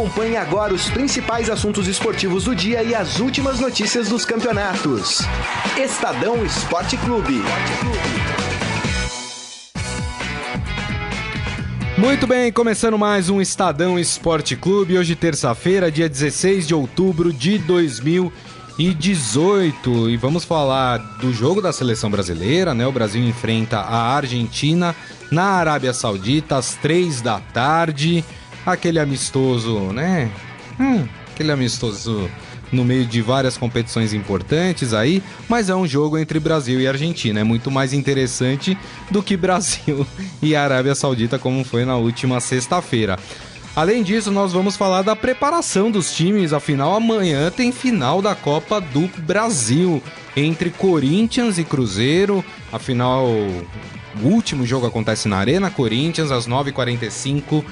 Acompanhe 0.00 0.38
agora 0.38 0.72
os 0.72 0.88
principais 0.88 1.50
assuntos 1.50 1.86
esportivos 1.86 2.44
do 2.44 2.54
dia 2.54 2.82
e 2.82 2.94
as 2.94 3.20
últimas 3.20 3.60
notícias 3.60 4.08
dos 4.08 4.24
campeonatos. 4.24 5.18
Estadão 5.76 6.42
Esporte 6.42 6.96
Clube. 6.96 7.42
Muito 11.98 12.26
bem, 12.26 12.50
começando 12.50 12.96
mais 12.96 13.28
um 13.28 13.42
Estadão 13.42 13.98
Esporte 13.98 14.56
Clube. 14.56 14.96
Hoje, 14.96 15.14
terça-feira, 15.14 15.92
dia 15.92 16.08
16 16.08 16.66
de 16.66 16.74
outubro 16.74 17.30
de 17.30 17.58
2018. 17.58 20.08
E 20.08 20.16
vamos 20.16 20.46
falar 20.46 20.96
do 21.18 21.30
jogo 21.30 21.60
da 21.60 21.74
seleção 21.74 22.10
brasileira, 22.10 22.72
né? 22.72 22.86
O 22.86 22.92
Brasil 22.92 23.22
enfrenta 23.22 23.80
a 23.80 24.14
Argentina 24.14 24.96
na 25.30 25.44
Arábia 25.44 25.92
Saudita 25.92 26.56
às 26.56 26.74
três 26.76 27.20
da 27.20 27.38
tarde. 27.38 28.24
Aquele 28.64 28.98
amistoso, 28.98 29.92
né? 29.92 30.30
Hum, 30.78 31.06
aquele 31.32 31.52
amistoso 31.52 32.30
no 32.72 32.84
meio 32.84 33.04
de 33.04 33.20
várias 33.20 33.56
competições 33.56 34.12
importantes 34.12 34.94
aí, 34.94 35.22
mas 35.48 35.68
é 35.68 35.74
um 35.74 35.86
jogo 35.86 36.16
entre 36.18 36.38
Brasil 36.38 36.80
e 36.80 36.86
Argentina. 36.86 37.40
É 37.40 37.44
muito 37.44 37.70
mais 37.70 37.92
interessante 37.92 38.78
do 39.10 39.22
que 39.22 39.36
Brasil 39.36 40.06
e 40.42 40.54
Arábia 40.54 40.94
Saudita, 40.94 41.38
como 41.38 41.64
foi 41.64 41.84
na 41.84 41.96
última 41.96 42.40
sexta-feira. 42.40 43.18
Além 43.74 44.02
disso, 44.02 44.32
nós 44.32 44.52
vamos 44.52 44.76
falar 44.76 45.02
da 45.02 45.14
preparação 45.14 45.90
dos 45.90 46.12
times. 46.12 46.52
Afinal, 46.52 46.94
amanhã 46.94 47.50
tem 47.50 47.70
final 47.70 48.20
da 48.20 48.34
Copa 48.34 48.80
do 48.80 49.08
Brasil 49.22 50.02
entre 50.36 50.70
Corinthians 50.70 51.56
e 51.56 51.64
Cruzeiro. 51.64 52.44
Afinal, 52.72 53.26
o 53.26 54.26
último 54.26 54.66
jogo 54.66 54.86
acontece 54.86 55.28
na 55.28 55.36
Arena 55.36 55.70
Corinthians 55.70 56.32
às 56.32 56.48
9h45 56.48 57.64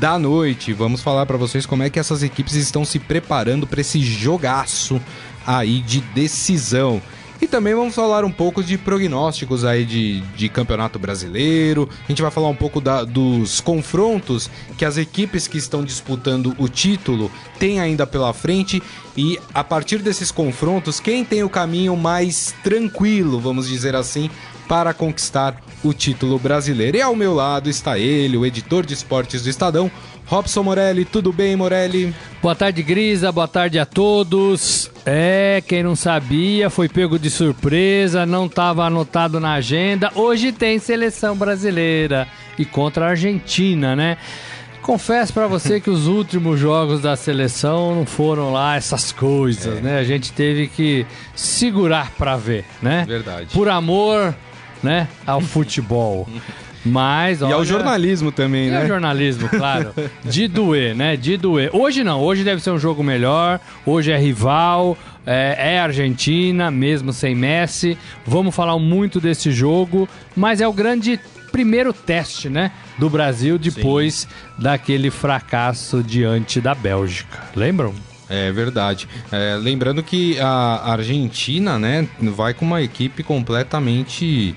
da 0.00 0.18
noite. 0.18 0.72
Vamos 0.72 1.02
falar 1.02 1.26
para 1.26 1.36
vocês 1.36 1.66
como 1.66 1.82
é 1.82 1.90
que 1.90 1.98
essas 1.98 2.22
equipes 2.22 2.54
estão 2.54 2.84
se 2.84 2.98
preparando 2.98 3.66
para 3.66 3.80
esse 3.80 4.00
jogaço 4.00 5.00
aí 5.46 5.80
de 5.80 6.00
decisão. 6.00 7.02
E 7.40 7.46
também 7.46 7.74
vamos 7.74 7.94
falar 7.94 8.24
um 8.24 8.30
pouco 8.30 8.62
de 8.62 8.78
prognósticos 8.78 9.64
aí 9.64 9.84
de, 9.84 10.20
de 10.34 10.48
campeonato 10.48 10.98
brasileiro. 10.98 11.88
A 12.04 12.08
gente 12.08 12.22
vai 12.22 12.30
falar 12.30 12.48
um 12.48 12.54
pouco 12.54 12.80
da, 12.80 13.04
dos 13.04 13.60
confrontos 13.60 14.48
que 14.78 14.84
as 14.84 14.96
equipes 14.96 15.46
que 15.46 15.58
estão 15.58 15.84
disputando 15.84 16.54
o 16.58 16.68
título 16.68 17.30
têm 17.58 17.80
ainda 17.80 18.06
pela 18.06 18.32
frente. 18.32 18.82
E 19.16 19.38
a 19.52 19.62
partir 19.62 19.98
desses 19.98 20.30
confrontos, 20.30 21.00
quem 21.00 21.24
tem 21.24 21.42
o 21.42 21.50
caminho 21.50 21.94
mais 21.96 22.54
tranquilo, 22.62 23.38
vamos 23.38 23.68
dizer 23.68 23.94
assim, 23.94 24.30
para 24.68 24.94
conquistar 24.94 25.60
o 25.82 25.92
título 25.92 26.38
brasileiro. 26.38 26.96
E 26.96 27.02
ao 27.02 27.14
meu 27.14 27.34
lado 27.34 27.68
está 27.68 27.98
ele, 27.98 28.36
o 28.36 28.46
editor 28.46 28.84
de 28.84 28.94
esportes 28.94 29.42
do 29.42 29.50
Estadão, 29.50 29.90
Robson 30.26 30.62
Morelli. 30.62 31.04
Tudo 31.04 31.32
bem, 31.32 31.54
Morelli? 31.54 32.14
Boa 32.40 32.54
tarde, 32.54 32.82
Grisa. 32.82 33.30
Boa 33.30 33.48
tarde 33.48 33.78
a 33.78 33.84
todos. 33.84 34.90
É, 35.04 35.62
quem 35.66 35.82
não 35.82 35.94
sabia 35.94 36.70
foi 36.70 36.88
pego 36.88 37.18
de 37.18 37.30
surpresa, 37.30 38.24
não 38.24 38.46
estava 38.46 38.84
anotado 38.84 39.38
na 39.38 39.54
agenda. 39.54 40.10
Hoje 40.14 40.50
tem 40.50 40.78
seleção 40.78 41.36
brasileira 41.36 42.26
e 42.58 42.64
contra 42.64 43.06
a 43.06 43.10
Argentina, 43.10 43.94
né? 43.94 44.16
Confesso 44.80 45.32
para 45.32 45.46
você 45.46 45.80
que 45.80 45.88
os 45.88 46.06
últimos 46.06 46.60
jogos 46.60 47.00
da 47.00 47.16
seleção 47.16 47.94
não 47.94 48.04
foram 48.04 48.52
lá 48.52 48.76
essas 48.76 49.12
coisas, 49.12 49.78
é. 49.78 49.80
né? 49.80 49.98
A 49.98 50.04
gente 50.04 50.30
teve 50.30 50.68
que 50.68 51.06
segurar 51.34 52.10
para 52.18 52.36
ver, 52.36 52.66
né? 52.82 53.04
Verdade. 53.08 53.46
Por 53.52 53.68
amor 53.68 54.34
né, 54.84 55.08
ao 55.26 55.40
futebol. 55.40 56.28
Mas, 56.84 57.40
olha, 57.40 57.50
e 57.50 57.54
ao 57.54 57.64
jornalismo 57.64 58.30
também, 58.30 58.68
e 58.68 58.70
né? 58.70 58.82
ao 58.82 58.86
jornalismo, 58.86 59.48
claro. 59.48 59.94
De 60.22 60.46
doer, 60.46 60.94
né? 60.94 61.16
De 61.16 61.36
doer. 61.38 61.70
Hoje 61.72 62.04
não, 62.04 62.20
hoje 62.20 62.44
deve 62.44 62.62
ser 62.62 62.70
um 62.72 62.78
jogo 62.78 63.02
melhor. 63.02 63.58
Hoje 63.86 64.12
é 64.12 64.18
rival, 64.18 64.96
é, 65.26 65.56
é, 65.76 65.80
Argentina, 65.80 66.70
mesmo 66.70 67.10
sem 67.10 67.34
Messi. 67.34 67.96
Vamos 68.26 68.54
falar 68.54 68.78
muito 68.78 69.18
desse 69.18 69.50
jogo, 69.50 70.06
mas 70.36 70.60
é 70.60 70.68
o 70.68 70.72
grande 70.74 71.18
primeiro 71.50 71.92
teste, 71.92 72.50
né? 72.50 72.70
Do 72.98 73.08
Brasil 73.08 73.58
depois 73.58 74.14
Sim. 74.14 74.28
daquele 74.58 75.10
fracasso 75.10 76.02
diante 76.02 76.60
da 76.60 76.74
Bélgica. 76.74 77.44
Lembram? 77.56 77.94
É 78.28 78.50
verdade. 78.52 79.08
É, 79.30 79.56
lembrando 79.60 80.02
que 80.02 80.38
a 80.40 80.92
Argentina, 80.92 81.78
né, 81.78 82.08
vai 82.20 82.54
com 82.54 82.64
uma 82.64 82.82
equipe 82.82 83.22
completamente 83.22 84.54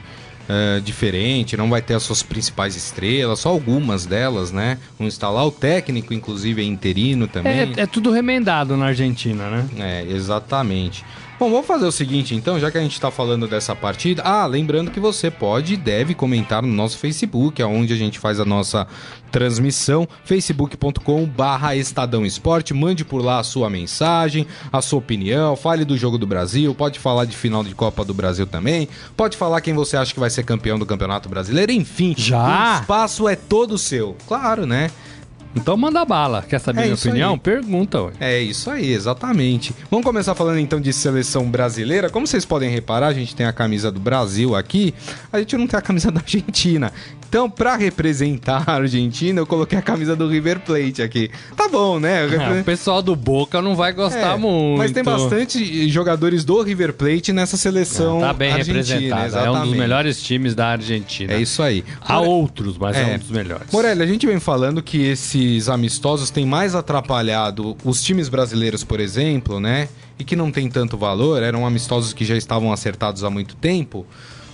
é, 0.48 0.80
diferente, 0.80 1.58
não 1.58 1.70
vai 1.70 1.82
ter 1.82 1.94
as 1.94 2.04
suas 2.04 2.24
principais 2.24 2.76
estrelas, 2.76 3.40
só 3.40 3.50
algumas 3.50 4.06
delas, 4.06 4.52
né? 4.52 4.78
Vão 4.98 5.08
instalar 5.08 5.46
o 5.46 5.52
técnico, 5.52 6.14
inclusive, 6.14 6.62
é 6.62 6.66
interino 6.66 7.28
também. 7.28 7.74
É, 7.78 7.82
é 7.82 7.86
tudo 7.86 8.12
remendado 8.12 8.78
na 8.78 8.88
Argentina, 8.88 9.50
né? 9.50 9.66
É, 9.78 10.06
exatamente. 10.10 11.04
Bom, 11.40 11.52
vamos 11.52 11.68
fazer 11.68 11.86
o 11.86 11.92
seguinte 11.92 12.34
então, 12.34 12.60
já 12.60 12.72
que 12.72 12.80
a 12.80 12.82
gente 12.82 12.94
está 12.94 13.12
falando 13.12 13.48
dessa 13.48 13.76
partida. 13.76 14.24
Ah, 14.24 14.48
lembrando 14.48 14.90
que 14.90 15.00
você 15.00 15.30
pode 15.30 15.76
e 15.76 15.78
deve 15.78 16.16
comentar 16.16 16.64
no 16.64 16.68
nosso 16.68 16.98
Facebook, 16.98 17.62
aonde 17.62 17.94
a 17.94 17.96
gente 17.96 18.18
faz 18.18 18.40
a 18.40 18.46
nossa 18.46 18.88
transmissão, 19.32 20.08
facebook.com/barra 20.26 21.76
Estadão 21.76 22.26
Esporte. 22.26 22.74
Mande 22.74 23.06
por 23.06 23.24
lá 23.24 23.38
a 23.38 23.44
sua 23.44 23.70
mensagem, 23.70 24.48
a 24.74 24.82
sua 24.82 24.98
opinião, 24.98 25.56
fale 25.56 25.86
do 25.86 25.96
jogo 25.96 26.18
do 26.18 26.26
Brasil, 26.26 26.74
pode 26.74 26.98
falar 26.98 27.26
de 27.26 27.38
final 27.38 27.64
de 27.64 27.76
Copa 27.76 28.04
do 28.04 28.16
Brasil 28.16 28.48
também, 28.48 28.90
pode 29.16 29.38
falar 29.38 29.62
quem 29.62 29.76
você 29.76 29.96
acha 29.96 30.12
que 30.12 30.20
vai 30.20 30.32
ser 30.32 30.42
campeão 30.42 30.80
do 30.80 30.88
Campeonato 30.88 31.30
Brasileiro, 31.30 31.72
enfim. 31.72 32.16
Já? 32.18 32.78
O 32.78 32.82
espaço 32.82 33.30
é 33.30 33.36
todo 33.36 33.78
seu. 33.78 34.18
Claro, 34.28 34.66
né? 34.66 34.90
Então 35.58 35.76
manda 35.76 36.06
bala. 36.06 36.44
Quer 36.48 36.60
saber 36.60 36.82
é 36.82 36.84
minha 36.84 36.96
opinião? 36.96 37.34
Aí. 37.34 37.40
Pergunta. 37.40 38.04
Ué. 38.04 38.12
É 38.20 38.40
isso 38.40 38.70
aí, 38.70 38.94
exatamente. 38.94 39.74
Vamos 39.90 40.06
começar 40.06 40.36
falando 40.36 40.60
então 40.60 40.80
de 40.80 40.94
seleção 40.94 41.50
brasileira. 41.50 42.10
Como 42.10 42.28
vocês 42.28 42.46
podem 42.46 42.70
reparar, 42.70 43.08
a 43.08 43.14
gente 43.14 43.36
tem 43.36 43.46
a 43.46 43.54
camisa 43.54 43.92
do 43.92 44.00
Brasil 44.00 44.56
aqui, 44.56 44.94
a 45.32 45.40
gente 45.40 45.58
não 45.58 45.68
tem 45.68 45.78
a 45.78 45.82
camisa 45.82 46.12
da 46.12 46.22
Argentina. 46.22 46.94
Então, 47.28 47.50
para 47.50 47.76
representar 47.76 48.64
a 48.66 48.76
Argentina, 48.76 49.40
eu 49.42 49.46
coloquei 49.46 49.78
a 49.78 49.82
camisa 49.82 50.16
do 50.16 50.30
River 50.30 50.62
Plate 50.62 51.02
aqui. 51.02 51.30
Tá 51.56 51.68
bom, 51.68 52.00
né? 52.00 52.26
É, 52.26 52.62
o 52.62 52.64
pessoal 52.64 53.02
do 53.02 53.16
Boca 53.16 53.62
não 53.62 53.76
vai 53.76 53.92
gostar 53.92 54.36
é, 54.36 54.38
muito. 54.38 54.78
Mas 54.78 54.92
tem 54.92 55.04
bastante 55.04 55.90
jogadores 55.90 56.46
do 56.46 56.62
River 56.62 56.94
Plate 56.94 57.34
nessa 57.34 57.58
seleção. 57.58 58.22
tá 58.22 58.34
bem 58.34 58.54
representado. 58.54 59.26
Exatamente. 59.26 59.58
É 59.58 59.60
um 59.60 59.64
dos 59.66 59.78
melhores 59.78 60.22
times 60.22 60.56
da 60.56 60.68
Argentina. 60.68 61.34
É 61.34 61.42
isso 61.42 61.62
aí. 61.62 61.84
Há 62.02 62.20
outros, 62.22 62.78
mas 62.78 62.96
é, 62.96 63.14
é 63.14 63.16
um 63.16 63.20
dos 63.20 63.30
melhores. 63.30 63.72
Morelli, 63.72 64.04
a 64.04 64.08
gente 64.08 64.26
vem 64.26 64.40
falando 64.40 64.82
que 64.82 65.06
esses 65.06 65.68
amistosos 65.68 66.30
têm 66.30 66.46
mais 66.46 66.76
atrapalhado 66.76 67.76
os 67.84 68.02
times 68.02 68.30
brasileiros, 68.30 68.84
por 68.84 69.00
exemplo, 69.00 69.60
né? 69.60 69.90
E 70.18 70.24
que 70.24 70.36
não 70.36 70.52
tem 70.52 70.70
tanto 70.70 70.98
valor, 70.98 71.44
eram 71.44 71.66
amistosos 71.66 72.14
que 72.14 72.24
já 72.24 72.36
estavam 72.36 72.72
acertados 72.72 73.24
há 73.24 73.30
muito 73.30 73.56
tempo. 73.56 74.06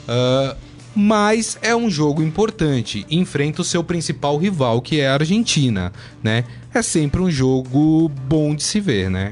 Uh, 0.08 0.56
mas 0.96 1.58
é 1.62 1.76
um 1.76 1.90
jogo 1.90 2.22
importante. 2.22 3.06
Enfrenta 3.10 3.62
o 3.62 3.66
seu 3.66 3.84
principal 3.84 4.38
rival, 4.38 4.82
que 4.82 5.00
é 5.00 5.08
a 5.08 5.14
Argentina, 5.14 5.92
né? 6.22 6.44
É 6.74 6.82
sempre 6.82 7.22
um 7.22 7.30
jogo 7.30 8.10
bom 8.28 8.56
de 8.56 8.64
se 8.64 8.80
ver, 8.80 9.10
né? 9.10 9.32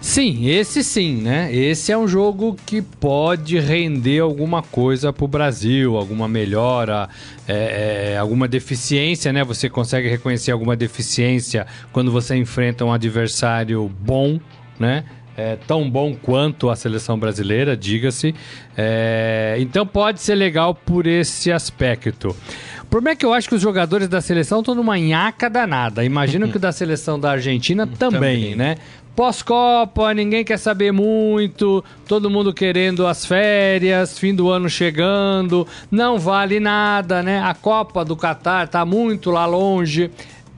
Sim, 0.00 0.46
esse 0.48 0.84
sim, 0.84 1.16
né? 1.16 1.52
Esse 1.52 1.90
é 1.90 1.98
um 1.98 2.06
jogo 2.06 2.56
que 2.64 2.80
pode 2.80 3.58
render 3.58 4.20
alguma 4.20 4.62
coisa 4.62 5.12
para 5.12 5.24
o 5.24 5.28
Brasil, 5.28 5.96
alguma 5.96 6.28
melhora, 6.28 7.08
é, 7.48 8.12
é, 8.12 8.18
alguma 8.18 8.46
deficiência, 8.46 9.32
né? 9.32 9.42
Você 9.42 9.68
consegue 9.68 10.08
reconhecer 10.08 10.52
alguma 10.52 10.76
deficiência 10.76 11.66
quando 11.92 12.12
você 12.12 12.36
enfrenta 12.36 12.84
um 12.84 12.92
adversário 12.92 13.90
bom, 14.00 14.38
né? 14.78 15.04
É, 15.36 15.56
tão 15.66 15.88
bom 15.88 16.14
quanto 16.14 16.70
a 16.70 16.76
seleção 16.76 17.18
brasileira, 17.18 17.76
diga-se. 17.76 18.34
É, 18.76 19.56
então 19.58 19.86
pode 19.86 20.20
ser 20.20 20.34
legal 20.34 20.74
por 20.74 21.06
esse 21.06 21.52
aspecto. 21.52 22.34
O 22.82 22.86
problema 22.86 23.12
é 23.12 23.16
que 23.16 23.26
eu 23.26 23.32
acho 23.32 23.48
que 23.48 23.54
os 23.54 23.60
jogadores 23.60 24.08
da 24.08 24.20
seleção 24.20 24.60
estão 24.60 24.74
numa 24.74 24.96
nhaca 24.96 25.50
danada. 25.50 26.04
Imagino 26.04 26.48
que 26.48 26.56
o 26.56 26.60
da 26.60 26.72
seleção 26.72 27.18
da 27.18 27.32
Argentina 27.32 27.86
também, 27.98 28.52
também. 28.52 28.56
né? 28.56 28.76
Pós-Copa, 29.16 30.12
ninguém 30.12 30.44
quer 30.44 30.58
saber 30.58 30.92
muito, 30.92 31.82
todo 32.06 32.28
mundo 32.28 32.52
querendo 32.52 33.06
as 33.06 33.24
férias, 33.24 34.18
fim 34.18 34.34
do 34.34 34.50
ano 34.50 34.68
chegando, 34.68 35.66
não 35.90 36.18
vale 36.18 36.60
nada, 36.60 37.22
né? 37.22 37.40
A 37.40 37.54
Copa 37.54 38.04
do 38.04 38.14
Catar 38.14 38.68
tá 38.68 38.84
muito 38.84 39.30
lá 39.30 39.46
longe. 39.46 40.10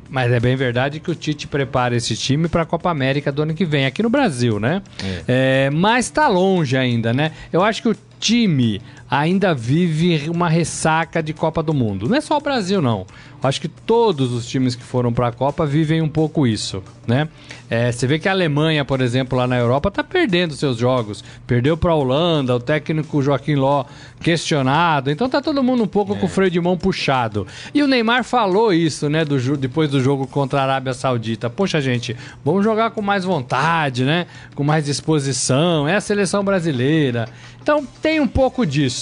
Mas 0.08 0.32
é 0.32 0.40
bem 0.40 0.56
verdade 0.56 1.00
que 1.00 1.10
o 1.10 1.14
Tite 1.14 1.46
prepara 1.46 1.94
esse 1.94 2.16
time 2.16 2.48
para 2.48 2.62
a 2.62 2.66
Copa 2.66 2.90
América 2.90 3.30
do 3.30 3.42
ano 3.42 3.54
que 3.54 3.64
vem, 3.64 3.84
aqui 3.84 4.02
no 4.02 4.08
Brasil, 4.08 4.58
né? 4.58 4.82
É. 5.02 5.22
É, 5.66 5.70
mas 5.70 6.06
está 6.06 6.28
longe 6.28 6.76
ainda, 6.76 7.12
né? 7.12 7.32
Eu 7.52 7.62
acho 7.62 7.82
que 7.82 7.88
o 7.88 7.96
time 8.18 8.80
ainda 9.10 9.54
vive 9.54 10.28
uma 10.28 10.48
ressaca 10.48 11.22
de 11.22 11.32
Copa 11.32 11.62
do 11.62 11.72
Mundo. 11.72 12.08
Não 12.08 12.16
é 12.16 12.20
só 12.20 12.36
o 12.36 12.40
Brasil, 12.40 12.82
não. 12.82 13.06
Acho 13.42 13.60
que 13.60 13.68
todos 13.68 14.32
os 14.32 14.46
times 14.46 14.74
que 14.74 14.82
foram 14.82 15.12
para 15.12 15.28
a 15.28 15.32
Copa 15.32 15.64
vivem 15.64 16.02
um 16.02 16.08
pouco 16.08 16.46
isso, 16.46 16.82
né? 17.06 17.28
É, 17.70 17.92
você 17.92 18.06
vê 18.06 18.18
que 18.18 18.28
a 18.28 18.32
Alemanha, 18.32 18.84
por 18.84 19.00
exemplo, 19.00 19.38
lá 19.38 19.46
na 19.46 19.56
Europa, 19.56 19.90
está 19.90 20.02
perdendo 20.02 20.54
seus 20.54 20.78
jogos. 20.78 21.22
Perdeu 21.46 21.76
para 21.76 21.92
a 21.92 21.94
Holanda, 21.94 22.56
o 22.56 22.60
técnico 22.60 23.22
Joaquim 23.22 23.54
Ló 23.54 23.84
questionado. 24.20 25.10
Então 25.10 25.28
tá 25.28 25.40
todo 25.40 25.62
mundo 25.62 25.84
um 25.84 25.86
pouco 25.86 26.14
é. 26.14 26.18
com 26.18 26.26
o 26.26 26.28
freio 26.28 26.50
de 26.50 26.60
mão 26.60 26.76
puxado. 26.76 27.46
E 27.74 27.82
o 27.82 27.86
Neymar 27.86 28.24
falou 28.24 28.72
isso, 28.72 29.08
né, 29.08 29.24
do, 29.24 29.56
depois 29.56 29.90
do 29.90 30.00
jogo 30.00 30.26
contra 30.26 30.60
a 30.60 30.62
Arábia 30.64 30.94
Saudita. 30.94 31.50
Poxa, 31.50 31.80
gente, 31.80 32.16
vamos 32.44 32.64
jogar 32.64 32.90
com 32.90 33.02
mais 33.02 33.22
vontade, 33.22 34.04
né? 34.04 34.26
Com 34.54 34.64
mais 34.64 34.86
disposição. 34.86 35.86
É 35.86 35.94
a 35.94 36.00
seleção 36.00 36.42
brasileira. 36.42 37.28
Então 37.62 37.86
tem 38.00 38.18
um 38.18 38.26
pouco 38.26 38.64
disso. 38.64 38.97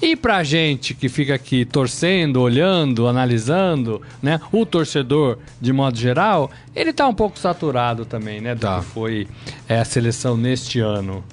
E 0.00 0.16
pra 0.16 0.42
gente 0.42 0.94
que 0.94 1.08
fica 1.08 1.34
aqui 1.34 1.64
torcendo, 1.64 2.40
olhando, 2.40 3.06
analisando, 3.06 4.02
né? 4.22 4.40
O 4.52 4.66
torcedor, 4.66 5.38
de 5.60 5.72
modo 5.72 5.96
geral, 5.96 6.50
ele 6.74 6.92
tá 6.92 7.06
um 7.06 7.14
pouco 7.14 7.38
saturado 7.38 8.04
também, 8.04 8.40
né? 8.40 8.54
Do 8.54 8.60
tá. 8.60 8.80
que 8.80 8.86
foi 8.86 9.28
é, 9.68 9.78
a 9.78 9.84
seleção 9.84 10.36
neste 10.36 10.80
ano. 10.80 11.24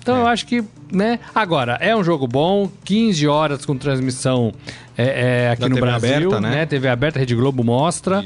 Então 0.00 0.16
é. 0.16 0.20
eu 0.20 0.26
acho 0.26 0.46
que, 0.46 0.62
né? 0.94 1.18
Agora, 1.34 1.78
é 1.80 1.94
um 1.94 2.02
jogo 2.02 2.26
bom, 2.26 2.70
15 2.84 3.26
horas 3.26 3.66
com 3.66 3.76
transmissão 3.76 4.52
é, 4.96 5.46
é, 5.46 5.50
aqui 5.50 5.62
da 5.62 5.68
no 5.68 5.74
TV 5.74 5.86
Brasil, 5.86 6.14
aberta, 6.14 6.40
né? 6.40 6.50
né? 6.50 6.66
TV 6.66 6.88
aberta, 6.88 7.18
Rede 7.18 7.34
Globo 7.34 7.64
mostra. 7.64 8.24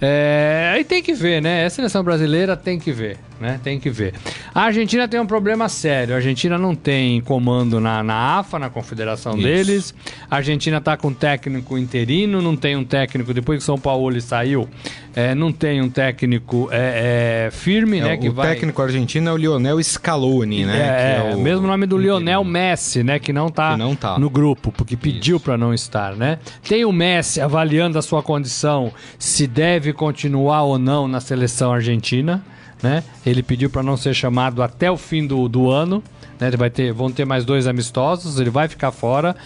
É, 0.00 0.72
aí 0.74 0.84
tem 0.84 1.02
que 1.02 1.12
ver, 1.12 1.40
né? 1.40 1.64
A 1.64 1.70
seleção 1.70 2.02
brasileira 2.02 2.56
tem 2.56 2.78
que 2.78 2.92
ver 2.92 3.18
né? 3.40 3.60
Tem 3.62 3.78
que 3.78 3.90
ver. 3.90 4.14
A 4.54 4.62
Argentina 4.62 5.06
tem 5.06 5.20
um 5.20 5.26
problema 5.26 5.68
sério. 5.68 6.14
A 6.14 6.16
Argentina 6.16 6.58
não 6.58 6.74
tem 6.74 7.20
comando 7.20 7.80
na, 7.80 8.02
na 8.02 8.38
AFA, 8.38 8.58
na 8.58 8.68
confederação 8.68 9.34
Isso. 9.34 9.42
deles. 9.42 9.94
A 10.30 10.36
Argentina 10.36 10.78
está 10.78 10.96
com 10.96 11.12
técnico 11.12 11.78
interino, 11.78 12.42
não 12.42 12.56
tem 12.56 12.76
um 12.76 12.84
técnico, 12.84 13.32
depois 13.32 13.58
que 13.58 13.64
São 13.64 13.78
Paulo 13.78 14.18
saiu, 14.20 14.68
é, 15.14 15.34
não 15.34 15.52
tem 15.52 15.80
um 15.80 15.88
técnico 15.88 16.68
é, 16.70 17.46
é, 17.46 17.50
firme, 17.50 17.98
é, 17.98 18.02
né? 18.02 18.16
Que 18.16 18.28
o 18.28 18.32
vai... 18.32 18.54
técnico 18.54 18.82
argentino 18.82 19.28
é 19.28 19.32
o 19.32 19.36
Lionel 19.36 19.82
Scaloni, 19.82 20.64
né? 20.64 21.30
É, 21.30 21.34
o 21.34 21.38
mesmo 21.38 21.66
nome 21.66 21.86
do 21.86 21.96
Lionel 21.96 22.07
Messi, 22.44 23.02
né? 23.02 23.18
Que 23.18 23.32
não 23.32 23.48
está 23.48 23.76
tá. 23.96 24.18
no 24.18 24.30
grupo, 24.30 24.72
porque 24.72 24.96
pediu 24.96 25.38
para 25.38 25.56
não 25.56 25.74
estar, 25.74 26.14
né? 26.14 26.38
Tem 26.66 26.84
o 26.84 26.92
Messi 26.92 27.40
avaliando 27.40 27.98
a 27.98 28.02
sua 28.02 28.22
condição, 28.22 28.92
se 29.18 29.46
deve 29.46 29.92
continuar 29.92 30.62
ou 30.62 30.78
não 30.78 31.06
na 31.06 31.20
seleção 31.20 31.72
argentina 31.72 32.42
né? 32.82 33.02
Ele 33.24 33.42
pediu 33.42 33.68
para 33.68 33.82
não 33.82 33.96
ser 33.96 34.14
chamado 34.14 34.62
até 34.62 34.90
o 34.90 34.96
fim 34.96 35.26
do, 35.26 35.48
do 35.48 35.70
ano, 35.70 36.02
né? 36.38 36.48
Ele 36.48 36.56
vai 36.56 36.70
ter, 36.70 36.92
vão 36.92 37.10
ter 37.10 37.24
mais 37.24 37.44
dois 37.44 37.66
amistosos, 37.66 38.38
ele 38.38 38.50
vai 38.50 38.68
ficar 38.68 38.90
fora. 38.90 39.36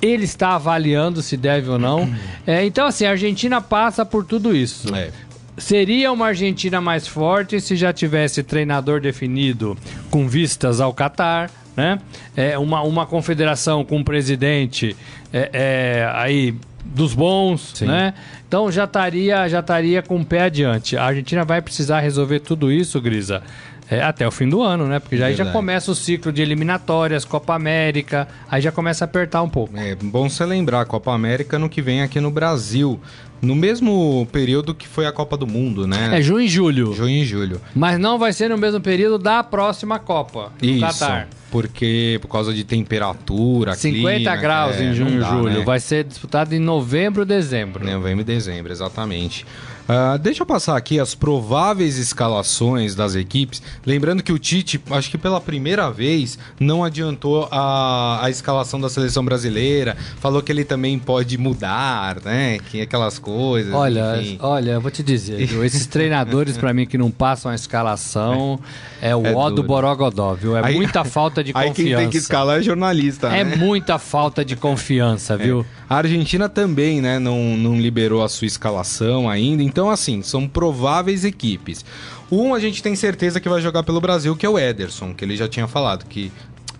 Ele 0.00 0.24
está 0.24 0.54
avaliando 0.54 1.20
se 1.22 1.36
deve 1.36 1.68
ou 1.68 1.78
não. 1.78 2.08
É, 2.46 2.64
então, 2.64 2.86
assim, 2.86 3.04
a 3.04 3.10
Argentina 3.10 3.60
passa 3.60 4.06
por 4.06 4.24
tudo 4.24 4.54
isso. 4.54 4.94
É. 4.94 5.10
Seria 5.58 6.12
uma 6.12 6.26
Argentina 6.26 6.80
mais 6.80 7.06
forte 7.06 7.60
se 7.60 7.76
já 7.76 7.92
tivesse 7.92 8.42
treinador 8.42 9.00
definido 9.00 9.76
com 10.10 10.28
vistas 10.28 10.80
ao 10.80 10.94
Catar, 10.94 11.50
né? 11.76 11.98
É 12.36 12.58
uma, 12.58 12.82
uma 12.82 13.06
confederação 13.06 13.84
com 13.84 13.98
um 13.98 14.04
presidente 14.04 14.96
é, 15.32 15.50
é, 15.52 16.10
aí 16.14 16.54
dos 16.84 17.14
bons, 17.14 17.72
Sim. 17.74 17.86
né? 17.86 18.14
Então 18.46 18.72
já 18.72 18.84
estaria 18.84 19.48
já 19.48 19.60
estaria 19.60 20.02
com 20.02 20.16
o 20.16 20.24
pé 20.24 20.42
adiante. 20.42 20.96
A 20.96 21.04
Argentina 21.04 21.44
vai 21.44 21.60
precisar 21.60 22.00
resolver 22.00 22.40
tudo 22.40 22.72
isso, 22.72 23.00
Grisa. 23.00 23.42
É, 23.90 24.02
até 24.02 24.26
o 24.26 24.30
fim 24.30 24.48
do 24.48 24.62
ano, 24.62 24.86
né? 24.86 24.98
Porque 24.98 25.16
já, 25.16 25.26
aí 25.26 25.34
já 25.34 25.46
começa 25.46 25.90
o 25.90 25.94
ciclo 25.94 26.30
de 26.30 26.42
eliminatórias, 26.42 27.24
Copa 27.24 27.54
América, 27.54 28.28
aí 28.50 28.60
já 28.60 28.70
começa 28.70 29.04
a 29.04 29.06
apertar 29.06 29.42
um 29.42 29.48
pouco. 29.48 29.76
É 29.76 29.94
bom 29.94 30.28
você 30.28 30.44
lembrar, 30.44 30.84
Copa 30.84 31.12
América 31.12 31.58
no 31.58 31.68
que 31.68 31.80
vem 31.80 32.02
aqui 32.02 32.20
no 32.20 32.30
Brasil. 32.30 33.00
No 33.40 33.54
mesmo 33.54 34.26
período 34.32 34.74
que 34.74 34.86
foi 34.88 35.06
a 35.06 35.12
Copa 35.12 35.36
do 35.36 35.46
Mundo, 35.46 35.86
né? 35.86 36.10
É 36.12 36.20
junho 36.20 36.40
e 36.40 36.48
julho. 36.48 36.92
Junho 36.92 37.22
e 37.22 37.24
julho. 37.24 37.60
Mas 37.74 37.98
não 37.98 38.18
vai 38.18 38.32
ser 38.32 38.50
no 38.50 38.58
mesmo 38.58 38.80
período 38.80 39.16
da 39.16 39.44
próxima 39.44 39.98
Copa, 39.98 40.52
no 40.60 40.68
Isso, 40.68 40.80
Qatar. 40.80 41.28
Porque 41.50 42.18
por 42.20 42.28
causa 42.28 42.52
de 42.52 42.64
temperatura, 42.64 43.74
50 43.74 44.16
clima, 44.16 44.36
graus 44.36 44.76
é, 44.76 44.84
em 44.84 44.92
junho 44.92 45.20
e 45.20 45.24
julho. 45.24 45.58
Né? 45.60 45.64
Vai 45.64 45.78
ser 45.80 46.04
disputado 46.04 46.52
em 46.52 46.58
novembro 46.58 47.22
e 47.22 47.24
dezembro. 47.24 47.84
Novembro 47.84 48.22
e 48.22 48.24
dezembro, 48.24 48.72
exatamente. 48.72 49.46
Uh, 49.88 50.18
deixa 50.18 50.42
eu 50.42 50.46
passar 50.46 50.76
aqui 50.76 51.00
as 51.00 51.14
prováveis 51.14 51.96
escalações 51.96 52.94
das 52.94 53.14
equipes. 53.14 53.62
Lembrando 53.86 54.22
que 54.22 54.30
o 54.30 54.38
Tite, 54.38 54.78
acho 54.90 55.10
que 55.10 55.16
pela 55.16 55.40
primeira 55.40 55.90
vez, 55.90 56.38
não 56.60 56.84
adiantou 56.84 57.48
a, 57.50 58.22
a 58.22 58.28
escalação 58.28 58.78
da 58.78 58.90
seleção 58.90 59.24
brasileira. 59.24 59.96
Falou 60.20 60.42
que 60.42 60.52
ele 60.52 60.62
também 60.62 60.98
pode 60.98 61.38
mudar, 61.38 62.20
né? 62.22 62.58
Que 62.58 62.82
aquelas 62.82 63.18
coisas. 63.18 63.72
Olha, 63.72 64.20
enfim. 64.20 64.38
olha, 64.40 64.72
eu 64.72 64.80
vou 64.80 64.90
te 64.90 65.02
dizer, 65.02 65.46
viu? 65.46 65.64
esses 65.64 65.86
treinadores 65.88 66.58
para 66.58 66.74
mim 66.74 66.86
que 66.86 66.98
não 66.98 67.10
passam 67.10 67.50
a 67.50 67.54
escalação 67.54 68.60
é, 69.00 69.10
é 69.10 69.16
o 69.16 69.26
é 69.26 69.34
ó 69.34 69.48
do 69.48 69.62
Borogodó, 69.62 70.34
viu? 70.34 70.54
É 70.54 70.66
aí, 70.66 70.74
muita 70.74 71.02
falta 71.02 71.42
de 71.42 71.52
confiança. 71.52 71.68
Aí 71.80 71.86
quem 71.86 71.96
tem 71.96 72.10
que 72.10 72.18
escalar 72.18 72.58
é 72.58 72.62
jornalista, 72.62 73.28
É 73.28 73.42
né? 73.42 73.56
muita 73.56 73.98
falta 73.98 74.44
de 74.44 74.54
confiança, 74.54 75.34
viu? 75.38 75.64
É. 75.74 75.77
A 75.88 75.96
Argentina 75.96 76.48
também, 76.48 77.00
né, 77.00 77.18
não, 77.18 77.56
não 77.56 77.80
liberou 77.80 78.22
a 78.22 78.28
sua 78.28 78.46
escalação 78.46 79.28
ainda. 79.28 79.62
Então, 79.62 79.88
assim, 79.88 80.22
são 80.22 80.46
prováveis 80.46 81.24
equipes. 81.24 81.84
Um 82.30 82.54
a 82.54 82.60
gente 82.60 82.82
tem 82.82 82.94
certeza 82.94 83.40
que 83.40 83.48
vai 83.48 83.60
jogar 83.60 83.82
pelo 83.82 84.00
Brasil, 84.00 84.36
que 84.36 84.44
é 84.44 84.48
o 84.48 84.58
Ederson, 84.58 85.14
que 85.14 85.24
ele 85.24 85.36
já 85.36 85.48
tinha 85.48 85.66
falado 85.66 86.04
que 86.04 86.30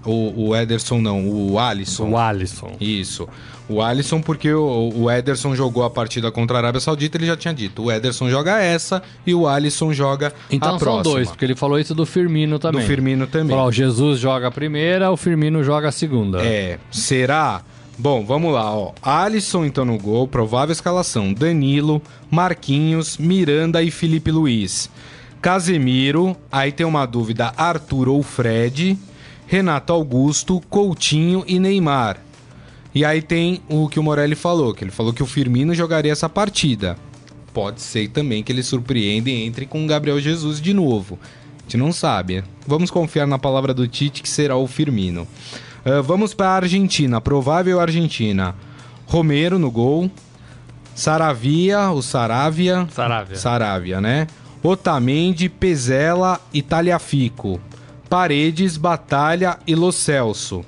o, 0.04 0.48
o 0.48 0.56
Ederson 0.56 1.00
não, 1.00 1.26
o 1.26 1.58
Alisson. 1.58 2.10
O 2.10 2.18
Alisson. 2.18 2.76
Isso. 2.80 3.28
O 3.68 3.82
Alisson, 3.82 4.20
porque 4.20 4.52
o, 4.52 4.90
o 4.94 5.10
Ederson 5.10 5.54
jogou 5.54 5.84
a 5.84 5.90
partida 5.90 6.30
contra 6.30 6.56
a 6.56 6.60
Arábia 6.60 6.80
Saudita, 6.80 7.18
ele 7.18 7.26
já 7.26 7.36
tinha 7.36 7.52
dito. 7.52 7.84
O 7.84 7.92
Ederson 7.92 8.30
joga 8.30 8.58
essa 8.58 9.02
e 9.26 9.34
o 9.34 9.46
Alisson 9.46 9.92
joga 9.92 10.32
então 10.50 10.76
a 10.76 10.78
próxima. 10.78 11.00
Então 11.00 11.04
são 11.04 11.12
dois, 11.12 11.28
porque 11.28 11.44
ele 11.44 11.54
falou 11.54 11.78
isso 11.78 11.94
do 11.94 12.06
Firmino 12.06 12.58
também. 12.58 12.80
Do 12.80 12.86
Firmino 12.86 13.26
também. 13.26 13.50
Falou, 13.50 13.68
o 13.68 13.72
Jesus 13.72 14.18
joga 14.18 14.48
a 14.48 14.50
primeira, 14.50 15.10
o 15.10 15.16
Firmino 15.16 15.62
joga 15.62 15.88
a 15.88 15.92
segunda. 15.92 16.42
É. 16.42 16.78
Será? 16.90 17.62
Bom, 18.00 18.24
vamos 18.24 18.54
lá, 18.54 18.72
ó. 18.72 18.92
Alisson 19.02 19.64
então 19.64 19.84
no 19.84 19.98
gol, 19.98 20.28
provável 20.28 20.72
escalação: 20.72 21.32
Danilo, 21.32 22.00
Marquinhos, 22.30 23.18
Miranda 23.18 23.82
e 23.82 23.90
Felipe 23.90 24.30
Luiz. 24.30 24.88
Casemiro, 25.42 26.36
aí 26.50 26.70
tem 26.70 26.86
uma 26.86 27.04
dúvida: 27.06 27.52
Arthur 27.56 28.08
ou 28.08 28.22
Fred, 28.22 28.96
Renato 29.48 29.92
Augusto, 29.92 30.60
Coutinho 30.70 31.42
e 31.44 31.58
Neymar. 31.58 32.18
E 32.94 33.04
aí 33.04 33.20
tem 33.20 33.60
o 33.68 33.88
que 33.88 33.98
o 33.98 34.02
Morelli 34.02 34.36
falou, 34.36 34.72
que 34.72 34.84
ele 34.84 34.92
falou 34.92 35.12
que 35.12 35.22
o 35.22 35.26
Firmino 35.26 35.74
jogaria 35.74 36.12
essa 36.12 36.28
partida. 36.28 36.96
Pode 37.52 37.80
ser 37.80 38.08
também 38.10 38.44
que 38.44 38.52
ele 38.52 38.62
surpreenda 38.62 39.28
e 39.28 39.42
entre 39.42 39.66
com 39.66 39.84
o 39.84 39.88
Gabriel 39.88 40.20
Jesus 40.20 40.60
de 40.60 40.72
novo. 40.72 41.18
A 41.58 41.62
gente 41.62 41.76
não 41.76 41.92
sabe. 41.92 42.44
Vamos 42.64 42.92
confiar 42.92 43.26
na 43.26 43.40
palavra 43.40 43.74
do 43.74 43.88
Tite 43.88 44.22
que 44.22 44.28
será 44.28 44.56
o 44.56 44.68
Firmino. 44.68 45.26
Uh, 45.84 46.02
vamos 46.02 46.34
para 46.34 46.48
a 46.50 46.56
Argentina, 46.56 47.20
provável 47.20 47.80
Argentina. 47.80 48.54
Romero 49.06 49.58
no 49.58 49.70
gol. 49.70 50.10
Saravia, 50.94 51.90
o 51.90 52.02
Saravia. 52.02 52.86
Saravia. 52.90 53.36
Saravia, 53.36 54.00
né? 54.00 54.26
Otamendi, 54.62 55.48
Pezela 55.48 56.40
e 56.52 56.60
Taliafico. 56.60 57.60
Paredes, 58.10 58.76
Batalha 58.76 59.58
e 59.66 59.74
Lo 59.74 59.92
Celso. 59.92 60.64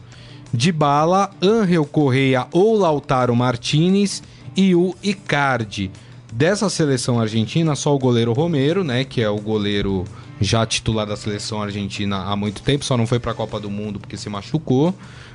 Dybala, 0.52 1.30
Angel 1.42 1.84
Correia 1.84 2.46
ou 2.52 2.76
Lautaro 2.76 3.34
Martinez 3.34 4.22
e 4.56 4.74
o 4.74 4.94
Icardi. 5.02 5.90
Dessa 6.32 6.70
seleção 6.70 7.20
argentina, 7.20 7.74
só 7.74 7.94
o 7.94 7.98
goleiro 7.98 8.32
Romero, 8.32 8.84
né, 8.84 9.04
que 9.04 9.20
é 9.20 9.28
o 9.28 9.40
goleiro 9.40 10.04
já 10.40 10.64
titular 10.64 11.06
da 11.06 11.16
seleção 11.16 11.62
argentina 11.62 12.24
há 12.24 12.34
muito 12.34 12.62
tempo, 12.62 12.84
só 12.84 12.96
não 12.96 13.06
foi 13.06 13.18
para 13.18 13.32
a 13.32 13.34
Copa 13.34 13.60
do 13.60 13.70
Mundo 13.70 14.00
porque 14.00 14.16
se 14.16 14.28
machucou, 14.28 14.94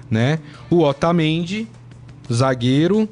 né? 0.10 0.40
O 0.70 0.82
Otamendi, 0.82 1.68
zagueiro, 2.32 3.08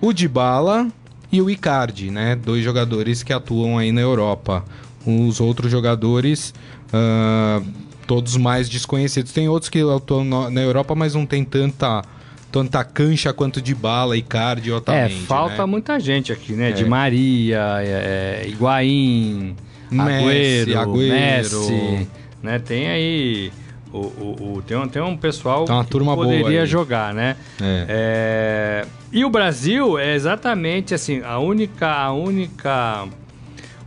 o 0.00 0.12
Dybala 0.12 0.88
e 1.30 1.40
o 1.40 1.48
Icardi, 1.48 2.10
né? 2.10 2.34
Dois 2.34 2.64
jogadores 2.64 3.22
que 3.22 3.32
atuam 3.32 3.78
aí 3.78 3.92
na 3.92 4.00
Europa. 4.00 4.64
Os 5.06 5.40
outros 5.40 5.70
jogadores, 5.70 6.52
uh, 6.88 7.64
todos 8.08 8.36
mais 8.36 8.68
desconhecidos. 8.68 9.32
Tem 9.32 9.48
outros 9.48 9.68
que 9.68 9.80
atuam 9.80 10.50
na 10.50 10.60
Europa, 10.60 10.94
mas 10.96 11.14
não 11.14 11.24
tem 11.24 11.44
tanta 11.44 12.02
tanta 12.50 12.82
cancha 12.82 13.34
quanto 13.34 13.60
de 13.60 13.74
bala, 13.74 14.16
Icardi 14.16 14.70
e 14.70 14.72
Otamendi. 14.72 15.14
É, 15.14 15.26
falta 15.26 15.58
né? 15.58 15.66
muita 15.66 16.00
gente 16.00 16.32
aqui, 16.32 16.54
né? 16.54 16.70
É. 16.70 16.72
De 16.72 16.86
Maria, 16.86 17.76
é, 17.80 18.42
é 18.44 18.48
Higuaín, 18.48 19.54
Messi, 19.90 20.74
Agüero, 20.74 20.78
Agüero, 20.78 21.68
Messi, 21.68 22.08
né? 22.42 22.58
Tem 22.58 22.88
aí 22.88 23.52
o, 23.92 23.98
o, 23.98 24.54
o, 24.56 24.62
tem, 24.62 24.76
um, 24.76 24.88
tem 24.88 25.02
um 25.02 25.16
pessoal 25.16 25.64
turma 25.88 26.12
que 26.12 26.22
poderia 26.22 26.66
jogar, 26.66 27.14
né? 27.14 27.36
É. 27.60 27.86
É... 27.88 28.86
E 29.12 29.24
o 29.24 29.30
Brasil 29.30 29.98
é 29.98 30.14
exatamente 30.14 30.94
assim, 30.94 31.22
a 31.22 31.38
única, 31.38 31.88
a 31.88 32.12
única, 32.12 33.08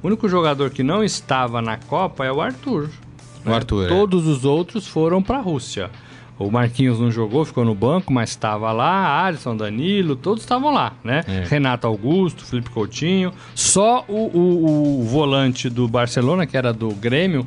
o 0.01 0.07
único 0.07 0.27
jogador 0.27 0.69
que 0.69 0.81
não 0.81 1.03
estava 1.03 1.61
na 1.61 1.77
Copa 1.77 2.25
é 2.25 2.31
o 2.31 2.41
Arthur. 2.41 2.89
O 3.45 3.49
né? 3.49 3.55
Arthur. 3.55 3.87
Todos 3.87 4.25
é. 4.25 4.29
os 4.29 4.45
outros 4.45 4.87
foram 4.87 5.21
para 5.21 5.37
a 5.37 5.41
Rússia. 5.41 5.91
O 6.39 6.49
Marquinhos 6.49 6.99
não 6.99 7.11
jogou, 7.11 7.43
ficou 7.43 7.65
no 7.65 7.75
banco, 7.75 8.13
mas 8.13 8.29
estava 8.29 8.71
lá, 8.71 9.25
Alisson, 9.25 9.57
Danilo, 9.57 10.15
todos 10.15 10.41
estavam 10.41 10.73
lá, 10.73 10.93
né? 11.03 11.23
É. 11.27 11.43
Renato 11.47 11.85
Augusto, 11.85 12.45
Felipe 12.45 12.69
Coutinho. 12.69 13.33
Só 13.53 14.05
o, 14.07 14.13
o- 14.37 14.99
o 15.01 15.03
volante 15.03 15.69
do 15.69 15.87
Barcelona, 15.87 16.47
que 16.47 16.55
era 16.55 16.71
do 16.71 16.89
Grêmio, 16.91 17.45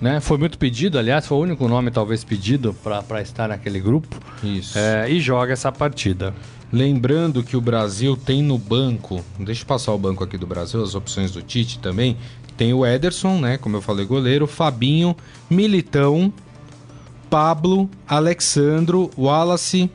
né? 0.00 0.20
Foi 0.20 0.38
muito 0.38 0.56
pedido, 0.56 0.96
aliás, 0.98 1.26
foi 1.26 1.36
o 1.36 1.40
único 1.40 1.66
nome 1.66 1.90
talvez 1.90 2.22
pedido 2.22 2.72
para 2.84 3.20
estar 3.20 3.48
naquele 3.48 3.80
grupo. 3.80 4.16
Isso. 4.44 4.78
É, 4.78 5.10
e 5.10 5.18
joga 5.18 5.52
essa 5.52 5.72
partida. 5.72 6.32
Lembrando 6.72 7.42
que 7.42 7.56
o 7.56 7.60
Brasil 7.60 8.16
tem 8.16 8.42
no 8.42 8.56
banco, 8.58 9.24
deixa 9.40 9.62
eu 9.62 9.66
passar 9.66 9.92
o 9.92 9.98
banco 9.98 10.22
aqui 10.22 10.36
do 10.38 10.46
Brasil, 10.46 10.80
as 10.82 10.94
opções 10.94 11.32
do 11.32 11.42
Tite 11.42 11.78
também. 11.80 12.16
Tem 12.56 12.72
o 12.74 12.84
Ederson, 12.84 13.38
né? 13.40 13.56
Como 13.56 13.76
eu 13.76 13.80
falei, 13.82 14.04
goleiro, 14.04 14.46
Fabinho, 14.46 15.16
Militão, 15.48 16.32
Pablo, 17.28 17.88
Alexandro, 18.06 19.10
Wallace, 19.16 19.90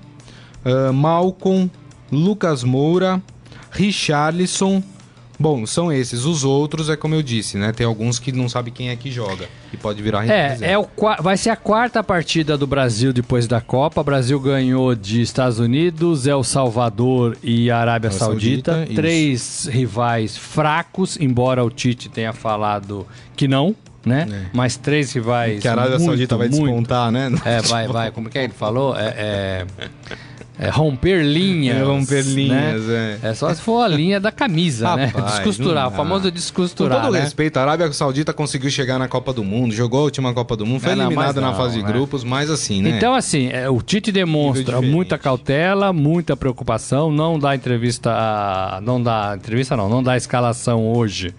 ah, 0.65 0.91
Malcom, 0.91 1.69
Lucas 2.11 2.63
Moura, 2.63 3.21
Richarlison. 3.71 4.83
Bom, 5.39 5.65
são 5.65 5.91
esses. 5.91 6.25
Os 6.25 6.43
outros 6.43 6.89
é 6.89 6.95
como 6.95 7.15
eu 7.15 7.23
disse, 7.23 7.57
né? 7.57 7.73
Tem 7.73 7.85
alguns 7.85 8.19
que 8.19 8.31
não 8.31 8.47
sabe 8.47 8.71
quem 8.71 8.89
é 8.89 8.95
que 8.95 9.11
joga 9.11 9.49
e 9.73 9.77
pode 9.77 10.01
virar. 10.01 10.25
É, 10.29 10.57
é 10.61 10.77
o, 10.77 10.87
vai 11.19 11.35
ser 11.35 11.49
a 11.49 11.55
quarta 11.55 12.03
partida 12.03 12.57
do 12.57 12.67
Brasil 12.67 13.11
depois 13.11 13.47
da 13.47 13.59
Copa. 13.59 13.99
O 13.99 14.03
Brasil 14.03 14.39
ganhou 14.39 14.95
de 14.95 15.21
Estados 15.21 15.59
Unidos, 15.59 16.27
El 16.27 16.43
Salvador 16.43 17.35
e 17.43 17.69
Arábia 17.71 17.93
Arábia 17.93 18.11
Saudita. 18.11 18.73
Saudita. 18.73 18.95
Três 18.95 19.67
rivais 19.69 20.37
fracos, 20.37 21.17
embora 21.19 21.63
o 21.63 21.69
Tite 21.69 22.09
tenha 22.09 22.31
falado 22.31 23.05
que 23.35 23.47
não, 23.47 23.75
né? 24.05 24.47
Mas 24.53 24.75
três 24.77 25.11
rivais. 25.13 25.61
que 25.61 25.67
a 25.67 25.71
Arábia 25.71 25.91
muito, 25.97 26.05
Saudita 26.05 26.37
vai 26.37 26.49
muito- 26.49 26.63
despontar, 26.63 27.11
né? 27.11 27.31
É, 27.45 27.61
vai, 27.61 27.87
vai. 27.87 28.11
Como 28.11 28.29
que 28.29 28.37
é 28.37 28.41
que 28.41 28.47
ele 28.47 28.53
falou? 28.53 28.95
É, 28.97 29.13
é- 29.17 29.65
é 30.59 30.69
romper 30.69 31.23
linhas. 31.23 31.77
É, 31.77 31.83
romper 31.83 32.21
linhas, 32.21 32.83
né? 32.83 33.17
é. 33.23 33.29
É 33.29 33.33
só 33.33 33.51
se 33.53 33.59
for 33.59 33.81
a 33.81 33.87
linha 33.87 34.19
da 34.19 34.31
camisa, 34.31 34.95
né? 34.95 35.05
Rapaz, 35.05 35.33
Descosturar, 35.37 35.85
não 35.85 35.91
o 35.91 35.95
famoso 35.95 36.23
Com 36.25 36.29
descosturar. 36.31 37.01
todo 37.01 37.13
né? 37.13 37.21
respeito, 37.21 37.57
a 37.57 37.63
Arábia 37.63 37.91
Saudita 37.91 38.31
conseguiu 38.33 38.69
chegar 38.69 38.99
na 38.99 39.07
Copa 39.07 39.33
do 39.33 39.43
Mundo, 39.43 39.73
jogou 39.73 40.01
a 40.01 40.03
última 40.03 40.31
Copa 40.31 40.55
do 40.55 40.63
Mundo, 40.63 40.81
foi 40.81 40.91
É, 40.91 40.95
não, 40.95 41.05
eliminada 41.05 41.33
mas 41.33 41.41
na 41.41 41.49
não, 41.51 41.57
fase 41.57 41.77
de 41.79 41.83
né? 41.83 41.91
grupos, 41.91 42.23
mas 42.23 42.51
assim, 42.51 42.83
né? 42.83 42.91
Então, 42.91 43.15
assim, 43.15 43.47
é, 43.51 43.67
o 43.67 43.81
Tite 43.81 44.11
demonstra 44.11 44.79
muita 44.79 45.17
cautela, 45.17 45.91
muita 45.91 46.37
preocupação, 46.37 47.11
não 47.11 47.39
dá 47.39 47.55
entrevista, 47.55 48.79
não 48.83 49.01
dá 49.01 49.33
entrevista 49.35 49.75
não, 49.75 49.89
não 49.89 50.03
dá 50.03 50.15
escalação 50.15 50.85
hoje 50.87 51.33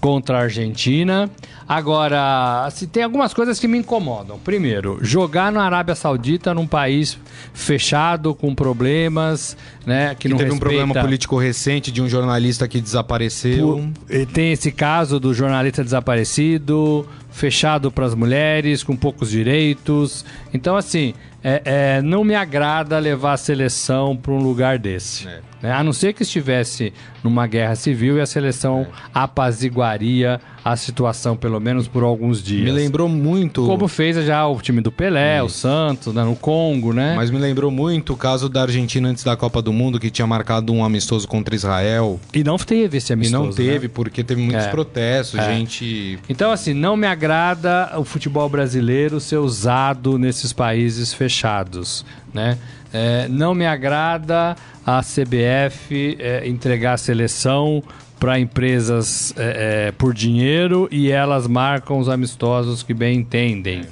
contra 0.00 0.38
a 0.38 0.42
Argentina. 0.42 1.28
Agora, 1.68 2.68
se 2.70 2.86
tem 2.86 3.02
algumas 3.02 3.32
coisas 3.32 3.58
que 3.58 3.68
me 3.68 3.78
incomodam. 3.78 4.38
Primeiro, 4.38 4.98
jogar 5.02 5.50
na 5.52 5.62
Arábia 5.62 5.94
Saudita, 5.94 6.52
num 6.52 6.66
país 6.66 7.18
fechado, 7.52 8.34
com 8.34 8.54
problemas, 8.54 9.56
né, 9.86 10.14
que, 10.14 10.22
que 10.22 10.28
não 10.28 10.36
teve 10.36 10.50
um 10.50 10.54
respeita... 10.54 10.76
problema 10.76 11.00
político 11.00 11.38
recente 11.38 11.90
de 11.90 12.02
um 12.02 12.08
jornalista 12.08 12.66
que 12.68 12.80
desapareceu. 12.80 13.90
E 14.08 14.26
Tem 14.26 14.52
esse 14.52 14.72
caso 14.72 15.18
do 15.18 15.32
jornalista 15.32 15.82
desaparecido, 15.82 17.06
fechado 17.30 17.90
para 17.90 18.06
as 18.06 18.14
mulheres, 18.14 18.82
com 18.82 18.96
poucos 18.96 19.30
direitos. 19.30 20.24
Então, 20.52 20.76
assim, 20.76 21.14
é- 21.42 21.62
é, 21.64 22.02
não 22.02 22.22
me 22.22 22.34
agrada 22.34 22.98
levar 22.98 23.32
a 23.32 23.36
seleção 23.36 24.16
para 24.16 24.32
um 24.32 24.42
lugar 24.42 24.78
desse. 24.78 25.26
É. 25.26 25.40
né? 25.62 25.72
A 25.72 25.82
não 25.82 25.92
ser 25.92 26.12
que 26.12 26.22
estivesse 26.22 26.92
numa 27.22 27.46
guerra 27.46 27.74
civil 27.74 28.16
e 28.16 28.20
a 28.20 28.26
seleção 28.26 28.86
apaziguaria 29.12 30.40
a 30.64 30.76
situação, 30.76 31.36
pelo 31.36 31.58
menos 31.58 31.88
por 31.88 32.02
alguns 32.04 32.42
dias. 32.42 32.64
Me 32.64 32.70
lembrou 32.70 33.08
muito. 33.08 33.66
Como 33.66 33.88
fez 33.88 34.16
já 34.24 34.46
o 34.46 34.60
time 34.60 34.80
do 34.80 34.92
Pelé, 34.92 35.42
o 35.42 35.48
Santos, 35.48 36.14
né, 36.14 36.22
no 36.22 36.36
Congo, 36.36 36.92
né? 36.92 37.14
Mas 37.16 37.30
me 37.30 37.38
lembrou 37.38 37.70
muito 37.70 38.12
o 38.12 38.16
caso 38.16 38.48
da 38.48 38.62
Argentina 38.62 39.08
antes 39.08 39.24
da 39.24 39.36
Copa 39.36 39.60
do 39.60 39.72
Mundo, 39.72 39.98
que 39.98 40.10
tinha 40.10 40.26
marcado 40.26 40.72
um 40.72 40.84
amistoso 40.84 41.26
contra 41.26 41.54
Israel. 41.54 42.20
E 42.32 42.44
não 42.44 42.56
teve 42.56 42.98
esse 42.98 43.12
E 43.12 43.14
amistoso. 43.14 43.42
não 43.44 43.52
teve, 43.52 43.86
né? 43.88 43.92
porque 43.92 44.22
teve 44.22 44.40
muitos 44.40 44.66
É. 44.66 44.68
protestos, 44.70 45.40
É. 45.40 45.44
gente. 45.54 46.18
Então, 46.28 46.52
assim, 46.52 46.72
não 46.72 46.96
me 46.96 47.06
agrada 47.06 47.90
o 47.96 48.04
futebol 48.04 48.48
brasileiro 48.48 49.18
ser 49.18 49.38
usado 49.38 50.16
nesses 50.18 50.52
países 50.52 51.12
fechados, 51.12 52.04
né? 52.32 52.56
É, 52.92 53.26
não 53.28 53.54
me 53.54 53.64
agrada 53.66 54.54
a 54.86 55.02
CBF 55.02 56.16
é, 56.20 56.46
entregar 56.46 56.92
a 56.92 56.96
seleção 56.98 57.82
para 58.22 58.38
empresas 58.38 59.34
é, 59.36 59.88
é, 59.88 59.92
por 59.92 60.14
dinheiro 60.14 60.88
e 60.92 61.10
elas 61.10 61.48
marcam 61.48 61.98
os 61.98 62.08
amistosos 62.08 62.80
que 62.80 62.94
bem 62.94 63.18
entendem. 63.18 63.82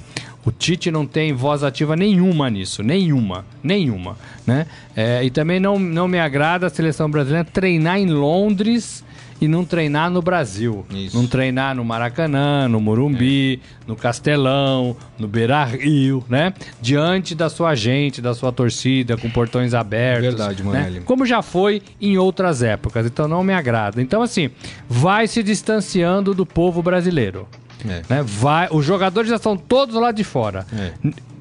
O 0.45 0.53
Tite 0.53 0.89
não 0.89 1.05
tem 1.05 1.33
voz 1.33 1.65
ativa 1.65 1.97
nenhuma 1.97 2.49
nisso, 2.49 2.81
nenhuma, 2.81 3.45
nenhuma, 3.61 4.15
né? 4.47 4.67
É, 4.95 5.21
e 5.21 5.29
também 5.29 5.59
não, 5.59 5.77
não 5.77 6.07
me 6.07 6.17
agrada 6.17 6.67
a 6.67 6.69
seleção 6.69 7.11
brasileira 7.11 7.43
treinar 7.43 7.99
em 7.99 8.05
Londres 8.05 9.03
e 9.41 9.47
não 9.47 9.65
treinar 9.65 10.11
no 10.11 10.21
Brasil. 10.21 10.85
Isso. 10.93 11.17
Não 11.17 11.25
treinar 11.25 11.75
no 11.75 11.83
Maracanã, 11.83 12.67
no 12.67 12.79
Morumbi, 12.79 13.59
no 13.87 13.95
Castelão, 13.95 14.95
no 15.17 15.27
Beira 15.27 15.63
Rio, 15.65 16.23
né? 16.29 16.53
Diante 16.79 17.33
da 17.33 17.49
sua 17.49 17.73
gente, 17.73 18.21
da 18.21 18.35
sua 18.35 18.51
torcida, 18.51 19.17
com 19.17 19.29
portões 19.31 19.73
abertos. 19.73 20.27
Verdade, 20.27 20.63
né? 20.63 20.69
Morelli. 20.69 20.99
Como 21.01 21.25
já 21.25 21.41
foi 21.41 21.81
em 21.99 22.19
outras 22.19 22.61
épocas, 22.61 23.07
então 23.07 23.27
não 23.27 23.43
me 23.43 23.51
agrada. 23.51 23.99
Então, 23.99 24.21
assim, 24.21 24.51
vai 24.87 25.27
se 25.27 25.41
distanciando 25.41 26.35
do 26.35 26.45
povo 26.45 26.83
brasileiro. 26.83 27.47
É. 27.83 28.03
Né? 28.07 28.23
Vai, 28.23 28.67
os 28.71 28.85
jogadores 28.85 29.27
já 29.27 29.37
estão 29.37 29.57
todos 29.57 29.95
lá 29.95 30.11
de 30.11 30.23
fora. 30.23 30.67
É. 30.71 30.91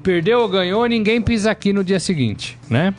Perdeu 0.03 0.41
ou 0.41 0.49
ganhou, 0.49 0.87
ninguém 0.87 1.21
pisa 1.21 1.51
aqui 1.51 1.71
no 1.75 1.85
dia 1.85 2.01
seguinte, 2.01 2.59
né? 2.71 2.95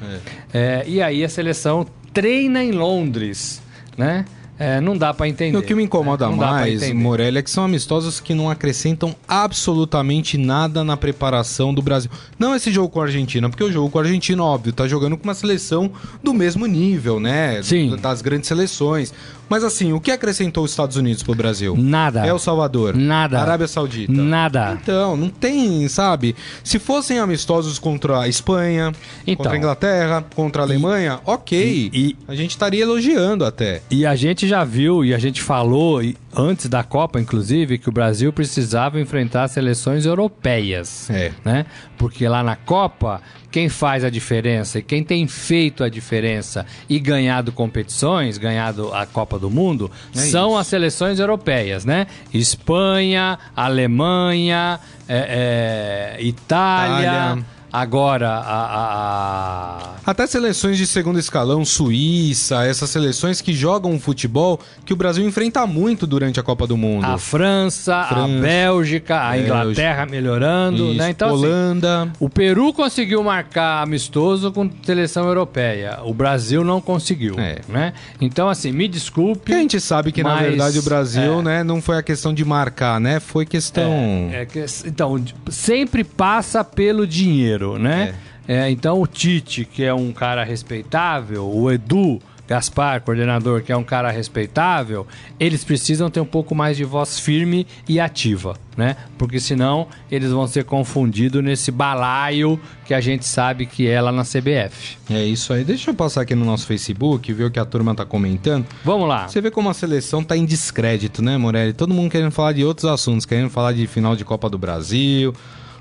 É, 0.54 0.84
e 0.86 1.02
aí 1.02 1.24
a 1.24 1.30
seleção 1.30 1.88
treina 2.14 2.64
em 2.64 2.72
Londres, 2.72 3.60
né? 3.98 4.24
É, 4.62 4.80
não 4.80 4.96
dá 4.96 5.12
pra 5.14 5.28
entender. 5.28 5.58
E 5.58 5.60
o 5.60 5.64
que 5.64 5.74
me 5.74 5.84
incomoda 5.84 6.30
né? 6.30 6.36
Mais. 6.36 6.94
Morelli, 6.94 7.40
é 7.40 7.42
que 7.42 7.50
são 7.50 7.64
amistosos 7.66 8.20
que 8.20 8.36
não 8.36 8.50
acrescentam 8.50 9.16
absolutamente 9.28 10.38
nada 10.38 10.84
na 10.84 10.96
preparação 10.96 11.74
do 11.74 11.82
Brasil. 11.82 12.12
Não 12.38 12.56
esse 12.56 12.72
jogo 12.72 12.90
com 12.90 13.02
a 13.02 13.06
Argentina, 13.06 13.50
porque 13.50 13.64
o 13.64 13.72
jogo 13.72 13.90
com 13.90 13.98
a 14.00 14.02
Argentina, 14.04 14.44
óbvio, 14.44 14.72
tá 14.74 14.88
jogando 14.88 15.18
com 15.18 15.24
uma 15.24 15.34
seleção 15.34 15.92
do 16.24 16.34
mesmo 16.34 16.66
nível, 16.66 17.20
né? 17.20 17.62
Sim. 17.64 17.96
Das 18.02 18.22
grandes 18.22 18.48
seleções. 18.48 19.14
Mas 19.50 19.66
assim, 19.66 19.92
o 19.92 20.00
que 20.00 20.12
acrescentou 20.12 20.64
os 20.64 20.72
Estados 20.72 20.96
Unidos 20.96 21.24
pro 21.24 21.36
Brasil? 21.36 21.76
Nada. 21.78 22.26
El 22.26 22.40
Salvador. 22.40 22.96
Nada. 22.96 23.42
Arábia 23.42 23.68
Saudita. 23.68 24.14
Nada. 24.14 24.80
Então, 24.82 25.18
não 25.18 25.28
tem, 25.28 25.86
sabe? 25.90 26.34
Se 26.64 26.80
fossem 26.80 27.20
amistosos 27.20 27.78
contra 27.78 28.22
a 28.22 28.28
Espanha, 28.30 28.94
Então. 29.24 29.36
contra 29.36 29.54
a 29.54 29.58
Inglaterra, 29.58 30.26
contra 30.34 30.62
a 30.62 30.66
Alemanha, 30.66 31.20
ok. 31.26 31.90
e- 31.94 32.16
a 32.30 32.34
gente 32.36 32.52
estaria 32.52 32.82
elogiando 32.84 33.44
até. 33.44 33.82
E 33.92 34.06
a 34.06 34.16
gente 34.16 34.48
já 34.52 34.64
viu 34.66 35.04
e 35.06 35.14
a 35.14 35.18
gente 35.18 35.42
falou 35.42 36.04
e- 36.04 36.16
antes 36.36 36.68
da 36.68 36.84
Copa, 36.84 37.20
inclusive, 37.20 37.78
que 37.78 37.88
o 37.90 37.92
Brasil 37.92 38.32
precisava 38.34 39.00
enfrentar 39.00 39.48
seleções 39.48 40.06
europeias. 40.06 41.10
É. 41.10 41.32
Né? 41.44 41.66
Porque 41.98 42.28
lá 42.28 42.44
na 42.44 42.56
Copa, 42.58 43.22
quem 43.50 43.70
faz 43.70 44.04
a 44.04 44.10
diferença 44.10 44.80
e 44.80 44.82
quem 44.82 45.04
tem 45.04 45.26
feito 45.28 45.84
a 45.84 45.90
diferença 45.90 46.66
e 46.90 47.00
ganhado 47.00 47.52
competições, 47.52 48.38
ganhado 48.38 48.94
a 48.94 49.06
Copa 49.06 49.40
do 49.40 49.50
Mundo, 49.50 49.90
É 50.14 50.18
são 50.20 50.50
isso. 50.50 50.58
as 50.58 50.68
seleções 50.68 51.20
europeias, 51.20 51.86
né? 51.86 52.08
Espanha, 52.34 53.40
Alemanha, 53.56 54.80
é, 55.08 56.18
é, 56.18 56.24
Itália. 56.24 57.02
Itália. 57.08 57.46
Agora, 57.72 58.30
a- 58.30 58.42
a- 58.42 59.78
a, 60.06 60.12
Até 60.12 60.26
seleções 60.28 60.78
de 60.78 60.86
segundo 60.88 61.18
escalão, 61.20 61.64
Suíça, 61.64 62.66
essas 62.66 62.90
seleções 62.90 63.40
que 63.40 63.54
jogam 63.54 63.92
um 63.92 64.00
futebol 64.00 64.60
que 64.86 64.92
o 64.92 64.96
Brasil 64.96 65.26
enfrenta 65.26 65.66
muito 65.68 66.06
durante 66.08 66.40
a 66.40 66.44
Copa 66.44 66.66
do 66.68 66.76
Mundo. 66.76 67.06
A 67.06 67.18
França, 67.18 67.96
a 67.98 68.08
França, 68.08 68.42
Bélgica, 68.42 69.20
a 69.22 69.32
Bélgica. 69.32 69.48
Inglaterra 69.62 70.06
melhorando, 70.06 70.88
Isso, 70.90 70.98
né? 70.98 71.10
Então, 71.12 71.30
assim, 71.36 71.46
Holanda. 71.46 72.12
o 72.20 72.30
Peru 72.30 72.74
conseguiu 72.74 73.24
marcar 73.24 73.84
amistoso 73.84 74.52
com 74.52 74.70
seleção 74.84 75.28
europeia. 75.28 76.00
O 76.04 76.14
Brasil 76.14 76.64
não 76.64 76.82
conseguiu, 76.82 77.40
É. 77.40 77.60
né? 77.70 77.94
Então, 78.20 78.50
assim, 78.50 78.72
me 78.72 78.88
desculpe. 78.88 79.54
A 79.54 79.58
gente 79.58 79.80
sabe 79.80 80.12
que, 80.12 80.24
na 80.24 80.32
Mas, 80.36 80.42
verdade, 80.48 80.80
o 80.80 80.84
Brasil, 80.84 81.40
é. 81.40 81.44
né, 81.44 81.64
não 81.64 81.80
foi 81.82 81.98
a 81.98 82.04
questão 82.04 82.34
de 82.34 82.44
marcar, 82.44 83.00
né? 83.00 83.20
Foi 83.20 83.46
questão. 83.46 84.30
É 84.34 84.46
que- 84.46 84.66
então, 84.86 85.24
sempre 85.50 86.04
passa 86.04 86.64
pelo 86.64 87.06
dinheiro, 87.06 87.61
né? 87.78 88.16
É, 88.48 88.70
então, 88.70 89.02
o 89.02 89.08
Tite, 89.08 89.66
que 89.66 89.84
é 89.84 89.94
um 89.94 90.12
cara 90.12 90.44
respeitável, 90.44 91.48
o 91.48 91.72
Edu 91.72 92.20
Gaspar, 92.52 93.00
coordenador, 93.00 93.62
que 93.62 93.72
é 93.72 93.78
um 93.78 93.84
cara 93.84 94.12
respeitável, 94.12 95.08
eles 95.40 95.64
precisam 95.64 96.10
ter 96.10 96.20
um 96.20 96.26
pouco 96.26 96.54
mais 96.54 96.76
de 96.76 96.84
voz 96.84 97.18
firme 97.18 97.66
e 97.88 97.98
ativa, 97.98 98.58
né? 98.76 98.98
Porque 99.18 99.40
senão 99.40 99.88
eles 100.12 100.32
vão 100.32 100.46
ser 100.48 100.66
confundidos 100.66 101.42
nesse 101.42 101.72
balaio 101.72 102.60
que 102.84 102.94
a 102.94 103.00
gente 103.00 103.26
sabe 103.26 103.66
que 103.66 103.88
é 103.88 104.02
lá 104.02 104.12
na 104.12 104.24
CBF. 104.24 104.98
É 105.10 105.24
isso 105.24 105.54
aí. 105.54 105.64
Deixa 105.64 105.92
eu 105.92 105.96
passar 105.96 106.24
aqui 106.24 106.36
no 106.36 106.44
nosso 106.44 106.68
Facebook, 106.68 107.32
ver 107.32 107.46
o 107.46 107.52
que 107.52 107.60
a 107.60 107.64
turma 107.64 107.96
tá 107.96 108.04
comentando. 108.04 108.66
Vamos 108.84 109.08
lá. 109.08 109.30
Você 109.30 109.40
vê 109.40 109.50
como 109.50 109.70
a 109.70 109.74
seleção 109.74 110.22
tá 110.22 110.36
em 110.36 110.44
descrédito, 110.44 111.22
né, 111.22 111.38
Morelli? 111.38 111.72
Todo 111.72 111.94
mundo 111.94 112.12
querendo 112.12 112.32
falar 112.32 112.52
de 112.52 112.66
outros 112.66 112.84
assuntos, 112.84 113.26
querendo 113.26 113.50
falar 113.50 113.72
de 113.72 113.88
final 113.88 114.14
de 114.14 114.26
Copa 114.26 114.50
do 114.50 114.58
Brasil. 114.58 115.34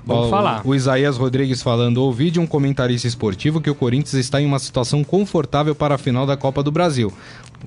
Vamos 0.05 0.27
Ó, 0.27 0.29
falar. 0.29 0.61
O 0.65 0.73
Isaías 0.73 1.17
Rodrigues 1.17 1.61
falando: 1.61 1.97
ouvi 1.97 2.31
de 2.31 2.39
um 2.39 2.47
comentarista 2.47 3.07
esportivo 3.07 3.61
que 3.61 3.69
o 3.69 3.75
Corinthians 3.75 4.13
está 4.15 4.41
em 4.41 4.45
uma 4.45 4.59
situação 4.59 5.03
confortável 5.03 5.75
para 5.75 5.95
a 5.95 5.97
final 5.97 6.25
da 6.25 6.35
Copa 6.35 6.63
do 6.63 6.71
Brasil. 6.71 7.13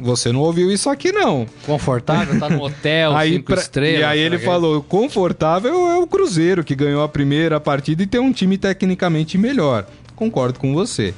Você 0.01 0.33
não 0.33 0.41
ouviu 0.41 0.73
isso 0.73 0.91
aqui, 0.91 1.13
não. 1.13 1.47
Confortável, 1.65 2.39
tá 2.41 2.49
no 2.51 2.65
hotel, 2.65 3.15
aí, 3.17 3.35
cinco 3.35 3.47
pra- 3.47 3.61
estrelas. 3.61 4.01
e 4.01 4.05
aí 4.05 4.19
ele 4.19 4.39
que 4.39 4.45
falou: 4.45 4.83
confortável 4.83 5.73
é 5.89 5.97
o 5.99 6.07
Cruzeiro, 6.07 6.65
que 6.65 6.75
ganhou 6.75 7.03
a 7.03 7.09
primeira 7.09 7.61
partida 7.61 8.03
e 8.03 8.07
tem 8.07 8.21
um 8.21 8.33
time 8.33 8.59
tecnicamente 8.59 9.39
melhor. 9.39 9.87
Concordo 10.17 10.59
com 10.59 10.75
você. 10.75 11.15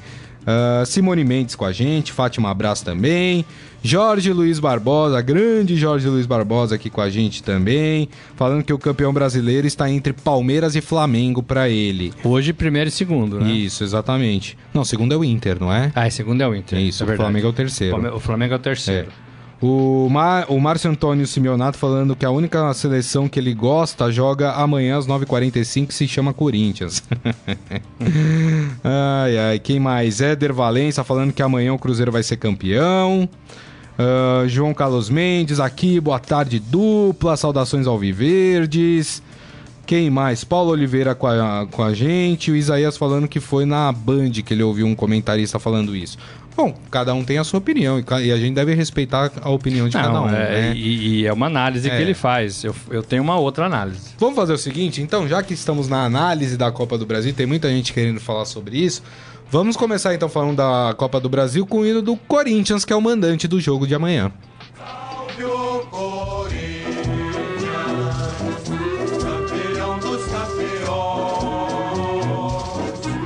Ah, 0.46 0.84
Simone 0.86 1.24
Mendes 1.24 1.56
com 1.56 1.64
a 1.64 1.72
gente, 1.72 2.12
Fátima 2.12 2.50
Abraço 2.50 2.84
também. 2.84 3.44
Jorge 3.82 4.32
Luiz 4.32 4.58
Barbosa, 4.58 5.20
grande 5.20 5.76
Jorge 5.76 6.08
Luiz 6.08 6.26
Barbosa 6.26 6.74
aqui 6.74 6.90
com 6.90 7.00
a 7.00 7.10
gente 7.10 7.42
também. 7.42 8.08
Falando 8.34 8.64
que 8.64 8.72
o 8.72 8.78
campeão 8.78 9.12
brasileiro 9.12 9.66
está 9.66 9.88
entre 9.90 10.12
Palmeiras 10.12 10.74
e 10.74 10.80
Flamengo 10.80 11.42
para 11.42 11.68
ele. 11.68 12.12
Hoje, 12.24 12.52
primeiro 12.52 12.88
e 12.88 12.90
segundo, 12.90 13.38
né? 13.38 13.50
Isso, 13.50 13.84
exatamente. 13.84 14.56
Não, 14.74 14.84
segundo 14.84 15.12
é 15.12 15.16
o 15.16 15.24
Inter, 15.24 15.58
não 15.60 15.72
é? 15.72 15.92
Ah, 15.94 16.06
e 16.06 16.10
segundo 16.10 16.40
é 16.40 16.48
o 16.48 16.54
Inter. 16.54 16.78
Isso, 16.80 17.04
o 17.04 17.06
verdade. 17.06 17.26
Flamengo 17.26 17.46
é 17.46 17.50
o 17.50 17.52
terceiro. 17.52 18.16
O 18.16 18.20
Flamengo 18.20 18.54
é 18.54 18.56
o 18.56 18.60
terceiro. 18.60 19.08
O, 19.60 20.08
Mar, 20.10 20.46
o 20.48 20.60
Márcio 20.60 20.90
Antônio 20.90 21.26
Simeonato 21.26 21.78
falando 21.78 22.14
que 22.14 22.26
a 22.26 22.30
única 22.30 22.72
seleção 22.74 23.28
que 23.28 23.38
ele 23.38 23.54
gosta 23.54 24.12
joga 24.12 24.52
amanhã 24.52 24.98
às 24.98 25.06
9h45 25.06 25.92
se 25.92 26.06
chama 26.06 26.34
Corinthians. 26.34 27.02
ai, 28.84 29.38
ai, 29.38 29.58
quem 29.58 29.80
mais? 29.80 30.20
Éder 30.20 30.52
Valença 30.52 31.02
falando 31.02 31.32
que 31.32 31.42
amanhã 31.42 31.72
o 31.72 31.78
Cruzeiro 31.78 32.12
vai 32.12 32.22
ser 32.22 32.36
campeão. 32.36 33.28
Ah, 33.98 34.44
João 34.46 34.74
Carlos 34.74 35.08
Mendes 35.08 35.58
aqui, 35.58 35.98
boa 36.00 36.18
tarde 36.18 36.58
dupla, 36.58 37.36
saudações 37.36 37.86
alviverdes. 37.86 39.22
Quem 39.86 40.10
mais? 40.10 40.42
Paulo 40.42 40.72
Oliveira 40.72 41.14
com 41.14 41.28
a, 41.28 41.66
com 41.70 41.82
a 41.82 41.94
gente. 41.94 42.50
O 42.50 42.56
Isaías 42.56 42.96
falando 42.96 43.28
que 43.28 43.38
foi 43.38 43.64
na 43.64 43.90
Band 43.92 44.32
que 44.44 44.52
ele 44.52 44.62
ouviu 44.62 44.84
um 44.84 44.96
comentarista 44.96 45.60
falando 45.60 45.94
isso. 45.94 46.18
Bom, 46.56 46.74
cada 46.90 47.12
um 47.12 47.22
tem 47.22 47.36
a 47.36 47.44
sua 47.44 47.58
opinião 47.58 48.02
e 48.22 48.32
a 48.32 48.36
gente 48.38 48.54
deve 48.54 48.74
respeitar 48.74 49.30
a 49.42 49.50
opinião 49.50 49.88
de 49.88 49.92
cada 49.92 50.08
Não, 50.08 50.24
um. 50.24 50.28
é, 50.30 50.32
né? 50.70 50.72
e, 50.74 51.20
e 51.20 51.26
é 51.26 51.32
uma 51.32 51.46
análise 51.46 51.88
É. 51.90 51.94
que 51.94 52.02
ele 52.02 52.14
faz. 52.14 52.64
Eu, 52.64 52.74
eu 52.90 53.02
tenho 53.02 53.22
uma 53.22 53.38
outra 53.38 53.66
análise. 53.66 54.10
Vamos 54.18 54.34
fazer 54.36 54.54
o 54.54 54.58
seguinte, 54.58 55.02
então, 55.02 55.28
já 55.28 55.42
que 55.42 55.52
estamos 55.52 55.86
na 55.86 56.04
análise 56.04 56.56
da 56.56 56.72
Copa 56.72 56.96
do 56.96 57.04
Brasil, 57.04 57.34
tem 57.34 57.44
muita 57.44 57.68
gente 57.68 57.92
querendo 57.92 58.20
falar 58.20 58.46
sobre 58.46 58.78
isso. 58.78 59.02
Vamos 59.50 59.76
começar 59.76 60.14
então 60.14 60.28
falando 60.28 60.56
da 60.56 60.94
Copa 60.96 61.20
do 61.20 61.28
Brasil 61.28 61.66
com 61.66 61.80
o 61.80 61.86
hino 61.86 62.00
do 62.00 62.16
Corinthians, 62.16 62.84
que 62.86 62.92
é 62.92 62.96
o 62.96 63.02
mandante 63.02 63.46
do 63.46 63.60
jogo 63.60 63.86
de 63.86 63.94
amanhã. 63.94 64.32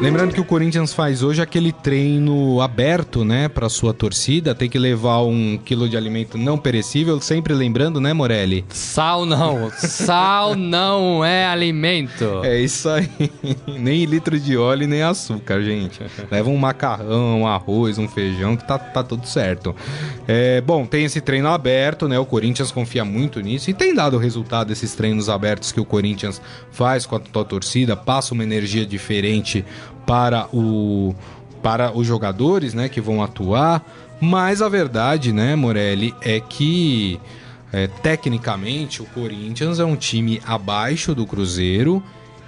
Lembrando 0.00 0.32
que 0.32 0.40
o 0.40 0.44
Corinthians 0.46 0.94
faz 0.94 1.22
hoje 1.22 1.42
aquele 1.42 1.72
treino 1.72 2.62
aberto, 2.62 3.22
né, 3.22 3.48
para 3.48 3.68
sua 3.68 3.92
torcida, 3.92 4.54
tem 4.54 4.66
que 4.66 4.78
levar 4.78 5.20
um 5.24 5.58
quilo 5.62 5.86
de 5.86 5.94
alimento 5.94 6.38
não 6.38 6.56
perecível, 6.56 7.20
sempre 7.20 7.52
lembrando, 7.52 8.00
né, 8.00 8.14
Morelli? 8.14 8.64
Sal 8.70 9.26
não. 9.26 9.70
Sal 9.76 10.56
não 10.56 11.22
é 11.22 11.44
alimento. 11.44 12.40
É 12.42 12.58
isso 12.58 12.88
aí. 12.88 13.10
nem 13.78 14.06
litro 14.06 14.40
de 14.40 14.56
óleo 14.56 14.84
e 14.84 14.86
nem 14.86 15.02
açúcar, 15.02 15.60
gente. 15.60 16.00
Leva 16.30 16.48
um 16.48 16.56
macarrão, 16.56 17.42
um 17.42 17.46
arroz, 17.46 17.98
um 17.98 18.08
feijão, 18.08 18.56
que 18.56 18.66
tá, 18.66 18.78
tá 18.78 19.04
tudo 19.04 19.26
certo. 19.26 19.76
É, 20.26 20.62
bom, 20.62 20.86
tem 20.86 21.04
esse 21.04 21.20
treino 21.20 21.48
aberto, 21.48 22.08
né? 22.08 22.18
O 22.18 22.24
Corinthians 22.24 22.72
confia 22.72 23.04
muito 23.04 23.38
nisso 23.40 23.68
e 23.68 23.74
tem 23.74 23.94
dado 23.94 24.16
resultado 24.16 24.72
esses 24.72 24.94
treinos 24.94 25.28
abertos 25.28 25.72
que 25.72 25.80
o 25.80 25.84
Corinthians 25.84 26.40
faz 26.70 27.04
com 27.04 27.16
a, 27.16 27.20
tua 27.20 27.44
torcida, 27.44 27.94
passa 27.94 28.32
uma 28.32 28.42
energia 28.42 28.86
diferente 28.86 29.62
para 30.06 30.48
o 30.52 31.14
para 31.62 31.94
os 31.94 32.06
jogadores, 32.06 32.72
né, 32.72 32.88
que 32.88 33.02
vão 33.02 33.22
atuar. 33.22 33.84
Mas 34.18 34.62
a 34.62 34.68
verdade, 34.68 35.30
né, 35.30 35.54
Morelli, 35.54 36.14
é 36.22 36.40
que 36.40 37.20
é, 37.72 37.86
tecnicamente, 37.86 39.02
o 39.02 39.06
Corinthians 39.06 39.78
é 39.78 39.84
um 39.84 39.94
time 39.94 40.40
abaixo 40.46 41.14
do 41.14 41.26
Cruzeiro 41.26 42.02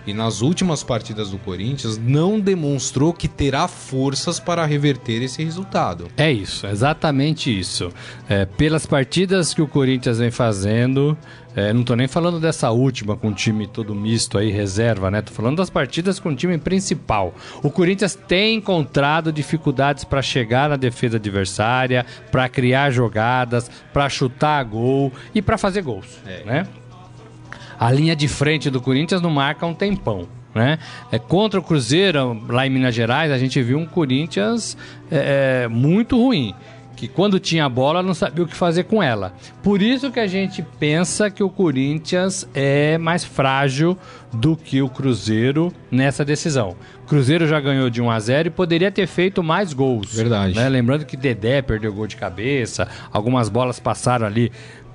e 0.06 0.12
nas 0.12 0.40
últimas 0.40 0.82
partidas 0.82 1.30
do 1.30 1.38
Corinthians 1.38 1.98
não 1.98 2.40
demonstrou 2.40 3.12
que 3.12 3.28
terá 3.28 3.68
forças 3.68 4.40
para 4.40 4.64
reverter 4.66 5.22
esse 5.22 5.42
resultado. 5.42 6.08
É 6.16 6.30
isso, 6.30 6.66
exatamente 6.66 7.56
isso. 7.56 7.90
É, 8.28 8.44
pelas 8.44 8.86
partidas 8.86 9.54
que 9.54 9.62
o 9.62 9.68
Corinthians 9.68 10.18
vem 10.18 10.30
fazendo, 10.30 11.16
é, 11.54 11.72
não 11.72 11.82
tô 11.82 11.94
nem 11.94 12.08
falando 12.08 12.40
dessa 12.40 12.70
última 12.70 13.16
com 13.16 13.28
o 13.28 13.34
time 13.34 13.66
todo 13.66 13.94
misto 13.94 14.38
aí, 14.38 14.50
reserva, 14.50 15.10
né? 15.10 15.20
Tô 15.20 15.32
falando 15.32 15.58
das 15.58 15.68
partidas 15.68 16.18
com 16.18 16.30
o 16.30 16.34
time 16.34 16.56
principal. 16.58 17.34
O 17.62 17.70
Corinthians 17.70 18.14
tem 18.14 18.56
encontrado 18.56 19.32
dificuldades 19.32 20.04
para 20.04 20.22
chegar 20.22 20.70
na 20.70 20.76
defesa 20.76 21.16
adversária, 21.16 22.06
para 22.30 22.48
criar 22.48 22.90
jogadas, 22.90 23.70
para 23.92 24.08
chutar 24.08 24.64
gol 24.64 25.12
e 25.34 25.42
para 25.42 25.58
fazer 25.58 25.82
gols, 25.82 26.18
né? 26.44 26.66
A 27.82 27.90
linha 27.90 28.14
de 28.14 28.28
frente 28.28 28.70
do 28.70 28.80
Corinthians 28.80 29.20
não 29.20 29.28
marca 29.28 29.66
um 29.66 29.74
tempão. 29.74 30.28
Né? 30.54 30.78
É, 31.10 31.18
contra 31.18 31.58
o 31.58 31.62
Cruzeiro, 31.64 32.40
lá 32.48 32.64
em 32.64 32.70
Minas 32.70 32.94
Gerais, 32.94 33.32
a 33.32 33.36
gente 33.36 33.60
viu 33.60 33.76
um 33.76 33.84
Corinthians 33.84 34.76
é, 35.10 35.64
é, 35.64 35.68
muito 35.68 36.16
ruim. 36.16 36.54
Que 36.94 37.08
quando 37.08 37.40
tinha 37.40 37.64
a 37.64 37.68
bola 37.68 38.00
não 38.00 38.14
sabia 38.14 38.44
o 38.44 38.46
que 38.46 38.54
fazer 38.54 38.84
com 38.84 39.02
ela. 39.02 39.34
Por 39.64 39.82
isso 39.82 40.12
que 40.12 40.20
a 40.20 40.28
gente 40.28 40.62
pensa 40.78 41.28
que 41.28 41.42
o 41.42 41.50
Corinthians 41.50 42.48
é 42.54 42.96
mais 42.98 43.24
frágil 43.24 43.98
do 44.32 44.56
que 44.56 44.80
o 44.80 44.88
Cruzeiro 44.88 45.72
nessa 45.90 46.24
decisão. 46.24 46.76
O 47.02 47.08
Cruzeiro 47.08 47.48
já 47.48 47.58
ganhou 47.58 47.90
de 47.90 48.00
1 48.00 48.08
a 48.08 48.20
0 48.20 48.46
e 48.46 48.50
poderia 48.52 48.92
ter 48.92 49.08
feito 49.08 49.42
mais 49.42 49.72
gols. 49.72 50.14
Verdade. 50.14 50.54
né? 50.54 50.68
Lembrando 50.68 51.04
que 51.04 51.16
Dedé 51.16 51.60
perdeu 51.60 51.92
gol 51.92 52.06
de 52.06 52.14
cabeça, 52.14 52.86
algumas 53.12 53.48
bolas 53.48 53.80
passaram 53.80 54.24
ali 54.24 54.52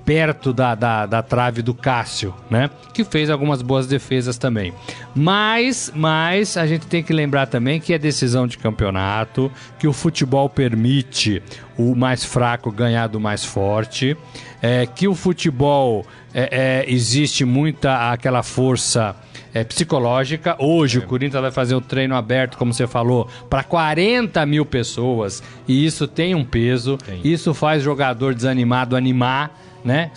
perto 0.08 0.54
da, 0.54 0.74
da, 0.74 1.04
da 1.04 1.22
trave 1.22 1.60
do 1.60 1.74
Cássio, 1.74 2.34
né? 2.48 2.70
Que 2.94 3.04
fez 3.04 3.28
algumas 3.28 3.60
boas 3.60 3.86
defesas 3.86 4.38
também. 4.38 4.72
Mas, 5.14 5.92
mas 5.94 6.56
a 6.56 6.66
gente 6.66 6.86
tem 6.86 7.02
que 7.02 7.12
lembrar 7.12 7.44
também 7.44 7.78
que 7.78 7.92
é 7.92 7.98
decisão 7.98 8.46
de 8.46 8.56
campeonato, 8.56 9.52
que 9.78 9.86
o 9.86 9.92
futebol 9.92 10.48
permite 10.48 11.42
o 11.76 11.94
mais 11.94 12.24
fraco 12.24 12.72
ganhar 12.72 13.06
do 13.08 13.20
mais 13.20 13.44
forte, 13.44 14.16
é, 14.62 14.86
que 14.86 15.06
o 15.06 15.14
futebol 15.14 16.06
é, 16.32 16.84
é, 16.86 16.90
existe 16.90 17.44
muita 17.44 18.10
aquela 18.10 18.42
força 18.42 19.14
é, 19.52 19.62
psicológica. 19.62 20.56
Hoje 20.58 21.00
o 21.00 21.02
Corinthians 21.02 21.42
vai 21.42 21.50
fazer 21.50 21.74
o 21.74 21.82
treino 21.82 22.14
aberto, 22.14 22.56
como 22.56 22.72
você 22.72 22.86
falou, 22.86 23.28
para 23.50 23.62
40 23.62 24.46
mil 24.46 24.64
pessoas 24.64 25.42
e 25.68 25.84
isso 25.84 26.08
tem 26.08 26.34
um 26.34 26.46
peso. 26.46 26.96
Isso 27.22 27.52
faz 27.52 27.82
jogador 27.82 28.34
desanimado 28.34 28.96
animar 28.96 29.67
né? 29.88 30.10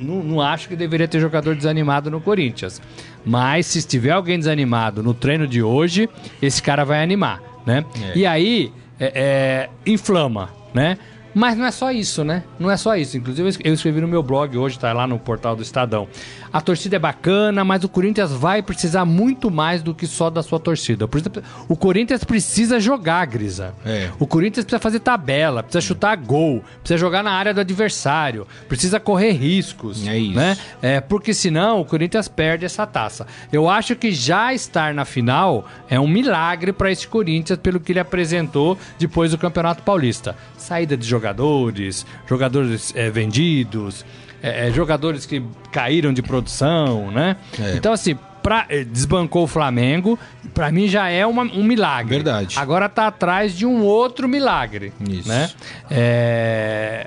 Não 0.00 0.40
acho 0.40 0.68
que 0.68 0.74
deveria 0.74 1.06
ter 1.06 1.20
jogador 1.20 1.54
desanimado 1.54 2.10
no 2.10 2.20
Corinthians. 2.20 2.82
Mas 3.24 3.66
se 3.66 3.80
tiver 3.86 4.10
alguém 4.10 4.36
desanimado 4.36 5.00
no 5.00 5.14
treino 5.14 5.46
de 5.46 5.62
hoje, 5.62 6.08
esse 6.42 6.60
cara 6.60 6.84
vai 6.84 7.00
animar, 7.04 7.40
né? 7.64 7.84
E 8.16 8.26
aí, 8.26 8.72
é, 8.98 9.12
é, 9.14 9.90
inflama, 9.90 10.50
né? 10.74 10.98
Mas 11.32 11.56
não 11.56 11.66
é 11.66 11.70
só 11.70 11.92
isso, 11.92 12.24
né? 12.24 12.42
Não 12.58 12.68
é 12.68 12.76
só 12.76 12.96
isso. 12.96 13.16
Inclusive, 13.16 13.56
eu 13.62 13.74
escrevi 13.74 14.00
no 14.00 14.08
meu 14.08 14.24
blog 14.24 14.56
hoje, 14.58 14.76
tá 14.76 14.92
lá 14.92 15.06
no 15.06 15.20
portal 15.20 15.54
do 15.54 15.62
Estadão. 15.62 16.08
A 16.56 16.60
torcida 16.62 16.96
é 16.96 16.98
bacana, 16.98 17.62
mas 17.66 17.84
o 17.84 17.88
Corinthians 17.88 18.32
vai 18.32 18.62
precisar 18.62 19.04
muito 19.04 19.50
mais 19.50 19.82
do 19.82 19.94
que 19.94 20.06
só 20.06 20.30
da 20.30 20.42
sua 20.42 20.58
torcida. 20.58 21.06
Por 21.06 21.20
exemplo, 21.20 21.42
O 21.68 21.76
Corinthians 21.76 22.24
precisa 22.24 22.80
jogar, 22.80 23.26
Grisa. 23.26 23.74
É. 23.84 24.08
O 24.18 24.26
Corinthians 24.26 24.64
precisa 24.64 24.80
fazer 24.80 25.00
tabela, 25.00 25.62
precisa 25.62 25.82
chutar 25.82 26.16
gol, 26.16 26.64
precisa 26.80 26.96
jogar 26.96 27.22
na 27.22 27.30
área 27.32 27.52
do 27.52 27.60
adversário, 27.60 28.46
precisa 28.70 28.98
correr 28.98 29.32
riscos. 29.32 30.08
É 30.08 30.16
isso. 30.16 30.34
Né? 30.34 30.56
É, 30.80 30.98
porque 30.98 31.34
senão 31.34 31.82
o 31.82 31.84
Corinthians 31.84 32.26
perde 32.26 32.64
essa 32.64 32.86
taça. 32.86 33.26
Eu 33.52 33.68
acho 33.68 33.94
que 33.94 34.10
já 34.10 34.54
estar 34.54 34.94
na 34.94 35.04
final 35.04 35.68
é 35.90 36.00
um 36.00 36.08
milagre 36.08 36.72
para 36.72 36.90
esse 36.90 37.06
Corinthians 37.06 37.58
pelo 37.58 37.78
que 37.78 37.92
ele 37.92 38.00
apresentou 38.00 38.78
depois 38.98 39.30
do 39.30 39.36
Campeonato 39.36 39.82
Paulista. 39.82 40.34
Saída 40.56 40.96
de 40.96 41.06
jogadores, 41.06 42.06
jogadores 42.26 42.94
é, 42.96 43.10
vendidos, 43.10 44.06
é, 44.42 44.68
é, 44.68 44.70
jogadores 44.72 45.26
que 45.26 45.42
caíram 45.72 46.12
de 46.12 46.22
produção, 46.22 47.10
né? 47.10 47.36
É. 47.60 47.74
Então 47.76 47.92
assim, 47.92 48.16
pra, 48.42 48.66
eh, 48.68 48.84
desbancou 48.84 49.44
o 49.44 49.46
Flamengo, 49.46 50.18
para 50.54 50.70
mim 50.70 50.86
já 50.88 51.08
é 51.08 51.26
uma- 51.26 51.42
um 51.44 51.64
milagre. 51.64 52.14
Verdade. 52.16 52.56
Agora 52.58 52.88
tá 52.88 53.08
atrás 53.08 53.56
de 53.56 53.66
um 53.66 53.82
outro 53.82 54.28
milagre, 54.28 54.92
Isso. 55.08 55.28
né? 55.28 55.50
É, 55.90 57.06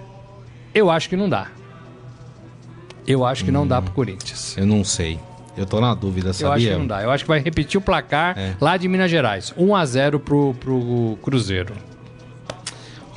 eu 0.74 0.90
acho 0.90 1.08
que 1.10 1.16
não 1.16 1.30
dá. 1.30 1.48
Eu 3.08 3.26
acho 3.26 3.44
que 3.46 3.52
não 3.52 3.66
dá 3.68 3.82
pro 3.82 3.92
Corinthians. 3.94 4.56
Eu 4.58 4.66
não 4.66 4.84
sei. 4.84 5.20
Eu 5.58 5.66
tô 5.66 5.82
na 5.82 5.94
dúvida, 5.94 6.30
Eu 6.30 6.34
sabia? 6.34 6.54
acho 6.56 6.66
que 6.68 6.76
não 6.76 6.88
dá. 6.88 7.02
Eu 7.02 7.12
acho 7.12 7.24
que 7.24 7.28
vai 7.28 7.40
repetir 7.40 7.78
o 7.78 7.82
placar 7.82 8.38
É. 8.38 8.54
lá 8.62 8.78
de 8.78 8.88
Minas 8.88 9.10
Gerais. 9.10 9.54
1 9.58 9.76
a 9.76 9.86
0 9.86 10.20
pro, 10.20 10.54
pro 10.60 11.18
Cruzeiro. 11.22 11.74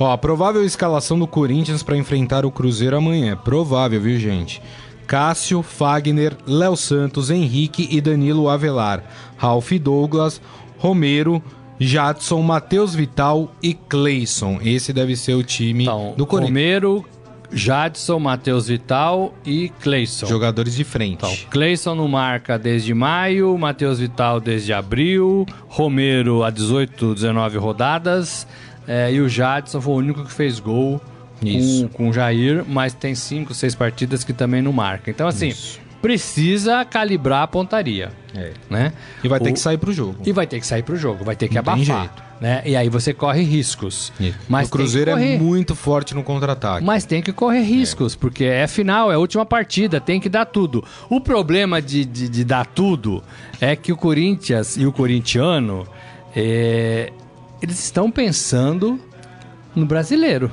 Ó, 0.03 0.11
a 0.11 0.17
provável 0.17 0.65
escalação 0.65 1.17
do 1.17 1.25
Corinthians 1.25 1.81
para 1.81 1.95
enfrentar 1.95 2.45
o 2.45 2.51
Cruzeiro 2.51 2.97
amanhã. 2.97 3.37
Provável, 3.37 4.01
viu, 4.01 4.19
gente? 4.19 4.61
Cássio, 5.07 5.63
Fagner, 5.63 6.35
Léo 6.45 6.75
Santos, 6.75 7.29
Henrique 7.29 7.87
e 7.89 8.01
Danilo 8.01 8.49
Avelar, 8.49 9.01
Ralph 9.37 9.71
Douglas, 9.71 10.41
Romero, 10.77 11.41
Jadson, 11.79 12.41
Matheus 12.41 12.93
Vital 12.93 13.49
e 13.63 13.73
Cleison. 13.73 14.59
Esse 14.61 14.91
deve 14.91 15.15
ser 15.15 15.35
o 15.35 15.43
time 15.43 15.83
Então, 15.83 16.13
do 16.17 16.25
Corinthians. 16.25 16.49
Romero, 16.49 17.05
Jadson, 17.49 18.19
Matheus 18.19 18.67
Vital 18.67 19.33
e 19.45 19.69
Cleison. 19.79 20.27
Jogadores 20.27 20.75
de 20.75 20.83
frente. 20.83 21.13
Então, 21.13 21.33
Cleison 21.49 21.95
não 21.95 22.09
marca 22.09 22.59
desde 22.59 22.93
maio, 22.93 23.57
Matheus 23.57 23.99
Vital 23.99 24.41
desde 24.41 24.73
abril, 24.73 25.45
Romero 25.69 26.43
há 26.43 26.49
18, 26.49 27.15
19 27.15 27.57
rodadas, 27.57 28.45
é, 28.87 29.11
e 29.13 29.19
o 29.21 29.27
Jadson 29.29 29.79
foi 29.81 29.93
o 29.93 29.97
único 29.97 30.23
que 30.25 30.31
fez 30.31 30.59
gol 30.59 31.01
Isso. 31.41 31.87
com, 31.89 32.05
com 32.05 32.09
o 32.09 32.13
Jair, 32.13 32.63
mas 32.67 32.93
tem 32.93 33.15
5, 33.15 33.53
6 33.53 33.75
partidas 33.75 34.23
que 34.23 34.33
também 34.33 34.61
não 34.61 34.71
marca. 34.73 35.09
Então, 35.11 35.27
assim, 35.27 35.49
Isso. 35.49 35.79
precisa 36.01 36.83
calibrar 36.85 37.43
a 37.43 37.47
pontaria, 37.47 38.11
É. 38.35 38.51
né? 38.69 38.93
E 39.23 39.27
vai 39.27 39.39
ter 39.39 39.49
O- 39.49 39.53
que 39.53 39.59
sair 39.59 39.77
pro 39.77 39.91
jogo. 39.93 40.17
E 40.25 40.31
vai 40.31 40.45
ter 40.45 40.59
que 40.59 40.67
sair 40.67 40.83
pro 40.83 40.95
jogo, 40.95 41.23
vai 41.23 41.35
ter 41.35 41.47
que 41.47 41.55
Não 41.55 41.59
abafar. 41.61 42.13
Né? 42.41 42.61
E 42.65 42.75
aí 42.75 42.89
você 42.89 43.13
corre 43.13 43.41
riscos. 43.41 44.11
Mas 44.49 44.67
o 44.67 44.71
Cruzeiro 44.71 45.11
é 45.11 45.37
muito 45.37 45.75
forte 45.75 46.13
no 46.13 46.23
contra-ataque. 46.23 46.83
Mas 46.85 47.05
tem 47.05 47.21
que 47.21 47.31
correr 47.31 47.61
riscos, 47.61 48.15
porque 48.15 48.43
é 48.43 48.67
final, 48.67 49.09
é 49.09 49.15
a 49.15 49.17
última 49.17 49.45
partida, 49.45 50.01
tem 50.01 50.19
que 50.19 50.27
dar 50.27 50.43
tudo. 50.45 50.83
O 51.09 51.21
problema 51.21 51.81
de, 51.81 52.03
de, 52.03 52.27
de 52.27 52.43
dar 52.43 52.65
tudo 52.65 53.23
é 53.61 53.77
que 53.77 53.93
o 53.93 53.95
Corinthians 53.95 54.75
e 54.75 54.85
o 54.85 54.91
corintiano, 54.91 55.87
é, 56.35 57.13
eles 57.63 57.81
estão 57.81 58.11
pensando 58.11 58.99
no 59.73 59.85
brasileiro. 59.85 60.51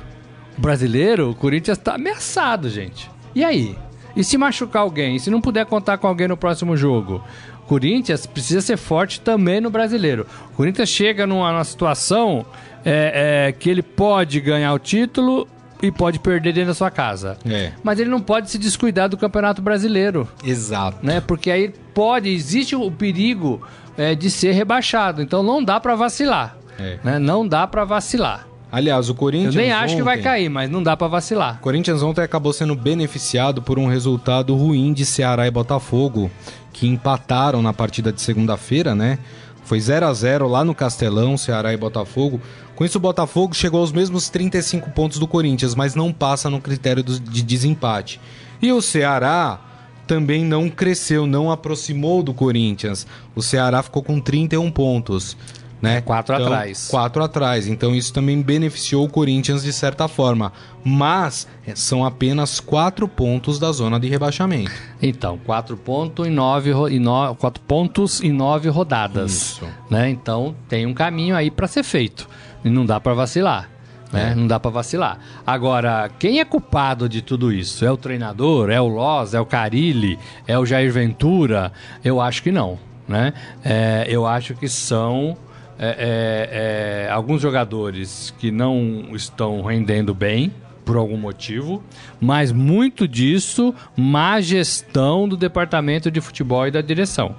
O 0.57 0.61
brasileiro, 0.61 1.31
o 1.31 1.35
Corinthians 1.35 1.77
está 1.77 1.95
ameaçado, 1.95 2.69
gente. 2.69 3.11
E 3.35 3.43
aí? 3.43 3.75
E 4.15 4.23
se 4.23 4.37
machucar 4.37 4.83
alguém? 4.83 5.17
E 5.17 5.19
se 5.19 5.29
não 5.29 5.41
puder 5.41 5.65
contar 5.65 5.97
com 5.97 6.07
alguém 6.07 6.29
no 6.29 6.37
próximo 6.37 6.77
jogo? 6.77 7.21
O 7.63 7.67
Corinthians 7.67 8.25
precisa 8.25 8.61
ser 8.61 8.77
forte 8.77 9.19
também 9.19 9.59
no 9.59 9.69
brasileiro. 9.69 10.25
O 10.53 10.55
Corinthians 10.55 10.87
chega 10.87 11.27
numa, 11.27 11.51
numa 11.51 11.63
situação 11.65 12.45
é, 12.85 13.47
é, 13.47 13.51
que 13.51 13.69
ele 13.69 13.81
pode 13.81 14.39
ganhar 14.39 14.73
o 14.73 14.79
título 14.79 15.45
e 15.81 15.91
pode 15.91 16.17
perder 16.17 16.53
dentro 16.53 16.69
da 16.69 16.73
sua 16.73 16.91
casa. 16.91 17.37
É. 17.45 17.73
Mas 17.83 17.99
ele 17.99 18.09
não 18.09 18.21
pode 18.21 18.49
se 18.49 18.57
descuidar 18.57 19.09
do 19.09 19.17
Campeonato 19.17 19.61
Brasileiro 19.61 20.27
Exato. 20.45 21.05
né? 21.05 21.19
Porque 21.19 21.51
aí 21.51 21.73
pode, 21.93 22.29
existe 22.29 22.73
o 22.73 22.89
perigo 22.89 23.61
é, 23.97 24.15
de 24.15 24.29
ser 24.31 24.53
rebaixado. 24.53 25.21
Então 25.21 25.43
não 25.43 25.61
dá 25.61 25.79
pra 25.79 25.95
vacilar. 25.95 26.60
É. 26.81 26.99
Né? 27.03 27.19
Não 27.19 27.47
dá 27.47 27.65
pra 27.67 27.85
vacilar. 27.85 28.47
Aliás, 28.71 29.09
o 29.09 29.11
Eu 29.11 29.15
Corinthians. 29.15 29.55
nem 29.55 29.71
acho 29.71 29.95
que 29.97 30.01
vai 30.03 30.15
ontem- 30.15 30.23
cair, 30.23 30.49
mas 30.49 30.69
não 30.69 30.81
dá 30.81 30.95
pra 30.95 31.07
vacilar. 31.07 31.55
O 31.57 31.59
Corinthians 31.59 32.01
ontem 32.01 32.21
acabou 32.21 32.53
sendo 32.53 32.73
beneficiado 32.73 33.61
por 33.61 33.77
um 33.77 33.85
resultado 33.87 34.55
ruim 34.55 34.93
de 34.93 35.05
Ceará 35.05 35.45
e 35.45 35.51
Botafogo, 35.51 36.31
que 36.71 36.87
empataram 36.87 37.61
na 37.61 37.73
partida 37.73 38.13
de 38.13 38.21
segunda-feira, 38.21 38.95
né? 38.95 39.19
Foi 39.65 39.79
0 39.79 40.05
a 40.07 40.13
0 40.13 40.47
lá 40.47 40.63
no 40.63 40.73
Castelão, 40.73 41.37
Ceará 41.37 41.73
e 41.73 41.77
Botafogo. 41.77 42.39
Com 42.75 42.85
isso, 42.85 42.97
o 42.97 43.01
Botafogo 43.01 43.53
chegou 43.53 43.81
aos 43.81 43.91
mesmos 43.91 44.29
35 44.29 44.89
pontos 44.91 45.19
do 45.19 45.27
Corinthians, 45.27 45.75
mas 45.75 45.93
não 45.93 46.11
passa 46.13 46.49
no 46.49 46.59
critério 46.61 47.03
de 47.03 47.43
desempate. 47.43 48.19
E 48.61 48.71
o 48.71 48.81
Ceará 48.81 49.59
também 50.07 50.43
não 50.43 50.69
cresceu, 50.69 51.27
não 51.27 51.51
aproximou 51.51 52.23
do 52.23 52.33
Corinthians. 52.33 53.05
O 53.35 53.41
Ceará 53.41 53.83
ficou 53.83 54.01
com 54.01 54.19
31 54.19 54.71
pontos. 54.71 55.37
Né? 55.81 55.99
Quatro 56.01 56.35
Então, 56.35 56.45
atrás. 56.45 56.87
quatro 56.89 57.23
atrás. 57.23 57.67
Então 57.67 57.95
isso 57.95 58.13
também 58.13 58.39
beneficiou 58.41 59.03
o 59.05 59.09
Corinthians 59.09 59.63
de 59.63 59.73
certa 59.73 60.07
forma. 60.07 60.53
Mas 60.83 61.47
é, 61.65 61.73
são 61.75 62.05
apenas 62.05 62.59
quatro 62.59 63.07
pontos 63.07 63.57
da 63.57 63.71
zona 63.71 63.99
de 63.99 64.07
rebaixamento. 64.07 64.71
Então, 65.01 65.39
quatro 65.39 65.75
pontos 65.75 66.27
em 66.27 66.29
nove, 66.31 66.71
em 66.91 66.99
no- 66.99 67.33
quatro 67.35 67.63
pontos 67.63 68.21
em 68.21 68.31
nove 68.31 68.69
rodadas. 68.69 69.31
Isso. 69.31 69.67
Né? 69.89 70.09
Então 70.11 70.55
tem 70.69 70.85
um 70.85 70.93
caminho 70.93 71.35
aí 71.35 71.49
pra 71.49 71.67
ser 71.67 71.83
feito. 71.83 72.29
E 72.63 72.69
não 72.69 72.85
dá 72.85 72.99
pra 72.99 73.13
vacilar. 73.15 73.67
Né? 74.13 74.31
É. 74.31 74.35
Não 74.35 74.45
dá 74.45 74.59
pra 74.59 74.69
vacilar. 74.69 75.17
Agora, 75.47 76.11
quem 76.19 76.39
é 76.41 76.45
culpado 76.45 77.09
de 77.09 77.21
tudo 77.23 77.51
isso? 77.51 77.83
É 77.83 77.89
o 77.91 77.97
treinador? 77.97 78.69
É 78.69 78.79
o 78.79 78.87
Loz? 78.87 79.33
É 79.33 79.39
o 79.41 79.45
Carilli? 79.47 80.19
É 80.45 80.59
o 80.59 80.65
Jair 80.65 80.91
Ventura? 80.93 81.71
Eu 82.03 82.21
acho 82.21 82.43
que 82.43 82.51
não. 82.51 82.77
Né? 83.07 83.33
É, 83.63 84.05
eu 84.07 84.27
acho 84.27 84.53
que 84.53 84.67
são 84.69 85.35
é, 85.83 87.05
é, 87.05 87.05
é, 87.07 87.11
alguns 87.11 87.41
jogadores 87.41 88.31
que 88.37 88.51
não 88.51 89.07
estão 89.13 89.61
rendendo 89.63 90.13
bem 90.13 90.53
por 90.85 90.95
algum 90.95 91.17
motivo, 91.17 91.81
mas 92.19 92.51
muito 92.51 93.07
disso 93.07 93.73
má 93.97 94.39
gestão 94.39 95.27
do 95.27 95.35
departamento 95.35 96.11
de 96.11 96.21
futebol 96.21 96.67
e 96.67 96.71
da 96.71 96.81
direção. 96.81 97.35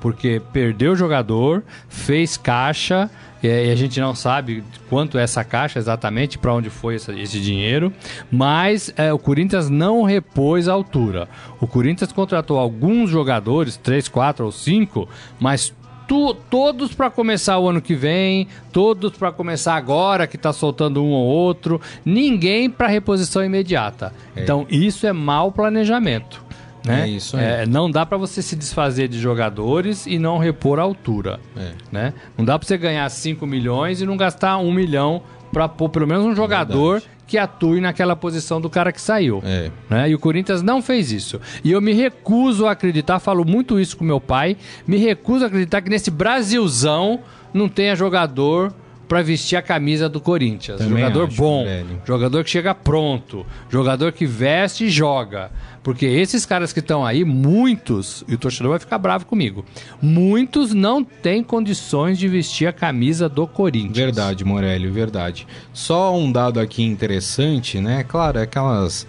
Porque 0.00 0.42
perdeu 0.52 0.92
o 0.92 0.96
jogador, 0.96 1.64
fez 1.88 2.36
caixa, 2.36 3.10
e 3.42 3.48
a 3.70 3.74
gente 3.74 3.98
não 3.98 4.14
sabe 4.14 4.62
quanto 4.90 5.16
é 5.18 5.22
essa 5.22 5.42
caixa 5.42 5.78
exatamente, 5.78 6.36
para 6.36 6.52
onde 6.52 6.68
foi 6.68 6.96
essa- 6.96 7.14
esse 7.14 7.40
dinheiro, 7.40 7.90
mas 8.30 8.92
é, 8.96 9.10
o 9.12 9.18
Corinthians 9.18 9.70
não 9.70 10.02
repôs 10.02 10.68
a 10.68 10.72
altura. 10.74 11.28
O 11.60 11.66
Corinthians 11.66 12.12
contratou 12.12 12.58
alguns 12.58 13.08
jogadores, 13.08 13.76
três, 13.76 14.06
quatro 14.06 14.44
ou 14.44 14.52
cinco, 14.52 15.08
mas 15.40 15.72
tu- 16.06 16.34
todos 16.48 16.92
para 16.94 17.10
começar 17.10 17.58
o 17.58 17.68
ano 17.68 17.80
que 17.80 17.94
vem, 17.94 18.48
todos 18.72 19.12
para 19.12 19.32
começar 19.32 19.74
agora 19.76 20.26
que 20.26 20.38
tá 20.38 20.52
soltando 20.52 21.02
um 21.02 21.10
ou 21.10 21.24
outro, 21.26 21.80
ninguém 22.04 22.68
para 22.70 22.86
reposição 22.88 23.44
imediata. 23.44 24.12
Então 24.36 24.66
isso 24.70 25.06
é 25.06 25.12
mau 25.12 25.50
planejamento. 25.52 26.44
Né? 26.84 27.02
É 27.02 27.08
isso. 27.08 27.36
É, 27.36 27.66
não 27.66 27.90
dá 27.90 28.06
para 28.06 28.16
você 28.16 28.40
se 28.40 28.54
desfazer 28.54 29.08
de 29.08 29.18
jogadores 29.18 30.06
e 30.06 30.20
não 30.20 30.38
repor 30.38 30.78
a 30.78 30.82
altura. 30.82 31.40
É. 31.56 31.72
Né? 31.90 32.14
Não 32.38 32.44
dá 32.44 32.56
para 32.56 32.68
você 32.68 32.78
ganhar 32.78 33.08
5 33.10 33.44
milhões 33.44 34.00
e 34.00 34.06
não 34.06 34.16
gastar 34.16 34.56
1 34.58 34.70
milhão 34.70 35.20
para 35.52 35.68
pôr 35.68 35.88
pelo 35.88 36.06
menos 36.06 36.24
um 36.24 36.34
jogador 36.34 37.02
que 37.26 37.36
atue 37.36 37.80
naquela 37.80 38.14
posição 38.14 38.60
do 38.60 38.70
cara 38.70 38.92
que 38.92 39.00
saiu. 39.00 39.42
É. 39.44 39.70
Né? 39.90 40.10
E 40.10 40.14
o 40.14 40.18
Corinthians 40.18 40.62
não 40.62 40.80
fez 40.80 41.10
isso. 41.10 41.40
E 41.64 41.72
eu 41.72 41.80
me 41.80 41.92
recuso 41.92 42.66
a 42.66 42.72
acreditar, 42.72 43.18
falo 43.18 43.44
muito 43.44 43.80
isso 43.80 43.96
com 43.96 44.04
meu 44.04 44.20
pai, 44.20 44.56
me 44.86 44.96
recuso 44.96 45.44
a 45.44 45.48
acreditar 45.48 45.82
que 45.82 45.90
nesse 45.90 46.10
Brasilzão 46.10 47.20
não 47.52 47.68
tenha 47.68 47.96
jogador 47.96 48.72
para 49.08 49.22
vestir 49.22 49.56
a 49.56 49.62
camisa 49.62 50.08
do 50.08 50.20
Corinthians. 50.20 50.78
Também 50.78 51.02
jogador 51.02 51.28
acho, 51.28 51.36
bom, 51.36 51.64
velho. 51.64 52.02
jogador 52.04 52.44
que 52.44 52.50
chega 52.50 52.74
pronto, 52.74 53.46
jogador 53.70 54.12
que 54.12 54.26
veste 54.26 54.84
e 54.84 54.90
joga. 54.90 55.50
Porque 55.82 56.04
esses 56.04 56.44
caras 56.44 56.72
que 56.72 56.80
estão 56.80 57.06
aí, 57.06 57.24
muitos, 57.24 58.24
e 58.26 58.34
o 58.34 58.38
torcedor 58.38 58.70
vai 58.70 58.80
ficar 58.80 58.98
bravo 58.98 59.24
comigo, 59.24 59.64
muitos 60.02 60.74
não 60.74 61.04
têm 61.04 61.44
condições 61.44 62.18
de 62.18 62.26
vestir 62.26 62.66
a 62.66 62.72
camisa 62.72 63.28
do 63.28 63.46
Corinthians. 63.46 63.96
Verdade, 63.96 64.44
Morelli, 64.44 64.88
verdade. 64.88 65.46
Só 65.72 66.16
um 66.16 66.32
dado 66.32 66.58
aqui 66.58 66.82
interessante, 66.82 67.80
né? 67.80 68.02
Claro, 68.02 68.38
é 68.38 68.42
aquelas. 68.42 69.06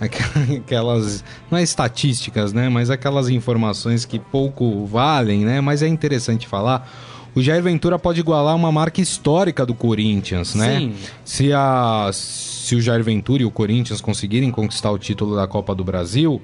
Aquelas. 0.00 1.22
Não 1.50 1.58
é 1.58 1.62
estatísticas, 1.62 2.54
né? 2.54 2.70
Mas 2.70 2.88
aquelas 2.88 3.28
informações 3.28 4.06
que 4.06 4.18
pouco 4.18 4.86
valem, 4.86 5.44
né? 5.44 5.60
Mas 5.60 5.82
é 5.82 5.88
interessante 5.88 6.46
falar. 6.46 6.88
O 7.34 7.42
Jair 7.42 7.62
Ventura 7.62 7.98
pode 7.98 8.20
igualar 8.20 8.56
uma 8.56 8.72
marca 8.72 9.00
histórica 9.00 9.64
do 9.64 9.74
Corinthians, 9.74 10.54
né? 10.54 10.78
Sim. 10.78 10.94
Se, 11.24 11.52
a, 11.52 12.10
se 12.12 12.74
o 12.74 12.80
Jair 12.80 13.04
Ventura 13.04 13.42
e 13.42 13.46
o 13.46 13.50
Corinthians 13.50 14.00
conseguirem 14.00 14.50
conquistar 14.50 14.90
o 14.90 14.98
título 14.98 15.36
da 15.36 15.46
Copa 15.46 15.74
do 15.74 15.84
Brasil, 15.84 16.40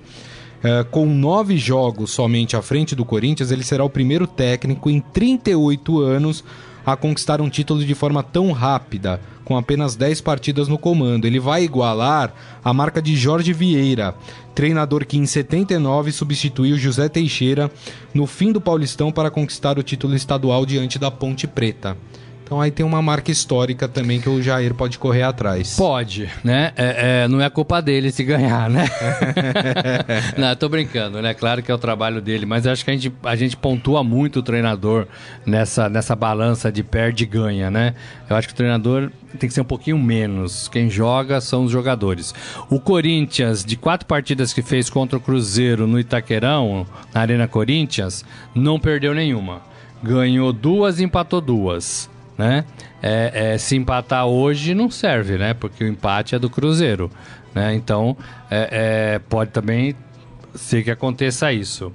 eh, 0.63 0.85
com 0.91 1.07
nove 1.07 1.57
jogos 1.57 2.11
somente 2.11 2.57
à 2.57 2.63
frente 2.63 2.95
do 2.95 3.05
Corinthians, 3.05 3.51
ele 3.51 3.63
será 3.63 3.85
o 3.85 3.91
primeiro 3.91 4.27
técnico 4.27 4.89
em 4.89 5.01
38 5.01 6.01
anos 6.01 6.45
a 6.87 6.97
conquistar 6.97 7.41
um 7.41 7.51
título 7.51 7.85
de 7.85 7.95
forma 7.97 8.23
tão 8.23 8.53
rápida, 8.53 9.21
com 9.45 9.57
apenas 9.57 9.97
10 9.97 10.21
partidas 10.21 10.69
no 10.69 10.79
comando. 10.79 11.27
Ele 11.27 11.41
vai 11.41 11.65
igualar 11.65 12.33
a 12.65 12.73
marca 12.73 13.03
de 13.03 13.17
Jorge 13.17 13.53
Vieira, 13.53 14.15
treinador 14.55 15.05
que 15.05 15.19
em 15.19 15.27
79 15.27 16.13
substituiu 16.13 16.79
José 16.79 17.09
Teixeira 17.09 17.71
no 18.15 18.25
fim 18.25 18.53
do 18.53 18.61
Paulistão 18.61 19.11
para 19.11 19.31
conquistar 19.31 19.79
o 19.79 19.83
título 19.83 20.15
estadual 20.15 20.65
diante 20.65 20.97
da 20.97 21.11
Ponte 21.11 21.49
Preta. 21.49 21.97
Então 22.47 22.61
aí 22.61 22.71
tem 22.71 22.87
uma 22.87 23.03
marca 23.03 23.33
histórica 23.33 23.89
também 23.89 24.21
que 24.21 24.29
o 24.29 24.41
Jair 24.41 24.73
pode 24.73 25.01
correr 25.01 25.25
atrás. 25.25 25.75
Pode, 25.75 26.31
né? 26.45 26.73
É, 26.77 27.25
é, 27.25 27.29
não 27.29 27.41
é 27.41 27.51
culpa 27.51 27.83
dele 27.83 28.13
se 28.13 28.23
ganhar, 28.23 28.71
né? 28.71 28.85
não, 30.39 30.55
tô 30.55 30.69
brincando, 30.69 31.21
né? 31.21 31.35
Claro 31.35 31.61
que 31.61 31.73
é 31.73 31.75
o 31.75 31.79
trabalho 31.79 32.21
dele, 32.23 32.47
mas 32.47 32.65
eu 32.65 32.71
acho 32.71 32.85
que 32.85 32.91
a 32.93 32.95
gente, 32.95 33.13
a 33.25 33.35
gente 33.35 33.57
pontua 33.57 34.05
muito 34.05 34.39
o 34.39 34.43
treinador 34.45 35.09
nessa, 35.45 35.89
nessa 35.89 36.15
balança 36.15 36.71
de 36.71 36.85
perde 36.85 37.25
e 37.25 37.27
ganha, 37.27 37.69
né? 37.69 37.97
Eu 38.31 38.37
acho 38.37 38.47
que 38.47 38.55
o 38.55 38.57
treinador 38.57 39.11
tem 39.41 39.49
que 39.49 39.55
ser 39.55 39.63
um 39.63 39.65
pouquinho 39.65 39.99
menos. 39.99 40.69
Quem 40.69 40.89
joga 40.89 41.41
são 41.41 41.65
os 41.65 41.73
jogadores. 41.73 42.33
O 42.71 42.79
Corinthians, 42.79 43.65
de 43.65 43.77
quatro 43.77 44.07
partidas 44.07 44.53
que 44.53 44.63
fez 44.63 44.89
contra 44.89 45.19
o 45.19 45.21
Cruzeiro 45.21 45.85
no 45.89 45.99
Itaquerão, 45.99 46.87
na 47.13 47.23
Arena 47.23 47.49
Corinthians, 47.49 48.25
não 48.55 48.79
perdeu 48.79 49.13
nenhuma. 49.13 49.63
Ganhou 50.01 50.53
duas 50.53 51.01
e 51.01 51.03
empatou 51.03 51.41
duas 51.41 52.09
né? 52.37 52.65
É, 53.03 53.53
é, 53.55 53.59
se 53.59 53.77
empatar 53.77 54.27
hoje 54.27 54.75
não 54.75 54.91
serve, 54.91 55.39
né? 55.39 55.55
Porque 55.55 55.85
o 55.85 55.87
empate 55.87 56.35
é 56.35 56.39
do 56.39 56.51
Cruzeiro, 56.51 57.11
né? 57.55 57.75
Então 57.75 58.17
é, 58.51 59.15
é, 59.15 59.19
pode 59.19 59.51
também 59.51 59.95
ser 60.55 60.83
que 60.83 60.91
aconteça 60.91 61.53
isso. 61.53 61.93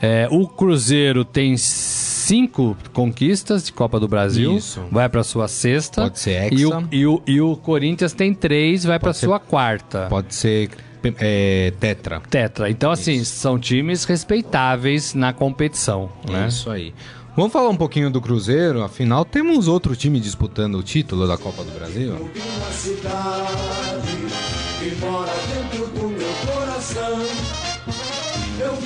É, 0.00 0.28
o 0.30 0.46
Cruzeiro 0.46 1.24
tem 1.24 1.56
cinco 1.56 2.76
conquistas 2.92 3.64
de 3.64 3.72
Copa 3.72 3.98
do 3.98 4.06
Brasil, 4.06 4.56
Isso. 4.56 4.80
vai 4.92 5.08
para 5.08 5.24
sua 5.24 5.48
sexta. 5.48 6.02
Pode 6.02 6.20
ser 6.20 6.52
e 6.52 6.62
hexa. 6.62 6.78
o, 6.78 6.88
e, 6.92 7.06
o, 7.06 7.22
e 7.26 7.40
o 7.40 7.56
Corinthians 7.56 8.12
tem 8.12 8.32
três, 8.32 8.84
vai 8.84 8.98
para 8.98 9.12
sua 9.12 9.40
quarta. 9.40 10.06
Pode 10.08 10.34
ser 10.34 10.70
é, 11.18 11.72
tetra. 11.80 12.20
Tetra. 12.28 12.70
Então, 12.70 12.90
assim, 12.90 13.24
são 13.24 13.58
times 13.58 14.04
respeitáveis 14.04 15.14
na 15.14 15.32
competição, 15.32 16.10
né? 16.28 16.48
Isso 16.48 16.70
aí. 16.70 16.94
Vamos 17.38 17.52
falar 17.52 17.68
um 17.68 17.76
pouquinho 17.76 18.10
do 18.10 18.20
Cruzeiro, 18.20 18.82
afinal 18.82 19.24
temos 19.24 19.68
outro 19.68 19.94
time 19.94 20.18
disputando 20.18 20.74
o 20.74 20.82
título 20.82 21.24
da 21.24 21.38
Copa 21.38 21.62
do 21.62 21.70
Brasil. 21.70 22.28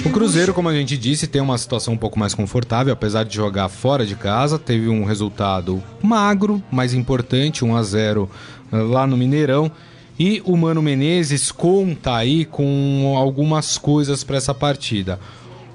O 0.05 0.11
Cruzeiro, 0.11 0.53
como 0.53 0.69
a 0.69 0.75
gente 0.75 0.99
disse, 0.99 1.27
tem 1.27 1.41
uma 1.41 1.57
situação 1.57 1.95
um 1.95 1.97
pouco 1.97 2.19
mais 2.19 2.35
confortável, 2.35 2.93
apesar 2.93 3.25
de 3.25 3.35
jogar 3.35 3.71
fora 3.71 4.05
de 4.05 4.17
casa, 4.17 4.59
teve 4.59 4.87
um 4.87 5.05
resultado 5.05 5.83
magro, 6.03 6.63
mas 6.71 6.93
importante, 6.93 7.65
1 7.65 7.75
a 7.75 7.83
0 7.83 8.31
eh, 8.71 8.77
lá 8.77 9.07
no 9.07 9.17
Mineirão. 9.17 9.73
E 10.19 10.43
o 10.45 10.59
Mano 10.59 10.83
Menezes 10.83 11.51
conta 11.51 12.15
aí 12.17 12.45
com 12.45 13.15
algumas 13.17 13.79
coisas 13.79 14.23
para 14.23 14.37
essa 14.37 14.53
partida. 14.53 15.19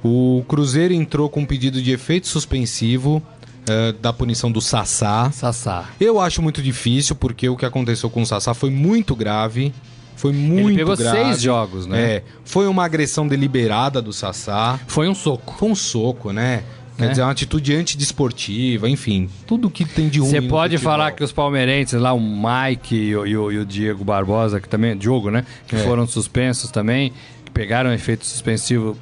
O 0.04 0.44
Cruzeiro 0.48 0.94
entrou 0.94 1.30
com 1.30 1.42
um 1.42 1.46
pedido 1.46 1.82
de 1.82 1.92
efeito 1.92 2.28
suspensivo 2.28 3.22
eh, 3.68 3.94
da 4.02 4.14
punição 4.14 4.52
do 4.52 4.62
Sassá. 4.62 5.30
Sassá. 5.32 5.90
Eu 6.00 6.20
acho 6.20 6.42
muito 6.42 6.62
difícil, 6.62 7.16
porque 7.16 7.50
o 7.50 7.58
que 7.58 7.66
aconteceu 7.66 8.10
com 8.10 8.22
o 8.22 8.26
Sassá 8.26 8.54
foi 8.54 8.70
muito 8.70 9.16
grave. 9.16 9.74
Foi 10.16 10.32
muito 10.32 10.70
Ele 10.70 10.78
pegou 10.78 10.98
grave. 10.98 11.18
seis 11.26 11.42
jogos, 11.42 11.86
né? 11.86 12.02
É, 12.02 12.24
foi 12.44 12.68
uma 12.68 12.84
agressão 12.86 13.28
deliberada 13.28 14.02
do 14.02 14.12
Sassá. 14.14 14.80
Foi 14.88 15.08
um 15.08 15.14
soco. 15.14 15.56
Foi 15.60 15.70
um 15.70 15.76
soco, 15.76 16.32
né? 16.32 16.64
Quer 16.98 17.04
Né? 17.04 17.10
dizer, 17.10 17.22
uma 17.22 17.32
atitude 17.32 17.76
antidesportiva, 17.76 18.90
enfim. 18.90 19.30
Tudo 19.46 19.70
que 19.70 19.86
tem 19.86 20.10
de 20.10 20.20
ruim 20.20 20.30
Você 20.32 20.42
pode 20.42 20.78
falar 20.80 21.12
que 21.12 21.24
os 21.24 21.32
palmeirenses 21.32 22.00
lá, 22.02 22.14
o 22.14 22.20
Mike 22.20 22.96
e 22.96 23.16
o, 23.16 23.28
e 23.28 23.38
o- 23.38 23.52
e 23.52 23.58
o 23.60 23.66
Diego 23.66 24.04
Barbosa, 24.04 24.60
que 24.60 24.68
também, 24.68 24.98
Diogo, 24.98 25.30
né? 25.30 25.46
Que 25.68 25.76
É. 25.76 25.80
foram 25.80 26.08
suspensos 26.08 26.72
também, 26.72 27.14
que 27.46 27.52
pegaram 27.52 27.94
efeito 27.94 28.26
suspensivo, 28.26 28.98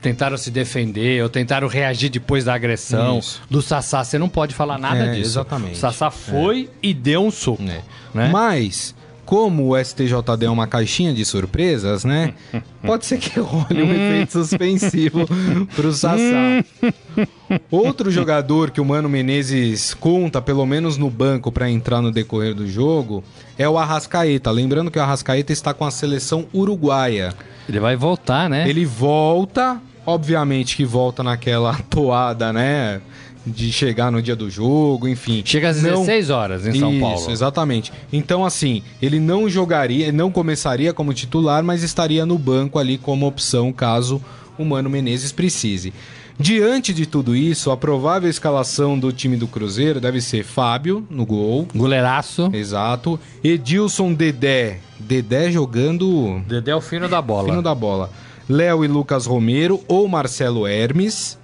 tentaram 0.00 0.36
se 0.36 0.50
defender 0.50 1.22
ou 1.22 1.28
tentaram 1.28 1.68
reagir 1.68 2.08
depois 2.10 2.44
da 2.44 2.54
agressão. 2.54 3.18
Isso. 3.18 3.40
Do 3.50 3.60
Sassá, 3.62 4.02
você 4.02 4.18
não 4.18 4.28
pode 4.28 4.54
falar 4.54 4.78
nada 4.78 4.98
É, 5.04 5.10
disso. 5.12 5.30
exatamente. 5.32 5.74
O 5.74 5.76
Sassá 5.78 6.10
foi 6.10 6.68
e 6.82 6.92
deu 6.94 7.24
um 7.24 7.30
soco. 7.30 7.62
É. 7.62 7.80
Né? 8.14 8.30
Mas, 8.32 8.94
como 9.24 9.68
o 9.72 9.78
STJD 9.84 10.46
é 10.46 10.50
uma 10.50 10.66
caixinha 10.66 11.14
de 11.14 11.24
surpresas, 11.24 12.04
né? 12.04 12.34
Pode 12.82 13.06
ser 13.06 13.18
que 13.18 13.38
role 13.38 13.82
um 13.82 13.92
efeito 13.92 14.32
suspensivo 14.32 15.28
pro 15.76 15.92
Sassá. 15.92 16.64
Outro 17.70 18.10
jogador 18.10 18.70
que 18.70 18.80
o 18.80 18.84
Mano 18.84 19.08
Menezes 19.08 19.94
conta, 19.94 20.40
pelo 20.40 20.64
menos 20.66 20.96
no 20.96 21.10
banco, 21.10 21.52
para 21.52 21.70
entrar 21.70 22.00
no 22.00 22.10
decorrer 22.10 22.54
do 22.54 22.66
jogo, 22.66 23.22
é 23.58 23.68
o 23.68 23.78
Arrascaeta. 23.78 24.50
Lembrando 24.50 24.90
que 24.90 24.98
o 24.98 25.02
Arrascaeta 25.02 25.52
está 25.52 25.72
com 25.74 25.84
a 25.84 25.90
seleção 25.90 26.46
uruguaia. 26.52 27.34
Ele 27.68 27.78
vai 27.78 27.94
voltar, 27.96 28.48
né? 28.50 28.68
Ele 28.68 28.84
volta, 28.84 29.80
obviamente 30.10 30.76
que 30.76 30.84
volta 30.84 31.22
naquela 31.22 31.74
toada, 31.88 32.52
né? 32.52 33.00
De 33.46 33.72
chegar 33.72 34.12
no 34.12 34.20
dia 34.20 34.36
do 34.36 34.50
jogo, 34.50 35.08
enfim. 35.08 35.42
Chega 35.44 35.70
às 35.70 35.82
Não- 35.82 35.90
16 36.00 36.28
horas 36.28 36.66
em 36.66 36.78
São 36.78 36.92
Isso, 36.92 37.00
Paulo. 37.00 37.30
exatamente. 37.30 37.90
Então, 38.12 38.44
assim, 38.44 38.82
ele 39.00 39.18
não 39.18 39.48
jogaria, 39.48 40.12
não 40.12 40.30
começaria 40.30 40.92
como 40.92 41.14
titular, 41.14 41.64
mas 41.64 41.82
estaria 41.82 42.26
no 42.26 42.36
banco 42.38 42.78
ali 42.78 42.98
como 42.98 43.26
opção 43.26 43.72
caso 43.72 44.22
o 44.58 44.64
Mano 44.64 44.90
Menezes 44.90 45.32
precise. 45.32 45.90
Diante 46.38 46.92
de 46.94 47.06
tudo 47.06 47.34
isso, 47.34 47.70
a 47.70 47.76
provável 47.76 48.28
escalação 48.28 48.98
do 48.98 49.10
time 49.12 49.36
do 49.36 49.46
Cruzeiro 49.46 50.00
deve 50.00 50.20
ser 50.20 50.44
Fábio 50.44 51.06
no 51.10 51.24
gol. 51.24 51.66
Goleiraço. 51.74 52.50
Exato. 52.52 53.18
Edilson 53.42 54.12
Dedé. 54.12 54.78
Dedé 54.98 55.50
jogando 55.50 56.40
Dedé 56.46 56.70
é 56.72 56.76
o 56.76 56.80
fino 56.80 57.08
da 57.08 57.20
bola. 57.22 57.48
fino 57.48 57.62
da 57.62 57.74
bola. 57.74 58.10
Léo 58.48 58.84
e 58.84 58.88
Lucas 58.88 59.26
Romero 59.26 59.82
ou 59.86 60.08
Marcelo 60.08 60.66
Hermes. 60.66 61.38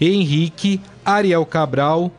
Henrique, 0.00 0.80
Ariel 1.04 1.44
Cabral. 1.46 2.10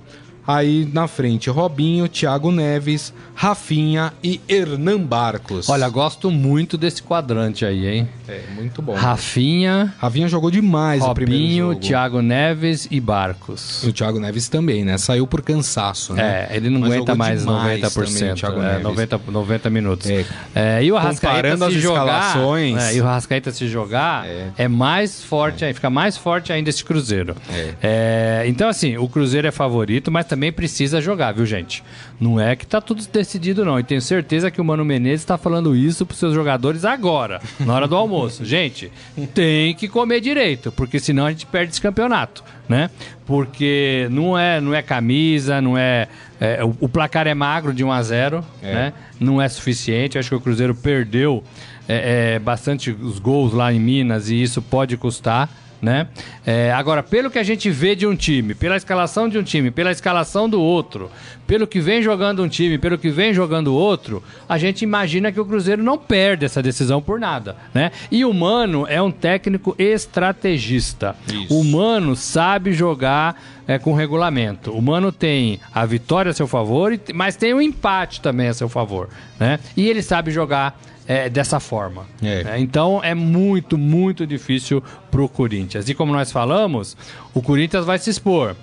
Aí 0.48 0.88
na 0.94 1.08
frente, 1.08 1.50
Robinho, 1.50 2.08
Thiago 2.08 2.52
Neves, 2.52 3.14
Rafinha 3.34 4.14
e 4.24 4.40
Hernan 4.48 5.00
Barcos. 5.00 5.68
Olha, 5.70 5.90
gosto 5.90 6.30
muito 6.30 6.78
desse 6.78 7.02
quadrante 7.02 7.66
aí, 7.66 7.86
hein? 7.88 8.10
é 8.28 8.42
muito 8.56 8.82
bom. 8.82 8.94
Rafinha, 8.96 9.94
Rafinha 10.00 10.28
jogou 10.28 10.50
demais 10.50 11.04
o 11.04 11.14
primeiro 11.14 11.44
Robinho, 11.44 11.68
jogo. 11.74 11.80
Thiago 11.80 12.22
Neves 12.22 12.88
e 12.90 13.00
Barcos. 13.00 13.84
E 13.84 13.90
o 13.90 13.94
Thiago 13.94 14.20
Neves 14.20 14.48
também, 14.50 14.84
né? 14.84 14.98
Saiu 14.98 15.28
por 15.28 15.42
cansaço, 15.42 16.14
né? 16.14 16.48
É, 16.50 16.56
ele 16.58 16.70
não 16.70 16.82
Mas 16.82 16.94
aguenta 16.94 17.16
mais 17.16 17.40
demais 17.42 17.82
90%. 17.82 17.94
também, 17.94 18.34
Thiago 18.36 18.62
é, 18.62 18.66
Neves. 18.68 18.84
90, 18.84 19.22
90 19.32 19.70
minutos. 19.70 20.10
É. 20.10 20.26
É, 20.54 20.84
e 20.84 20.92
o 20.92 20.98
Arrascaeta 20.98 21.70
se 21.70 21.80
jogar. 21.80 22.36
é, 22.80 22.96
e 22.96 23.02
o 23.02 23.08
Arrascaeta 23.08 23.52
se 23.52 23.68
jogar 23.68 24.28
É. 24.28 24.50
é, 24.58 24.68
mais 24.68 25.24
forte, 25.24 25.64
aí 25.66 25.74
fica 25.74 25.90
mais 25.90 26.18
forte 26.18 26.52
ainda 26.54 26.70
esse 26.70 26.84
Cruzeiro. 26.84 27.36
É, 27.82 28.44
então, 28.48 28.70
assim, 28.70 28.98
o 28.98 29.08
Cruzeiro 29.08 29.48
é 29.48 29.52
favorito, 29.52 30.12
mas 30.12 30.26
também 30.26 30.35
precisa 30.52 31.02
jogar, 31.02 31.34
viu, 31.34 31.46
gente? 31.46 31.84
Não 32.20 32.40
é 32.40 32.56
que 32.56 32.66
tá 32.66 32.80
tudo 32.80 33.06
decidido, 33.12 33.66
não. 33.66 33.80
E 33.80 33.84
tenho 33.84 34.02
certeza 34.02 34.50
que 34.52 34.62
o 34.62 34.66
Mano 34.66 34.86
Menezes 34.86 35.26
tá 35.26 35.38
falando 35.38 35.76
isso 35.76 36.06
pros 36.06 36.20
seus 36.20 36.34
jogadores 36.34 36.86
agora, 36.86 37.42
na 37.60 37.74
hora 37.74 37.88
do 37.88 37.96
almoço. 37.96 38.44
Gente, 38.46 38.92
tem 39.34 39.74
que 39.76 39.88
comer 39.88 40.22
direito, 40.22 40.72
porque 40.72 41.00
senão 41.00 41.26
a 41.26 41.32
gente 41.32 41.46
perde 41.46 41.72
esse 41.72 41.82
campeonato, 41.82 42.44
né? 42.70 42.90
Porque 43.26 44.08
não 44.12 44.38
é, 44.38 44.62
não 44.62 44.74
é 44.74 44.82
camisa, 44.82 45.62
não 45.62 45.78
é. 45.78 46.08
é, 46.40 46.64
o, 46.64 46.76
o 46.82 46.90
placar 46.90 47.28
é 47.28 47.34
magro 47.34 47.74
de 47.74 47.84
1 47.84 47.92
a 47.92 48.04
0 48.04 48.46
né? 48.62 48.94
Não 49.20 49.42
é 49.42 49.50
suficiente. 49.50 50.18
Acho 50.18 50.30
que 50.30 50.36
o 50.36 50.42
Cruzeiro 50.42 50.76
perdeu 50.76 51.44
é, 51.88 52.36
é, 52.36 52.40
bastante 52.40 52.92
os 52.92 53.20
gols 53.20 53.54
lá 53.54 53.72
em 53.74 53.80
Minas 53.80 54.30
e 54.30 54.42
isso 54.42 54.62
pode 54.62 54.98
custar. 54.98 55.50
Né? 55.86 56.08
É, 56.44 56.72
agora, 56.72 57.04
pelo 57.04 57.30
que 57.30 57.38
a 57.38 57.44
gente 57.44 57.70
vê 57.70 57.96
de 57.96 58.08
um 58.08 58.16
time, 58.16 58.56
pela 58.56 58.76
escalação 58.76 59.30
de 59.30 59.38
um 59.38 59.44
time, 59.44 59.70
pela 59.70 59.92
escalação 59.92 60.50
do 60.50 60.60
outro, 60.60 61.12
pelo 61.46 61.68
que 61.68 61.80
vem 61.80 62.02
jogando 62.02 62.42
um 62.42 62.48
time, 62.48 62.80
pelo 62.80 62.98
que 62.98 63.12
vem 63.12 63.36
jogando 63.36 63.68
o 63.68 63.76
outro, 63.76 64.24
a 64.50 64.58
gente 64.58 64.82
imagina 64.82 65.32
que 65.32 65.40
o 65.40 65.46
Cruzeiro 65.46 65.84
não 65.84 65.96
perde 65.96 66.44
essa 66.44 66.60
decisão 66.60 67.04
por 67.04 67.20
nada, 67.20 67.56
né? 67.72 67.92
E 68.12 68.26
o 68.26 68.34
Mano 68.34 68.88
é 68.90 69.00
um 69.00 69.12
técnico 69.12 69.76
estrategista. 69.78 71.16
Isso. 71.32 71.54
O 71.54 71.64
Mano 71.64 72.16
sabe 72.16 72.74
jogar 72.74 73.40
é, 73.68 73.78
com 73.78 73.94
regulamento. 73.94 74.72
O 74.72 74.82
Mano 74.82 75.12
tem 75.12 75.60
a 75.72 75.86
vitória 75.86 76.32
a 76.32 76.34
seu 76.34 76.48
favor, 76.48 77.00
mas 77.14 77.36
tem 77.36 77.54
o 77.54 77.62
empate 77.62 78.22
também 78.22 78.48
a 78.48 78.56
seu 78.56 78.68
favor, 78.68 79.08
né? 79.40 79.60
E 79.78 79.88
ele 79.88 80.02
sabe 80.02 80.32
jogar 80.32 80.82
é, 81.08 81.30
dessa 81.30 81.60
forma. 81.60 82.06
É. 82.22 82.44
né? 82.44 82.60
Então 82.60 83.02
é 83.04 83.14
muito, 83.14 83.78
muito 83.78 84.26
difícil 84.26 84.84
pro 85.12 85.28
Corinthians. 85.30 85.88
E 85.90 85.94
como 85.94 86.12
nós 86.14 86.32
falamos, 86.32 86.98
o 87.34 87.42
Corinthians 87.42 87.86
vai 87.86 88.00
se 88.00 88.10
expor, 88.10 88.56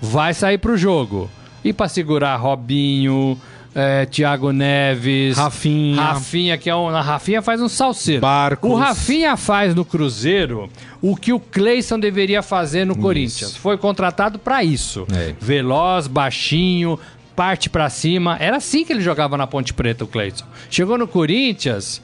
vai 0.00 0.34
sair 0.34 0.58
pro 0.58 0.76
jogo. 0.76 1.30
E 1.62 1.72
para 1.74 1.88
segurar 1.88 2.36
Robinho, 2.36 3.38
é, 3.74 4.06
Thiago 4.06 4.50
Neves, 4.52 5.36
Rafinha. 5.36 6.00
Rafinha 6.00 6.58
que 6.58 6.70
é 6.70 6.74
um, 6.74 6.88
a 6.88 7.00
Rafinha 7.00 7.42
faz 7.42 7.60
um 7.60 7.68
salseiro. 7.68 8.20
Barcos. 8.20 8.70
O 8.70 8.74
Rafinha 8.74 9.36
faz 9.36 9.74
no 9.74 9.84
Cruzeiro 9.84 10.68
o 11.00 11.14
que 11.14 11.32
o 11.32 11.40
Cleison 11.40 11.98
deveria 11.98 12.42
fazer 12.42 12.84
no 12.84 12.96
Corinthians. 12.96 13.56
Foi 13.56 13.76
contratado 13.78 14.38
para 14.38 14.64
isso. 14.64 15.06
É. 15.12 15.34
Veloz, 15.40 16.06
baixinho, 16.06 16.98
parte 17.34 17.70
pra 17.70 17.88
cima. 17.88 18.36
Era 18.38 18.56
assim 18.56 18.84
que 18.84 18.92
ele 18.92 19.00
jogava 19.00 19.36
na 19.36 19.46
Ponte 19.46 19.72
Preta, 19.72 20.04
o 20.04 20.06
Cleison. 20.06 20.44
Chegou 20.68 20.98
no 20.98 21.08
Corinthians, 21.08 22.02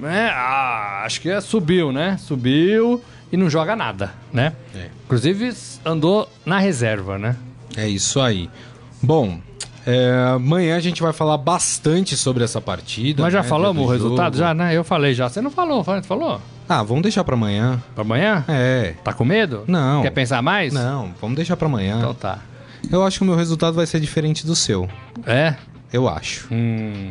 né? 0.00 0.30
ah, 0.32 1.02
acho 1.04 1.20
que 1.20 1.30
é, 1.30 1.40
subiu, 1.40 1.92
né? 1.92 2.16
Subiu 2.18 3.02
e 3.32 3.36
não 3.36 3.50
joga 3.50 3.74
nada, 3.76 4.12
né? 4.32 4.52
É. 4.74 4.88
Inclusive 5.04 5.52
andou 5.84 6.28
na 6.44 6.58
reserva, 6.58 7.18
né? 7.18 7.36
É 7.76 7.88
isso 7.88 8.20
aí. 8.20 8.48
Bom, 9.02 9.38
é, 9.86 10.32
amanhã 10.34 10.76
a 10.76 10.80
gente 10.80 11.00
vai 11.02 11.12
falar 11.12 11.38
bastante 11.38 12.16
sobre 12.16 12.44
essa 12.44 12.60
partida. 12.60 13.22
Mas 13.22 13.32
já 13.32 13.42
né, 13.42 13.48
falamos 13.48 13.84
o 13.84 13.86
do 13.86 13.92
resultado? 13.92 14.36
jogo. 14.36 14.48
Já, 14.48 14.54
né? 14.54 14.76
Eu 14.76 14.84
falei 14.84 15.14
já. 15.14 15.28
Você 15.28 15.40
não 15.40 15.50
falou, 15.50 15.82
falou? 15.82 16.02
falou? 16.02 16.40
Ah, 16.68 16.82
vamos 16.82 17.02
deixar 17.02 17.24
pra 17.24 17.34
amanhã. 17.34 17.82
Pra 17.94 18.02
amanhã? 18.02 18.44
É. 18.46 18.94
Tá 19.02 19.12
com 19.14 19.24
medo? 19.24 19.64
Não. 19.66 20.02
Quer 20.02 20.10
pensar 20.10 20.42
mais? 20.42 20.74
Não, 20.74 21.14
vamos 21.20 21.36
deixar 21.36 21.56
pra 21.56 21.66
amanhã. 21.66 21.98
Então 21.98 22.14
tá. 22.14 22.38
Eu 22.90 23.04
acho 23.04 23.18
que 23.18 23.24
o 23.24 23.26
meu 23.26 23.36
resultado 23.36 23.74
vai 23.74 23.86
ser 23.86 24.00
diferente 24.00 24.46
do 24.46 24.54
seu. 24.56 24.88
É? 25.26 25.54
Eu 25.92 26.08
acho. 26.08 26.46
Hum. 26.52 27.10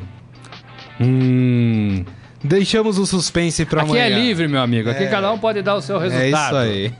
Hum. 0.99 2.03
Deixamos 2.43 2.97
o 2.99 3.05
suspense 3.05 3.65
pra 3.65 3.81
Aqui 3.81 3.91
amanhã. 3.91 4.05
é 4.05 4.09
livre, 4.09 4.47
meu 4.47 4.61
amigo. 4.61 4.89
Aqui 4.89 5.03
É. 5.03 5.07
cada 5.07 5.31
um 5.31 5.39
pode 5.39 5.61
dar 5.63 5.75
o 5.75 5.81
seu 5.81 6.01
É 6.01 6.07
resultado. 6.07 6.55
isso 6.55 6.55
aí. 6.55 6.93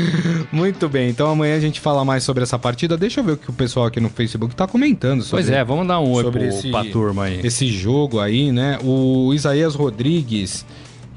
Muito 0.50 0.88
bem, 0.88 1.10
então 1.10 1.30
amanhã 1.30 1.56
a 1.56 1.60
gente 1.60 1.78
fala 1.78 2.04
mais 2.04 2.24
sobre 2.24 2.42
essa 2.42 2.58
partida. 2.58 2.96
Deixa 2.96 3.20
eu 3.20 3.24
ver 3.24 3.32
o 3.32 3.36
que 3.36 3.50
o 3.50 3.52
pessoal 3.52 3.86
aqui 3.86 4.00
no 4.00 4.08
Facebook 4.08 4.54
tá 4.54 4.66
comentando 4.66 5.22
sobre, 5.22 5.44
Pois 5.44 5.54
é, 5.54 5.62
vamos 5.62 5.86
dar 5.86 6.00
um 6.00 6.10
oi 6.10 6.24
sobre 6.24 6.40
pro, 6.40 6.48
esse, 6.48 6.70
pra 6.70 6.84
turma 6.86 7.24
aí. 7.24 7.40
esse 7.44 7.68
jogo 7.68 8.18
aí, 8.18 8.50
né? 8.50 8.78
O 8.82 9.32
Isaías 9.34 9.74
Rodrigues 9.74 10.64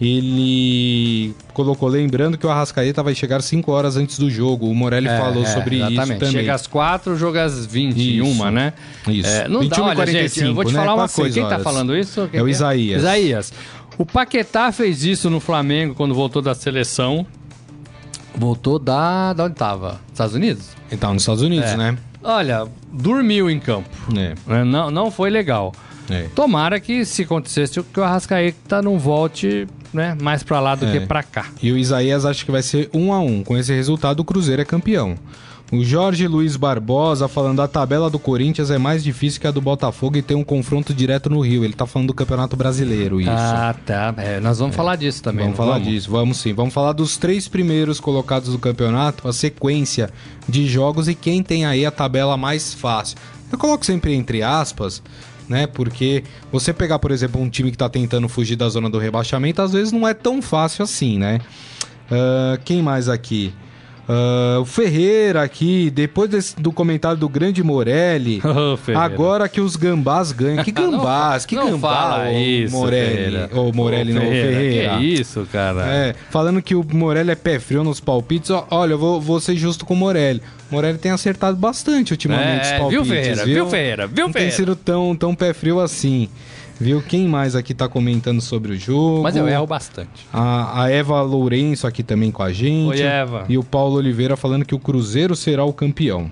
ele 0.01 1.33
colocou 1.53 1.87
lembrando 1.87 2.37
que 2.37 2.45
o 2.45 2.49
Arrascaeta 2.49 3.03
vai 3.03 3.13
chegar 3.13 3.41
5 3.41 3.71
horas 3.71 3.95
antes 3.97 4.17
do 4.17 4.29
jogo. 4.29 4.67
O 4.67 4.73
Morelli 4.75 5.07
É, 5.07 5.17
falou 5.17 5.43
é, 5.43 5.45
sobre 5.45 5.75
isso 5.77 5.85
exatamente. 5.91 6.19
também. 6.19 6.31
Chega 6.33 6.53
às 6.55 6.67
4, 6.67 7.15
joga 7.15 7.43
às 7.43 7.65
21, 7.65 8.25
Isso. 8.25 8.51
né? 8.51 8.73
Isso. 9.07 9.29
É, 9.29 9.47
não 9.47 9.59
dá, 9.59 9.75
21 9.75 9.83
e 9.83 9.85
olha, 9.87 9.95
45, 9.95 10.35
gente, 10.35 10.47
eu 10.47 10.55
vou 10.55 10.65
te 10.65 10.73
né? 10.73 10.79
falar 10.79 10.95
uma 10.95 11.07
coisa. 11.09 11.33
Quem 11.33 11.43
tá 11.43 11.49
horas. 11.49 11.63
falando 11.63 11.95
isso? 11.95 12.27
Quem 12.31 12.39
É 12.39 12.43
o 12.43 12.49
Isaías. 12.49 12.99
Isaías. 13.01 13.53
O 13.97 14.05
Paquetá 14.05 14.71
fez 14.71 15.03
isso 15.03 15.29
no 15.29 15.39
Flamengo 15.39 15.93
quando 15.93 16.15
voltou 16.15 16.41
da 16.41 16.55
seleção. 16.55 17.25
Voltou 18.35 18.79
da, 18.79 19.33
da 19.33 19.45
onde 19.45 19.55
tava? 19.55 19.99
Estados 20.11 20.33
Unidos? 20.33 20.69
Ele 20.89 20.99
tá 20.99 21.13
nos 21.13 21.21
Estados 21.21 21.41
Unidos, 21.43 21.69
É. 21.69 21.77
né? 21.77 21.97
Olha, 22.23 22.65
dormiu 22.91 23.49
em 23.49 23.59
campo. 23.59 23.89
É, 24.17 24.33
né? 24.47 24.63
Não, 24.63 24.89
não 24.89 25.11
foi 25.11 25.29
legal. 25.29 25.73
é. 26.09 26.27
Tomara 26.35 26.79
que, 26.79 27.03
se 27.03 27.23
acontecesse, 27.23 27.81
que 27.83 27.99
o 27.99 28.03
Arrascaeta 28.03 28.81
não 28.81 28.97
volte 28.97 29.67
né, 29.93 30.15
mais 30.21 30.43
pra 30.43 30.59
lá 30.59 30.75
do 30.75 30.85
É. 30.85 30.91
que 30.91 30.99
pra 31.05 31.23
cá. 31.23 31.45
E 31.61 31.71
o 31.71 31.77
Isaías 31.77 32.25
acha 32.25 32.43
que 32.45 32.51
vai 32.51 32.61
ser 32.61 32.89
1 32.93 33.13
a 33.13 33.19
1 33.19 33.43
Com 33.43 33.57
esse 33.57 33.73
resultado, 33.73 34.19
o 34.21 34.23
Cruzeiro 34.25 34.61
é 34.61 34.65
campeão. 34.65 35.15
O 35.73 35.85
Jorge 35.85 36.27
Luiz 36.27 36.57
Barbosa 36.57 37.29
falando 37.29 37.61
a 37.61 37.67
tabela 37.67 38.09
do 38.09 38.19
Corinthians 38.19 38.69
é 38.69 38.77
mais 38.77 39.01
difícil 39.01 39.39
que 39.39 39.47
a 39.47 39.51
do 39.51 39.61
Botafogo 39.61 40.17
e 40.17 40.21
tem 40.21 40.35
um 40.35 40.43
confronto 40.43 40.93
direto 40.93 41.29
no 41.29 41.39
Rio. 41.39 41.63
Ele 41.63 41.71
tá 41.71 41.85
falando 41.85 42.09
do 42.09 42.13
Campeonato 42.13 42.57
Brasileiro, 42.57 43.21
isso. 43.21 43.29
Ah, 43.31 43.73
tá. 43.85 44.13
É, 44.17 44.41
nós 44.41 44.59
vamos 44.59 44.75
falar 44.75 44.97
disso 44.97 45.23
também. 45.23 45.45
Vamos 45.45 45.55
falar 45.57 45.79
disso, 45.79 46.11
vamos 46.11 46.37
sim. 46.39 46.51
Vamos 46.51 46.73
falar 46.73 46.91
dos 46.91 47.15
três 47.15 47.47
primeiros 47.47 48.01
colocados 48.01 48.49
do 48.51 48.59
campeonato, 48.59 49.29
a 49.29 49.31
sequência 49.31 50.09
de 50.47 50.67
jogos 50.67 51.07
e 51.07 51.15
quem 51.15 51.41
tem 51.41 51.65
aí 51.65 51.85
a 51.85 51.91
tabela 51.91 52.35
mais 52.35 52.73
fácil. 52.73 53.17
Eu 53.49 53.57
coloco 53.57 53.85
sempre 53.85 54.13
entre 54.13 54.43
aspas, 54.43 55.01
né? 55.51 55.67
Porque 55.67 56.23
você 56.51 56.73
pegar, 56.73 56.97
por 56.97 57.11
exemplo, 57.11 57.39
um 57.39 57.49
time 57.49 57.69
que 57.69 57.77
tá 57.77 57.89
tentando 57.89 58.27
fugir 58.27 58.55
da 58.55 58.67
zona 58.69 58.89
do 58.89 58.97
rebaixamento, 58.97 59.61
às 59.61 59.73
vezes 59.73 59.91
não 59.91 60.07
é 60.07 60.13
tão 60.13 60.41
fácil 60.41 60.83
assim, 60.83 61.19
né? 61.19 61.39
Ah, 62.09 62.57
quem 62.63 62.81
mais 62.81 63.07
aqui? 63.07 63.53
Ah, 64.09 64.57
o 64.59 64.65
Ferreira 64.65 65.41
aqui, 65.41 65.89
depois 65.89 66.29
desse- 66.29 66.55
do 66.59 66.71
comentário 66.71 67.17
do 67.17 67.29
grande 67.29 67.63
Morelli. 67.63 68.41
Ferreira. 68.83 68.99
Agora 69.05 69.47
que 69.47 69.61
os 69.61 69.75
gambás 69.75 70.31
ganham. 70.31 70.63
Que 70.63 70.71
Não 70.81 70.91
gambás? 70.91 71.43
fa- 71.43 71.47
que 71.49 71.55
não 71.55 71.71
gambá, 71.71 71.89
fala 71.93 72.29
ô 72.29 72.31
isso, 72.39 72.75
Morelli? 72.75 73.15
Ferreira. 73.15 73.49
Ou 73.53 73.73
Morelli, 73.73 74.11
Ô, 74.11 74.15
não, 74.15 74.21
Ferreira. 74.21 74.97
Que 74.97 75.03
isso, 75.05 75.47
cara. 75.51 75.85
É, 75.87 76.15
falando 76.29 76.61
que 76.61 76.75
o 76.75 76.85
Morelli 76.93 77.31
é 77.31 77.35
pé 77.35 77.59
frio 77.59 77.83
nos 77.83 77.99
palpites, 77.99 78.49
ó, 78.49 78.65
olha, 78.71 78.93
eu 78.93 78.97
vou, 78.97 79.21
vou 79.21 79.39
ser 79.39 79.55
justo 79.55 79.85
com 79.85 79.93
o 79.93 79.97
Morelli. 79.97 80.41
O 80.69 80.75
Morelli 80.75 80.97
tem 80.97 81.11
acertado 81.11 81.57
bastante 81.57 82.11
ultimamente 82.11 82.67
É, 82.67 82.73
os 82.73 82.79
palpites, 82.79 82.89
viu, 82.91 83.05
Ferreira? 83.05 83.45
Viu, 83.45 83.67
Ferreira? 83.67 84.07
Viu, 84.07 84.25
Não 84.27 84.33
Ferreira? 84.33 84.51
tem 84.55 84.65
sido 84.65 84.75
tão, 84.75 85.15
tão 85.15 85.35
pé 85.35 85.53
frio 85.53 85.79
assim. 85.79 86.29
Viu? 86.81 86.99
Quem 86.99 87.27
mais 87.27 87.55
aqui 87.55 87.75
tá 87.75 87.87
comentando 87.87 88.41
sobre 88.41 88.71
o 88.71 88.75
jogo? 88.75 89.21
Mas 89.21 89.35
eu 89.35 89.47
erro 89.47 89.67
bastante. 89.67 90.25
A, 90.33 90.83
a 90.83 90.89
Eva 90.89 91.21
Lourenço 91.21 91.85
aqui 91.85 92.01
também 92.01 92.31
com 92.31 92.41
a 92.41 92.51
gente. 92.51 92.89
Oi, 92.89 93.01
Eva. 93.01 93.45
E 93.47 93.55
o 93.55 93.63
Paulo 93.63 93.97
Oliveira 93.97 94.35
falando 94.35 94.65
que 94.65 94.73
o 94.73 94.79
Cruzeiro 94.79 95.35
será 95.35 95.63
o 95.63 95.71
campeão. 95.71 96.31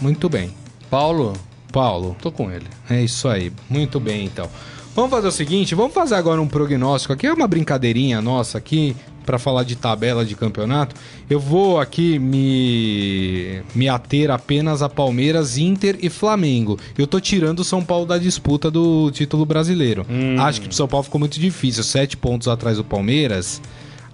Muito 0.00 0.28
bem. 0.28 0.50
Paulo, 0.88 1.32
Paulo, 1.72 2.16
tô 2.22 2.30
com 2.30 2.52
ele. 2.52 2.66
é 2.88 3.02
isso 3.02 3.26
aí. 3.26 3.52
Muito 3.68 3.98
bem, 3.98 4.24
então. 4.24 4.48
Vamos 4.94 5.10
fazer 5.10 5.26
o 5.26 5.32
seguinte, 5.32 5.74
vamos 5.74 5.92
fazer 5.92 6.14
agora 6.14 6.40
um 6.40 6.46
prognóstico 6.46 7.12
aqui, 7.12 7.26
é 7.26 7.32
uma 7.32 7.48
brincadeirinha 7.48 8.22
nossa 8.22 8.58
aqui 8.58 8.94
para 9.26 9.40
falar 9.40 9.64
de 9.64 9.74
tabela 9.74 10.24
de 10.24 10.36
campeonato. 10.36 10.94
Eu 11.28 11.40
vou 11.40 11.80
aqui 11.80 12.16
me 12.16 13.60
me 13.74 13.88
ater 13.88 14.30
apenas 14.30 14.82
a 14.82 14.88
Palmeiras, 14.88 15.58
Inter 15.58 15.98
e 16.00 16.08
Flamengo. 16.08 16.78
Eu 16.96 17.08
tô 17.08 17.18
tirando 17.18 17.58
o 17.58 17.64
São 17.64 17.82
Paulo 17.82 18.06
da 18.06 18.18
disputa 18.18 18.70
do 18.70 19.10
título 19.10 19.44
brasileiro. 19.44 20.06
Acho 20.38 20.60
que 20.60 20.68
pro 20.68 20.76
São 20.76 20.86
Paulo 20.86 21.02
ficou 21.02 21.18
muito 21.18 21.40
difícil, 21.40 21.82
sete 21.82 22.16
pontos 22.16 22.46
atrás 22.46 22.76
do 22.76 22.84
Palmeiras. 22.84 23.60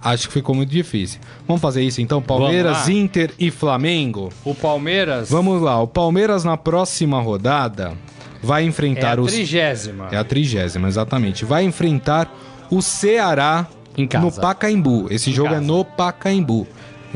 Acho 0.03 0.29
que 0.29 0.33
ficou 0.33 0.55
muito 0.55 0.71
difícil. 0.71 1.19
Vamos 1.47 1.61
fazer 1.61 1.83
isso 1.83 2.01
então, 2.01 2.19
Palmeiras. 2.23 2.89
Inter 2.89 3.31
e 3.37 3.51
Flamengo. 3.51 4.29
O 4.43 4.55
Palmeiras 4.55 5.29
Vamos 5.29 5.61
lá, 5.61 5.79
o 5.79 5.87
Palmeiras 5.87 6.43
na 6.43 6.57
próxima 6.57 7.21
rodada 7.21 7.95
vai 8.41 8.63
é 8.63 8.65
enfrentar 8.65 9.17
a 9.19 9.21
os. 9.21 9.31
trigésima. 9.33 10.07
É 10.11 10.17
a 10.17 10.23
trigésima, 10.23 10.87
exatamente. 10.87 11.45
Vai 11.45 11.63
enfrentar 11.63 12.31
o 12.69 12.81
Ceará 12.81 13.67
Em 13.97 14.07
no 14.19 14.31
Pacaembu. 14.31 15.07
Esse 15.11 15.31
jogo 15.31 15.49
casa. 15.49 15.61
é 15.61 15.65
no 15.65 15.83
Pacaembu, 15.85 16.67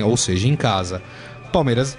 ou 0.04 0.18
seja, 0.18 0.48
em 0.48 0.56
casa. 0.56 1.02
Palmeiras, 1.52 1.98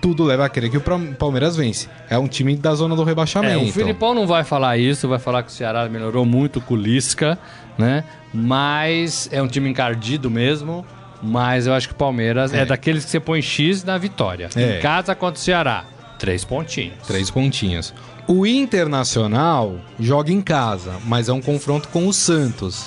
tudo 0.00 0.24
leva 0.24 0.44
a 0.44 0.48
crer 0.48 0.70
que 0.70 0.76
o 0.76 0.80
Palmeiras 1.18 1.56
vence. 1.56 1.88
É 2.08 2.18
um 2.18 2.26
time 2.28 2.56
da 2.56 2.74
zona 2.74 2.94
do 2.96 3.02
É, 3.02 3.04
rebaixamento. 3.04 3.64
o 3.64 3.72
Filipão 3.72 4.14
não 4.14 4.26
vai 4.26 4.44
falar 4.44 4.76
isso, 4.76 5.08
vai 5.08 5.18
falar 5.18 5.42
que 5.42 5.48
o 5.50 5.52
Ceará 5.52 5.88
melhorou 5.88 6.24
muito 6.24 6.60
com 6.60 6.74
o 6.74 6.76
Lisca, 6.76 7.38
né? 7.78 8.04
Mas 8.32 9.28
é 9.32 9.40
um 9.42 9.48
time 9.48 9.68
encardido 9.68 10.30
mesmo. 10.30 10.84
Mas 11.24 11.68
eu 11.68 11.72
acho 11.74 11.86
que 11.86 11.94
o 11.94 11.96
Palmeiras 11.96 12.52
é, 12.52 12.62
É. 12.62 12.64
daqueles 12.64 13.04
que 13.04 13.10
você 13.12 13.20
põe 13.20 13.40
X 13.40 13.84
na 13.84 13.96
vitória. 13.96 14.48
É. 14.56 14.78
Em 14.78 14.80
casa 14.82 15.14
contra 15.14 15.38
o 15.38 15.42
Ceará, 15.42 15.84
três 16.18 16.44
pontinhos. 16.44 16.94
Três 17.06 17.30
pontinhos. 17.30 17.94
O 18.28 18.46
Internacional 18.46 19.76
joga 19.98 20.32
em 20.32 20.40
casa, 20.40 20.92
mas 21.04 21.28
é 21.28 21.32
um 21.32 21.40
confronto 21.40 21.88
com 21.88 22.06
o 22.06 22.12
Santos. 22.12 22.86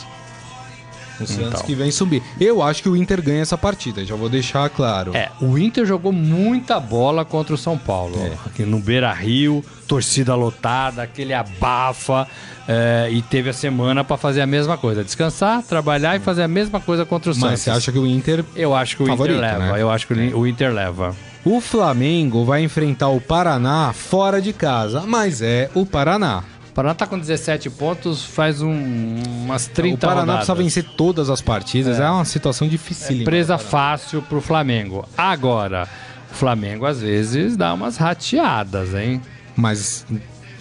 O 1.20 1.26
Santos 1.26 1.48
Então. 1.48 1.62
que 1.62 1.74
vem 1.76 1.92
subir. 1.92 2.22
Eu 2.40 2.62
acho 2.62 2.84
que 2.84 2.90
o 2.90 2.96
Inter 2.96 3.22
ganha 3.22 3.42
essa 3.42 3.58
partida, 3.58 4.04
já 4.04 4.16
vou 4.16 4.28
deixar 4.28 4.70
claro. 4.70 5.16
É, 5.16 5.30
o 5.40 5.58
Inter 5.58 5.86
jogou 5.86 6.12
muita 6.12 6.78
bola 6.78 7.24
contra 7.24 7.56
o 7.56 7.58
São 7.58 7.78
Paulo. 7.78 8.18
É. 8.20 8.34
Aqui 8.46 8.64
no 8.66 8.80
Beira 8.80 9.14
Rio, 9.14 9.64
torcida 9.88 10.36
lotada, 10.36 11.04
aquele 11.04 11.34
abafa. 11.34 12.28
é, 12.68 13.08
e 13.12 13.22
teve 13.22 13.50
a 13.50 13.54
semana 13.54 14.04
pra 14.04 14.18
fazer 14.18 14.42
a 14.42 14.48
mesma 14.48 14.78
coisa: 14.78 15.06
descansar, 15.06 15.64
trabalhar 15.64 16.18
e 16.18 16.20
fazer 16.20 16.44
a 16.44 16.48
mesma 16.50 16.82
coisa 16.82 17.06
contra 17.06 17.32
o 17.32 17.34
Santos. 17.34 17.50
Mas 17.52 17.62
você 17.62 17.70
acha 17.70 17.92
que 17.94 18.00
o 18.00 18.06
Inter 18.06 18.44
Eu 18.54 18.76
acho 18.76 18.98
que 18.98 19.04
o 19.04 19.06
Favorito, 19.06 19.38
Inter 19.38 19.52
leva. 19.58 19.72
né? 19.74 19.82
Eu 19.82 19.90
acho 19.90 20.08
que 20.08 20.14
o 20.14 20.46
Inter 20.46 20.74
leva. 20.74 21.16
O 21.46 21.62
Flamengo 21.62 22.44
vai 22.44 22.64
enfrentar 22.64 23.10
o 23.10 23.22
Paraná 23.22 23.94
fora 23.94 24.42
de 24.42 24.52
casa, 24.52 25.02
mas 25.06 25.42
é 25.44 25.70
o 25.76 25.86
Paraná. 25.86 26.44
O 26.70 26.74
Paraná 26.74 26.96
tá 26.96 27.06
com 27.06 27.18
17 27.20 27.70
pontos, 27.70 28.24
faz 28.26 28.62
um- 28.62 29.22
umas 29.44 29.68
30 29.68 29.96
o 29.96 30.10
Paraná 30.10 30.22
rodadas. 30.22 30.46
precisa 30.48 30.56
vencer 30.56 30.84
todas 30.98 31.30
as 31.30 31.42
partidas, 31.42 32.00
é, 32.00 32.10
uma 32.10 32.26
situação 32.26 32.68
difícil. 32.68 33.24
Presa 33.24 33.58
fácil 33.60 34.22
pro 34.24 34.42
Flamengo. 34.42 35.08
Agora, 35.16 35.88
o 36.32 36.34
Flamengo 36.36 36.86
às 36.86 37.00
vezes 37.02 37.56
dá 37.56 37.74
umas 37.74 37.96
rateadas, 37.98 38.94
hein? 38.96 39.22
Mas 39.56 40.06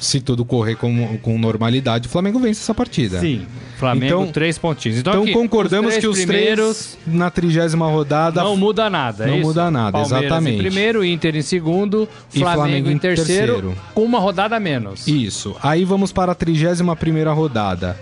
se 0.05 0.21
tudo 0.21 0.45
correr 0.45 0.77
com, 0.77 1.19
com 1.19 1.39
normalidade, 1.39 2.07
o 2.07 2.11
Flamengo 2.11 2.39
vence 2.39 2.61
essa 2.61 2.75
partida. 2.75 3.21
Sim. 3.21 3.47
Flamengo, 3.79 4.23
Então- 4.23 4.33
três 4.33 4.57
pontinhos. 4.57 4.99
Então, 4.99 5.13
Então 5.15 5.23
aqui, 5.25 5.33
concordamos 5.33 5.97
que 5.97 6.07
os 6.07 6.17
primeiros 6.25 6.97
três 7.03 7.17
na 7.17 7.31
trigésima 7.31 7.87
rodada 7.89 8.43
não 8.43 8.57
muda 8.57 8.89
nada, 8.89 9.25
é 9.25 9.27
Não 9.27 9.35
isso? 9.39 9.47
muda 9.49 9.71
nada, 9.71 9.93
Palmeiras 9.99 10.25
exatamente. 10.25 10.55
em 10.55 10.59
primeiro, 10.59 11.05
Inter 11.05 11.37
em 11.37 11.43
segundo, 11.43 12.09
E 12.33 12.39
Flamengo, 12.39 12.61
Flamengo 12.63 12.91
em 12.91 12.99
terceiro, 12.99 13.53
terceiro. 13.55 13.77
com 13.95 14.03
uma 14.05 14.19
rodada 14.21 14.57
a 14.57 14.61
menos. 14.61 15.07
Isso. 15.09 15.57
Aí 15.63 15.85
vamos 15.85 16.13
para 16.13 16.33
a 16.33 16.35
31 16.35 16.95
primeira 16.95 17.33
rodada. 17.33 17.99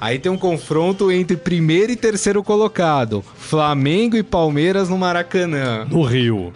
Aí 0.00 0.18
tem 0.18 0.32
um 0.32 0.38
confronto 0.38 1.12
entre 1.12 1.36
primeiro 1.36 1.92
e 1.92 1.96
terceiro 1.96 2.42
colocado. 2.42 3.22
Flamengo 3.36 4.16
e 4.16 4.22
Palmeiras 4.22 4.88
no 4.88 4.96
Maracanã. 4.96 5.84
No 5.90 6.02
Rio. 6.02 6.54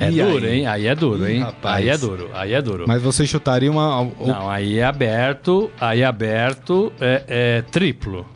É 0.00 0.10
E 0.10 0.22
duro, 0.22 0.44
aí? 0.46 0.52
hein? 0.60 0.66
Aí 0.66 0.86
é 0.86 0.94
duro, 0.94 1.28
Ih, 1.28 1.32
hein? 1.34 1.40
rapaz. 1.42 1.76
Aí 1.76 1.88
é 1.88 1.96
duro, 1.98 2.30
aí 2.34 2.52
é 2.54 2.62
duro. 2.62 2.84
Mas 2.88 3.00
você 3.02 3.26
chutaria 3.26 3.70
uma. 3.70 4.10
Não, 4.20 4.50
aí 4.50 4.78
é 4.78 4.84
aberto, 4.84 5.70
aí 5.80 6.00
é 6.00 6.04
aberto, 6.04 6.92
é, 7.00 7.22
é 7.28 7.62
triplo. 7.70 8.26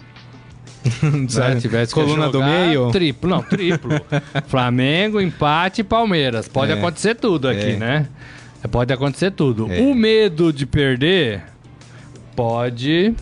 Se 1.29 1.35
Sabe? 1.35 1.61
tivesse 1.61 1.93
Coluna 1.93 2.27
do 2.27 2.35
jogar, 2.35 2.47
meio? 2.67 2.91
Triplo, 2.93 3.29
não, 3.29 3.43
triplo. 3.43 3.91
Flamengo, 4.47 5.21
empate 5.21 5.81
e 5.81 5.85
Palmeiras. 5.85 6.47
Pode 6.47 6.71
É. 6.71 6.75
acontecer 6.77 7.17
tudo 7.17 7.49
aqui, 7.49 7.71
É. 7.73 7.77
né? 7.77 8.07
Pode 8.71 8.93
acontecer 8.93 9.33
tudo. 9.33 9.67
É. 9.71 9.81
O 9.81 9.95
medo 9.95 10.53
de 10.53 10.65
perder 10.67 11.43
pode 12.37 13.15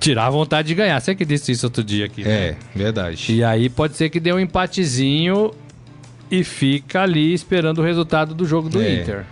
tirar 0.00 0.26
a 0.26 0.30
vontade 0.30 0.68
de 0.68 0.74
ganhar. 0.74 1.00
Você 1.00 1.14
que 1.14 1.24
disse 1.24 1.52
isso 1.52 1.66
outro 1.66 1.82
dia 1.84 2.06
aqui. 2.06 2.22
né? 2.22 2.30
É, 2.30 2.56
verdade. 2.74 3.32
E 3.32 3.42
aí 3.44 3.68
pode 3.68 3.96
ser 3.96 4.08
que 4.08 4.18
dê 4.20 4.32
um 4.32 4.38
empatezinho 4.40 5.50
e 6.30 6.42
fica 6.44 7.02
ali 7.02 7.32
esperando 7.32 7.78
o 7.78 7.82
resultado 7.82 8.34
do 8.34 8.44
jogo 8.44 8.68
do 8.68 8.80
É. 8.80 9.02
Inter. 9.02 9.26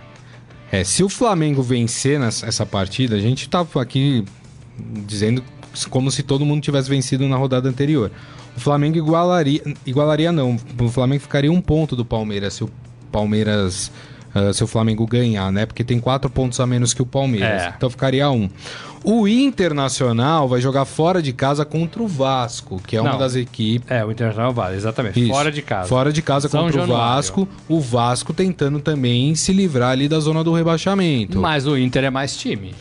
É, 0.71 0.83
se 0.83 1.03
o 1.03 1.09
Flamengo 1.09 1.61
vencer 1.61 2.19
nessa 2.19 2.45
essa 2.45 2.65
partida, 2.65 3.15
a 3.15 3.19
gente 3.19 3.47
tá 3.47 3.65
aqui 3.79 4.25
dizendo 5.05 5.43
como 5.89 6.09
se 6.09 6.23
todo 6.23 6.45
mundo 6.45 6.61
tivesse 6.61 6.89
vencido 6.89 7.27
na 7.27 7.35
rodada 7.35 7.69
anterior. 7.69 8.11
O 8.55 8.59
Flamengo 8.59 8.97
igualaria, 8.97 9.61
igualaria 9.85 10.31
não, 10.31 10.57
o 10.79 10.89
Flamengo 10.89 11.21
ficaria 11.21 11.51
um 11.51 11.61
ponto 11.61 11.95
do 11.95 12.05
Palmeiras 12.05 12.53
se 12.55 12.63
o 12.63 12.69
Palmeiras, 13.11 13.91
ah, 14.35 14.53
se 14.53 14.63
o 14.63 14.67
Flamengo 14.67 15.07
ganhar, 15.07 15.51
né? 15.51 15.65
Porque 15.65 15.83
tem 15.83 15.99
quatro 15.99 16.29
pontos 16.29 16.59
a 16.59 16.67
menos 16.67 16.93
que 16.93 17.01
o 17.01 17.05
Palmeiras, 17.05 17.63
É. 17.63 17.73
então 17.75 17.89
ficaria 17.89 18.29
um. 18.29 18.47
O 19.03 19.27
Internacional 19.27 20.47
vai 20.49 20.59
jogar 20.59 20.83
fora 20.83 21.21
de 21.21 21.31
casa 21.31 21.63
contra 21.63 22.01
o 22.03 22.07
Vasco, 22.07 22.81
que 22.85 22.97
é 22.97 23.01
uma 23.01 23.11
Não. 23.11 23.19
das 23.19 23.35
equipes 23.35 23.89
É, 23.89 24.03
o 24.03 24.11
Internacional 24.11 24.51
vale, 24.51 24.75
exatamente. 24.75 25.19
isso. 25.21 25.31
Fora 25.31 25.51
de 25.51 25.61
casa. 25.61 25.87
Fora 25.87 26.11
de 26.11 26.21
casa 26.23 26.49
São 26.49 26.63
contra 26.63 26.81
Januário. 26.81 27.03
o 27.03 27.07
Vasco. 27.15 27.47
O 27.69 27.79
Vasco 27.79 28.33
tentando 28.33 28.79
também 28.79 29.33
se 29.35 29.53
livrar 29.53 29.91
ali 29.91 30.07
da 30.09 30.19
zona 30.19 30.43
do 30.43 30.51
rebaixamento. 30.53 31.39
Mas 31.39 31.65
o 31.67 31.77
Inter 31.77 32.03
é 32.03 32.09
mais 32.09 32.35
time. 32.35 32.73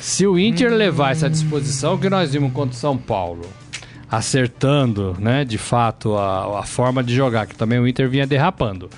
Se 0.00 0.26
o 0.26 0.38
Inter 0.38 0.72
levar 0.72 1.12
essa 1.12 1.30
disposição 1.30 1.96
que 1.96 2.10
nós 2.10 2.32
vimos 2.32 2.52
contra 2.52 2.74
o 2.74 2.78
São 2.78 2.96
Paulo, 2.98 3.42
acertando, 4.10 5.16
né, 5.18 5.44
de 5.44 5.56
fato, 5.58 6.16
a, 6.16 6.58
a 6.60 6.62
forma 6.64 7.02
de 7.04 7.14
jogar, 7.14 7.46
que 7.46 7.54
também 7.54 7.78
o 7.78 7.86
Inter 7.86 8.08
vinha 8.08 8.26
derrapando. 8.26 8.90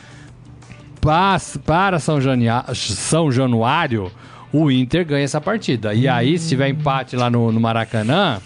Para 1.03 1.99
São, 1.99 2.21
Jania- 2.21 2.65
São 2.75 3.31
Januário, 3.33 4.11
o 4.53 4.71
Inter 4.71 5.05
ganha 5.05 5.25
essa 5.25 5.41
partida. 5.41 5.93
E 5.93 6.07
aí, 6.07 6.39
se 6.39 6.49
tiver 6.49 6.69
empate 6.69 7.17
lá 7.17 7.29
no, 7.29 7.51
no 7.51 7.59
Maracanã, 7.61 8.41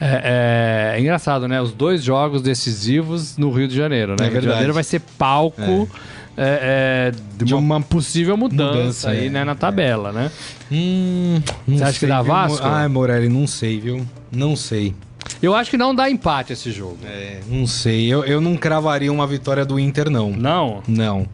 é, 0.00 0.92
é- 0.94 0.96
é 0.96 1.00
engraçado, 1.00 1.46
né? 1.46 1.60
Os 1.60 1.72
dois 1.72 2.02
jogos 2.02 2.40
decisivos 2.40 3.36
no 3.36 3.50
Rio 3.50 3.68
de 3.68 3.76
Janeiro, 3.76 4.16
né? 4.18 4.26
É 4.26 4.30
Rio 4.30 4.40
de. 4.40 4.46
Janeiro 4.46 4.72
vai 4.72 4.84
ser 4.84 5.00
palco 5.18 5.88
é, 6.36 7.10
é, 7.10 7.12
de, 7.38 7.44
De 7.44 7.54
uma, 7.54 7.76
uma 7.76 7.80
possível 7.82 8.36
mudança, 8.36 8.72
mudança, 8.78 9.10
aí, 9.10 9.26
é. 9.26 9.30
né, 9.30 9.44
na 9.44 9.54
tabela, 9.54 10.12
né? 10.12 10.30
Hum, 10.72 11.40
não 11.66 11.76
Você 11.78 11.82
acha 11.84 11.92
que 11.94 11.98
sei, 12.00 12.08
dá 12.08 12.22
viu, 12.22 12.32
Vasco? 12.32 12.66
Ai, 12.66 12.88
Morelli, 12.88 13.28
não 13.28 13.46
sei, 13.46 13.78
viu? 13.80 14.06
Não 14.32 14.56
sei. 14.56 14.94
Eu 15.42 15.54
acho 15.54 15.70
que 15.70 15.76
não 15.76 15.94
dá 15.94 16.08
empate 16.08 16.52
esse 16.52 16.70
jogo. 16.70 16.98
É, 17.04 17.40
não 17.48 17.66
sei. 17.66 18.06
Eu, 18.06 18.24
eu 18.24 18.40
não 18.40 18.56
cravaria 18.56 19.12
uma 19.12 19.26
vitória 19.26 19.64
do 19.64 19.78
Inter, 19.78 20.08
não. 20.08 20.30
Não? 20.30 20.82
Não. 20.86 21.26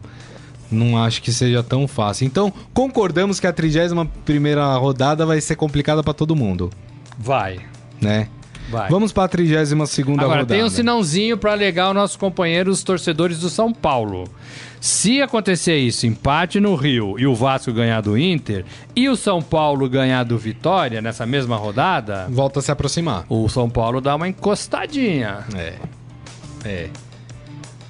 Não 0.73 0.97
acho 1.01 1.21
que 1.21 1.31
seja 1.31 1.61
tão 1.63 1.87
fácil. 1.87 2.25
Então, 2.25 2.51
concordamos 2.73 3.39
que 3.39 3.47
a 3.47 3.53
31 3.53 4.05
primeira 4.25 4.75
rodada 4.75 5.25
vai 5.25 5.39
ser 5.39 5.55
complicada 5.55 6.03
pra 6.03 6.13
todo 6.13 6.35
mundo, 6.35 6.69
Vai. 7.17 7.59
né? 8.01 8.27
Vai. 8.69 8.89
Vamos 8.89 9.11
pra 9.11 9.27
32 9.27 9.89
segunda 9.89 10.23
Agora, 10.23 10.39
rodada. 10.41 10.55
tem 10.55 10.63
um 10.63 10.69
sinãozinho 10.69 11.37
para 11.37 11.51
alegar 11.51 11.89
os 11.89 11.95
nossos 11.95 12.15
companheiros 12.15 12.81
torcedores 12.81 13.39
do 13.39 13.49
São 13.49 13.73
Paulo. 13.73 14.23
Se 14.79 15.21
acontecer 15.21 15.77
isso, 15.77 16.07
empate 16.07 16.59
no 16.61 16.73
Rio 16.75 17.15
e 17.19 17.27
o 17.27 17.35
Vasco 17.35 17.71
ganhar 17.73 18.01
do 18.01 18.17
Inter, 18.17 18.65
e 18.95 19.07
o 19.09 19.15
São 19.17 19.41
Paulo 19.41 19.87
ganhar 19.89 20.23
do 20.23 20.37
Vitória 20.37 21.01
nessa 21.01 21.25
mesma 21.25 21.55
rodada, 21.57 22.27
Volta 22.29 22.59
a 22.59 22.63
se 22.63 22.71
aproximar. 22.71 23.25
o 23.29 23.47
São 23.49 23.69
Paulo 23.69 23.99
dá 24.01 24.15
uma 24.15 24.27
encostadinha. 24.29 25.39
É. 25.55 25.73
É. 26.65 26.89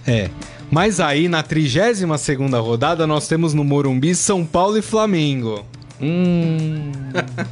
É. 0.08 0.30
Mas 0.74 1.00
aí, 1.00 1.30
na 1.30 1.44
32 1.44 2.20
segunda 2.20 2.60
rodada, 2.60 3.06
nós 3.06 3.28
temos 3.28 3.54
no 3.54 3.64
Morumbi 3.64 4.16
São 4.16 4.44
Paulo 4.44 4.76
e 4.76 4.82
Flamengo. 4.82 5.64
Hum. 6.02 6.92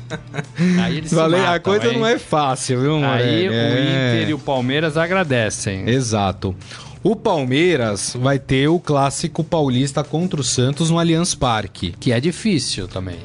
Aí 0.82 0.98
eles 0.98 1.10
se 1.10 1.16
Valeu, 1.16 1.40
a 1.40 1.52
matam, 1.52 1.72
coisa 1.72 1.94
não 1.94 2.06
é 2.06 2.18
fácil, 2.18 2.82
viu, 2.82 2.96
Aí 2.96 3.02
Morelli? 3.02 3.50
o 3.50 3.54
É. 3.54 4.16
Inter 4.16 4.30
e 4.30 4.34
o 4.34 4.40
Palmeiras 4.40 4.98
agradecem. 4.98 5.88
Exato. 5.88 6.56
O 7.04 7.16
Palmeiras 7.16 8.18
vai 8.20 8.40
ter 8.40 8.68
o 8.68 8.80
clássico 8.80 9.44
paulista 9.44 10.04
contra 10.04 10.42
o 10.42 10.44
Santos 10.44 10.90
no 10.90 10.98
Allianz 10.98 11.36
Parque. 11.36 11.94
Que 12.00 12.12
é 12.12 12.20
difícil 12.20 12.88
também. 12.88 13.20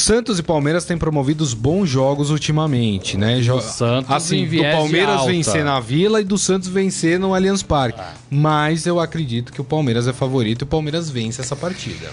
Santos 0.00 0.38
e 0.38 0.42
Palmeiras 0.44 0.84
têm 0.84 0.96
promovido 0.96 1.42
os 1.42 1.52
bons 1.54 1.88
jogos 1.88 2.30
ultimamente, 2.30 3.16
né? 3.16 3.40
Jo- 3.40 3.60
Santos 3.60 4.10
assim, 4.12 4.46
do 4.46 4.62
Palmeiras 4.62 5.24
vencer 5.26 5.64
na 5.64 5.80
Vila 5.80 6.20
e 6.20 6.24
do 6.24 6.38
Santos 6.38 6.68
vencer 6.68 7.18
no 7.18 7.34
Allianz 7.34 7.64
Parque. 7.64 7.98
Ah. 8.00 8.14
Mas 8.30 8.86
eu 8.86 9.00
acredito 9.00 9.52
que 9.52 9.60
o 9.60 9.64
Palmeiras 9.64 10.06
é 10.06 10.12
favorito 10.12 10.62
e 10.62 10.64
o 10.64 10.66
Palmeiras 10.68 11.10
vence 11.10 11.40
essa 11.40 11.56
partida. 11.56 12.10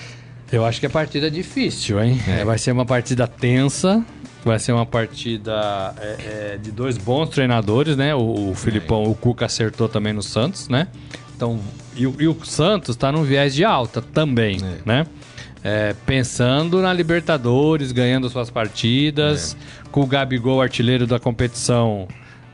Eu 0.52 0.66
acho 0.66 0.80
que 0.80 0.88
é 0.88 0.90
partida 0.90 1.30
difícil, 1.30 2.02
hein? 2.04 2.20
É, 2.28 2.44
vai 2.44 2.58
ser 2.58 2.72
uma 2.72 2.86
partida 2.88 3.28
tensa. 3.28 4.04
Vai 4.44 4.58
ser 4.58 4.72
uma 4.72 4.86
partida 4.86 5.94
é, 6.00 6.54
é, 6.54 6.58
de 6.62 6.72
dois 6.72 6.98
bons 6.98 7.30
treinadores, 7.30 7.96
né? 7.96 8.16
O, 8.16 8.50
o 8.52 8.56
Filipão, 8.56 9.04
o 9.04 9.14
Cuca 9.14 9.46
acertou 9.46 9.88
também 9.88 10.12
no 10.14 10.24
Santos, 10.24 10.70
né? 10.70 10.88
Então, 11.36 11.60
e, 11.96 12.08
o- 12.08 12.16
e 12.20 12.28
o 12.28 12.36
Santos 12.46 12.96
tá 12.96 13.12
num 13.12 13.24
viés 13.24 13.54
de 13.54 13.64
alta 13.64 14.02
também, 14.02 14.58
É. 14.58 14.78
né? 14.86 15.06
É, 15.68 15.95
pensando 16.05 16.80
na 16.80 16.93
Libertadores, 16.93 17.91
ganhando 17.91 18.30
suas 18.30 18.51
partidas, 18.51 19.57
com 19.91 20.01
o 20.01 20.05
Gabigol, 20.05 20.61
artilheiro 20.61 21.07
da 21.07 21.18
competição, 21.20 22.07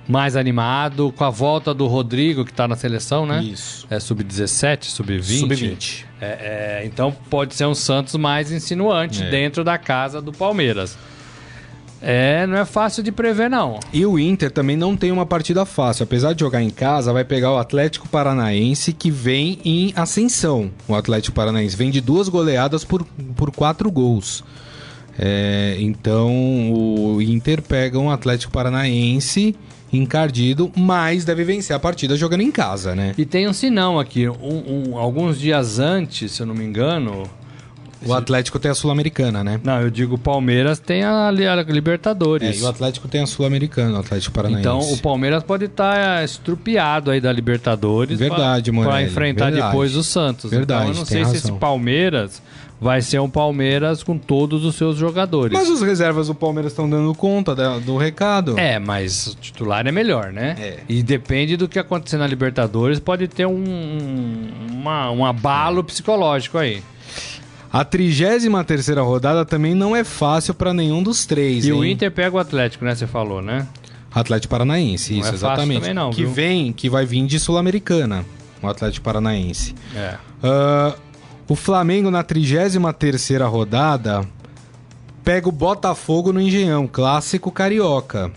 mais 0.07 0.37
animado, 0.37 1.13
com 1.15 1.25
a 1.25 1.29
volta 1.29 1.73
do 1.73 1.87
Rodrigo, 1.87 2.45
que 2.45 2.53
tá 2.53 2.69
na 2.69 2.77
seleção, 2.77 3.25
né? 3.25 3.43
Isso. 3.43 3.85
É 3.89 3.99
sub-17, 3.99 4.85
sub-20. 4.85 5.39
Sub-20. 5.39 6.05
É, 6.21 6.25
é, 6.25 6.81
então 6.85 7.11
pode 7.29 7.53
ser 7.53 7.65
um 7.65 7.75
Santos 7.75 8.15
mais 8.15 8.49
insinuante 8.49 9.21
É. 9.23 9.29
dentro 9.29 9.61
da 9.63 9.77
casa 9.77 10.21
do 10.21 10.31
Palmeiras. 10.31 10.97
É, 12.01 12.47
não 12.47 12.57
é 12.57 12.65
fácil 12.65 13.03
de 13.03 13.11
prever, 13.11 13.49
não. 13.49 13.79
E 13.93 14.03
o 14.05 14.17
Inter 14.17 14.49
também 14.49 14.75
não 14.75 14.97
tem 14.97 15.11
uma 15.11 15.25
partida 15.25 15.65
fácil. 15.65 16.03
Apesar 16.03 16.33
de 16.33 16.39
jogar 16.39 16.61
em 16.63 16.69
casa, 16.71 17.13
vai 17.13 17.23
pegar 17.23 17.51
o 17.51 17.57
Atlético 17.57 18.09
Paranaense, 18.09 18.91
que 18.91 19.11
vem 19.11 19.59
em 19.63 19.93
ascensão. 19.95 20.71
O 20.87 20.95
Atlético 20.95 21.35
Paranaense 21.35 21.75
vem 21.75 21.91
de 21.91 22.01
duas 22.01 22.27
goleadas 22.27 22.83
por, 22.83 23.05
por 23.35 23.51
quatro 23.51 23.91
gols. 23.91 24.43
É, 25.19 25.75
então 25.79 26.31
o 26.73 27.21
Inter 27.21 27.61
pega 27.61 27.99
um 27.99 28.09
Atlético 28.09 28.51
Paranaense 28.51 29.55
encardido, 29.93 30.71
mas 30.75 31.25
deve 31.25 31.43
vencer 31.43 31.75
a 31.75 31.79
partida 31.79 32.15
jogando 32.15 32.41
em 32.41 32.49
casa, 32.51 32.95
né? 32.95 33.13
E 33.17 33.25
tem 33.25 33.47
um 33.47 33.53
sinão 33.53 33.99
aqui. 33.99 34.27
Um- 34.27 34.91
um- 34.93 34.97
alguns 34.97 35.37
dias 35.37 35.79
antes, 35.79 36.31
se 36.31 36.41
eu 36.41 36.45
não 36.47 36.55
me 36.55 36.63
engano. 36.63 37.23
O 38.05 38.13
Atlético 38.13 38.57
tem 38.59 38.71
a 38.71 38.75
Sul-Americana, 38.75 39.43
né? 39.43 39.59
Não, 39.63 39.79
eu 39.81 39.89
digo 39.89 40.17
Palmeiras 40.17 40.79
tem 40.79 41.03
a, 41.03 41.29
li- 41.29 41.45
a 41.47 41.53
É, 41.59 41.63
Libertadores. 41.63 42.59
e 42.59 42.63
o 42.63 42.67
Atlético 42.67 43.07
tem 43.07 43.21
a 43.21 43.27
Sul-Americana, 43.27 43.97
o 43.97 43.99
Atlético 43.99 44.33
Paranaense. 44.33 44.61
Então 44.61 44.79
o 44.79 44.97
Palmeiras 44.97 45.43
pode 45.43 45.65
estar 45.65 46.23
estrupiado 46.23 47.11
aí 47.11 47.21
da 47.21 47.31
Libertadores 47.31 48.17
Verdade, 48.17 48.71
para 48.71 49.03
enfrentar 49.03 49.51
verdade. 49.51 49.67
depois 49.71 49.95
o 49.95 50.03
Santos. 50.03 50.49
Verdade, 50.49 50.81
então 50.83 50.93
eu 50.93 50.99
não 50.99 51.05
tem 51.05 51.17
sei 51.23 51.25
se 51.25 51.37
esse 51.37 51.45
razão. 51.47 51.59
Palmeiras 51.59 52.41
vai 52.79 52.99
ser 52.99 53.19
um 53.19 53.29
Palmeiras 53.29 54.01
com 54.01 54.17
todos 54.17 54.65
os 54.65 54.73
seus 54.73 54.97
jogadores. 54.97 55.55
Mas 55.55 55.69
os 55.69 55.83
reservas 55.83 56.25
do 56.27 56.33
Palmeiras 56.33 56.71
estão 56.71 56.89
dando 56.89 57.13
conta 57.13 57.53
da- 57.53 57.77
do 57.77 57.95
recado. 57.97 58.57
É, 58.57 58.79
mas 58.79 59.27
o 59.27 59.35
titular 59.35 59.85
é 59.85 59.91
melhor, 59.91 60.31
né? 60.33 60.55
É. 60.59 60.79
E 60.89 61.03
depende 61.03 61.55
do 61.55 61.67
que 61.69 61.77
acontecer 61.77 62.17
na 62.17 62.25
Libertadores, 62.25 62.99
pode 62.99 63.27
ter 63.27 63.45
um, 63.45 64.47
uma, 64.71 65.11
um 65.11 65.23
abalo 65.23 65.83
psicológico 65.83 66.57
aí. 66.57 66.81
A 67.71 67.85
33 67.85 68.87
rodada 68.97 69.45
também 69.45 69.73
não 69.73 69.95
é 69.95 70.03
fácil 70.03 70.53
pra 70.53 70.73
nenhum 70.73 71.01
dos 71.01 71.25
três. 71.25 71.63
E 71.65 71.69
hein? 71.69 71.73
o 71.73 71.85
Inter 71.85 72.11
pega 72.11 72.35
o 72.35 72.39
Atlético, 72.39 72.83
né? 72.83 72.93
Você 72.93 73.07
falou, 73.07 73.41
né? 73.41 73.65
Atlético 74.13 74.51
Paranaense, 74.51 75.13
Não 75.13 75.19
isso, 75.19 75.29
é 75.29 75.31
fácil 75.31 75.47
exatamente. 75.47 75.79
também 75.79 75.93
não, 75.93 76.09
que 76.11 76.23
viu? 76.25 76.33
vem, 76.33 76.73
que 76.73 76.89
vai 76.89 77.05
vir 77.05 77.25
de 77.25 77.39
Sul-Americana, 77.39 78.25
o 78.61 78.67
Atlético 78.67 79.05
Paranaense. 79.05 79.73
É. 79.95 80.15
Ah, 80.43 80.93
o 81.47 81.55
Flamengo 81.55 82.11
na 82.11 82.21
33 82.21 82.75
rodada 83.49 84.25
pega 85.23 85.47
o 85.47 85.51
Botafogo 85.51 86.33
no 86.33 86.41
Engenhão, 86.41 86.87
clássico 86.91 87.49
carioca. 87.53 88.29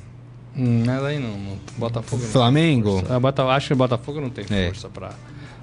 Hum, 0.57 0.85
mas 0.87 1.03
aí 1.03 1.19
não, 1.19 1.31
não. 1.31 1.57
Botafogo 1.77 2.23
não. 2.23 2.31
Flamengo. 2.31 3.03
Ah, 3.11 3.19
Bota- 3.19 3.43
acho 3.47 3.67
que 3.67 3.73
o 3.73 3.77
Botafogo 3.77 4.21
não 4.21 4.31
tem 4.31 4.45
É. 4.49 4.67
força 4.67 4.89
pra 4.89 5.11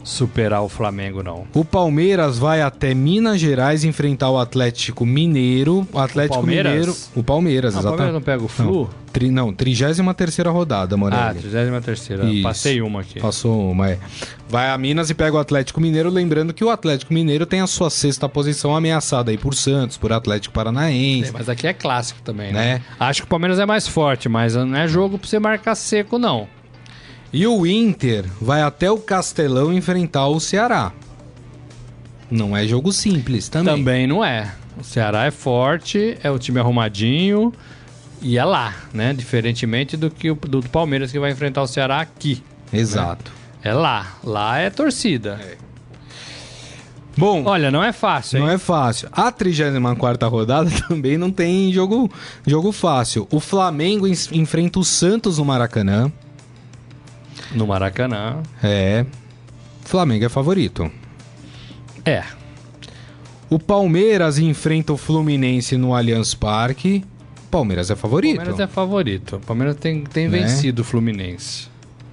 superar 0.04 0.64
o 0.64 0.70
Flamengo, 0.70 1.22
não. 1.24 1.46
O 1.54 1.64
Palmeiras 1.64 2.38
vai 2.38 2.62
até 2.62 2.94
Minas 2.94 3.40
Gerais 3.40 3.84
enfrentar 3.84 4.30
o 4.30 4.38
Atlético 4.40 5.06
Mineiro. 5.06 5.88
O 5.94 6.00
Atlético 6.00 6.36
Palmeiras? 6.36 6.72
Mineiro. 6.72 6.96
O 7.16 7.24
Palmeiras, 7.24 7.76
Ah, 7.76 7.80
o 7.80 7.84
Palmeiras 7.84 7.96
exatamente. 8.00 8.14
não 8.14 8.22
pega 8.22 8.44
o 8.44 8.48
Flu? 8.48 8.90
Tri, 9.12 9.30
não, 9.30 9.54
33 9.54 10.38
rodada, 10.48 10.96
Morelli. 10.96 11.22
Ah, 11.22 11.34
33 11.34 12.34
Isso. 12.34 12.44
Passei 12.44 12.82
uma 12.82 13.02
aqui. 13.02 13.20
Passou 13.20 13.70
uma, 13.72 13.90
é. 13.90 14.00
Vai 14.48 14.70
a 14.70 14.78
Minas 14.78 15.10
e 15.10 15.14
pega 15.14 15.36
o 15.36 15.40
Atlético 15.40 15.82
Mineiro, 15.82 16.10
lembrando 16.10 16.54
que 16.54 16.64
o 16.64 16.70
Atlético 16.70 17.14
Mineiro 17.14 17.46
tem 17.46 17.60
a 17.60 17.68
sua 17.68 17.90
sexta 17.90 18.30
posição 18.30 18.74
ameaçada 18.76 19.30
aí 19.30 19.38
por 19.38 19.54
Santos, 19.54 19.98
por 19.98 20.14
Atlético 20.14 20.54
Paranaense. 20.54 21.30
É, 21.30 21.34
mas 21.34 21.50
aqui 21.50 21.68
é 21.68 21.74
clássico 21.74 22.22
também, 22.22 22.54
Né? 22.54 22.76
né? 22.76 22.82
Acho 23.00 23.22
que 23.22 23.26
o 23.26 23.30
Palmeiras 23.30 23.60
é 23.60 23.66
mais 23.66 23.86
forte, 23.88 24.30
mas 24.30 24.56
não 24.56 24.76
é 24.76 24.88
jogo 24.88 25.18
pra 25.20 25.28
você 25.28 25.40
marcar 25.40 25.76
seco, 25.76 26.18
não. 26.18 26.48
E 27.34 27.48
o 27.48 27.66
Inter 27.66 28.26
vai 28.42 28.62
até 28.62 28.92
o 28.92 28.98
Castelão 28.98 29.72
enfrentar 29.74 30.28
o 30.28 30.40
Ceará. 30.40 30.92
Não 32.30 32.56
é 32.56 32.66
jogo 32.68 32.92
simples 32.92 33.48
também. 33.50 33.74
Também 33.76 34.08
não 34.08 34.24
é. 34.24 34.54
O 34.80 34.84
Ceará 34.84 35.26
é 35.26 35.32
forte, 35.32 36.18
é 36.24 36.30
o 36.32 36.40
time 36.40 36.60
arrumadinho 36.60 37.54
e 38.22 38.38
é 38.38 38.44
lá, 38.46 38.74
né? 38.94 39.14
Diferentemente 39.14 39.96
do 39.98 40.10
que 40.10 40.32
o 40.32 40.36
do 40.36 40.62
Palmeiras 40.64 41.12
que 41.12 41.20
vai 41.20 41.32
enfrentar 41.32 41.62
o 41.62 41.68
Ceará 41.68 42.00
aqui. 42.02 42.42
Exato. 42.72 43.32
É 43.64 43.74
lá. 43.74 44.18
Lá 44.24 44.58
é 44.60 44.70
torcida. 44.70 45.40
Bom, 47.18 47.44
Olha, 47.46 47.70
não 47.70 47.84
é 47.84 47.92
fácil, 47.92 48.38
hein? 48.38 48.44
não 48.46 48.50
é 48.52 48.58
fácil. 48.58 49.10
A 49.12 49.30
34 49.32 50.30
rodada 50.30 50.70
também 50.88 51.18
não 51.18 51.30
tem 51.30 51.72
jogo, 51.72 52.10
jogo 52.48 52.72
fácil. 52.72 53.28
O 53.30 53.40
Flamengo 53.40 54.08
en- 54.08 54.14
enfrenta 54.32 54.80
o 54.80 54.84
Santos 54.86 55.38
no 55.38 55.44
Maracanã. 55.46 56.12
No 57.54 57.68
Maracanã. 57.68 58.42
É. 58.64 59.06
Flamengo 59.84 60.26
é 60.26 60.30
favorito. 60.30 60.92
É. 62.06 62.24
O 63.50 63.60
Palmeiras 63.60 64.38
enfrenta 64.40 64.94
o 64.94 64.98
Fluminense 64.98 65.76
no 65.78 65.94
Allianz 65.94 66.34
Parque. 66.34 67.04
Palmeiras 67.50 67.90
é 67.90 67.94
O 67.94 67.98
favorito. 67.98 68.36
Palmeiras 68.38 68.60
é 68.62 68.68
favorito. 68.68 69.36
O 69.36 69.40
Palmeiras 69.42 69.76
tem, 69.76 70.04
tem 70.04 70.30
Né? 70.30 70.40
vencido 70.40 70.82
o 70.82 70.86
Fluminense. 70.86 71.68